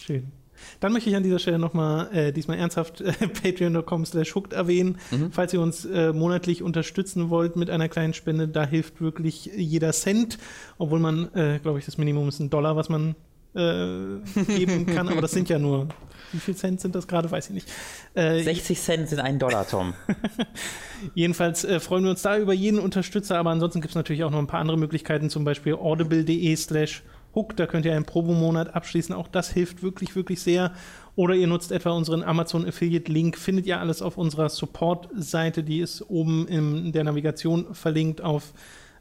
[0.00, 0.30] Schön.
[0.78, 3.12] Dann möchte ich an dieser Stelle nochmal äh, diesmal ernsthaft äh,
[3.42, 4.98] patreon.com slash hooked erwähnen.
[5.10, 5.32] Mhm.
[5.32, 9.92] Falls ihr uns äh, monatlich unterstützen wollt mit einer kleinen Spende, da hilft wirklich jeder
[9.92, 10.38] Cent,
[10.78, 13.16] obwohl man, äh, glaube ich, das Minimum ist ein Dollar, was man
[13.54, 15.88] äh, geben kann, aber das sind ja nur,
[16.32, 17.68] wie viel Cent sind das gerade, weiß ich nicht.
[18.14, 19.94] Äh, 60 Cent sind ein Dollar, Tom.
[21.14, 24.30] Jedenfalls äh, freuen wir uns da über jeden Unterstützer, aber ansonsten gibt es natürlich auch
[24.30, 27.02] noch ein paar andere Möglichkeiten, zum Beispiel audible.de slash
[27.34, 30.72] hook, da könnt ihr einen Probomonat abschließen, auch das hilft wirklich, wirklich sehr.
[31.16, 35.80] Oder ihr nutzt etwa unseren Amazon Affiliate Link, findet ihr alles auf unserer Support-Seite, die
[35.80, 38.52] ist oben in der Navigation verlinkt auf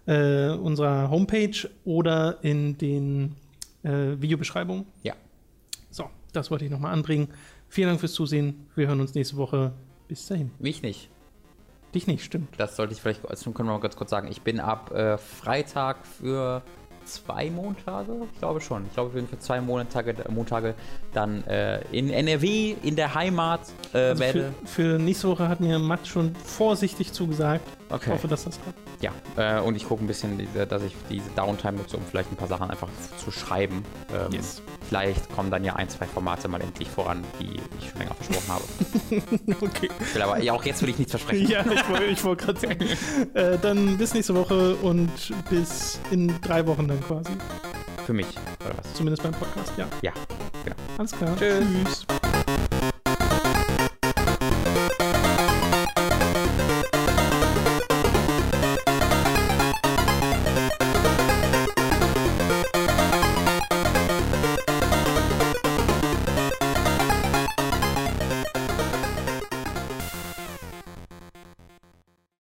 [0.05, 3.35] äh, unserer Homepage oder in den
[3.84, 4.85] äh, Videobeschreibung.
[5.03, 5.14] Ja.
[5.89, 7.30] So, das wollte ich nochmal anbringen.
[7.68, 8.68] Vielen Dank fürs Zusehen.
[8.76, 9.73] Wir hören uns nächste Woche.
[10.07, 10.51] Bis dahin.
[10.60, 11.10] Mich nicht.
[11.93, 12.49] Dich nicht, stimmt.
[12.57, 14.27] Das sollte ich vielleicht, also können wir mal ganz kurz sagen.
[14.30, 16.64] Ich bin ab äh, Freitag für
[17.05, 18.11] zwei Montage?
[18.34, 18.85] Ich glaube schon.
[18.88, 20.75] Ich glaube, wir werden für zwei Montage, Montage
[21.13, 23.61] dann äh, in NRW, in der Heimat
[23.93, 24.53] äh, also werde.
[24.65, 27.65] Für, für, nächste Woche hat mir Matt schon vorsichtig zugesagt.
[27.89, 28.05] Okay.
[28.05, 28.80] Ich hoffe, dass das klappt.
[29.01, 32.38] Ja, äh, und ich gucke ein bisschen, dass ich diese Downtime nutze, um vielleicht ein
[32.38, 33.84] paar Sachen einfach zu schreiben.
[34.13, 34.61] Ähm, yes.
[34.94, 38.48] Vielleicht kommen dann ja ein, zwei Formate mal endlich voran, die ich schon länger versprochen
[38.48, 39.56] habe.
[39.65, 39.90] okay.
[39.99, 41.48] Ich will aber ja, auch jetzt will ich nichts versprechen.
[41.49, 41.65] ja,
[42.07, 42.86] ich wollte gerade sagen.
[43.34, 45.10] äh, dann bis nächste Woche und
[45.49, 47.32] bis in drei Wochen dann quasi.
[48.06, 48.28] Für mich,
[48.64, 48.94] oder was?
[48.94, 49.88] Zumindest beim Podcast, ja.
[50.03, 50.11] Ja,
[50.64, 50.76] genau.
[50.99, 51.36] Alles klar.
[51.40, 52.06] Tschüss.
[52.06, 52.22] Tschüss.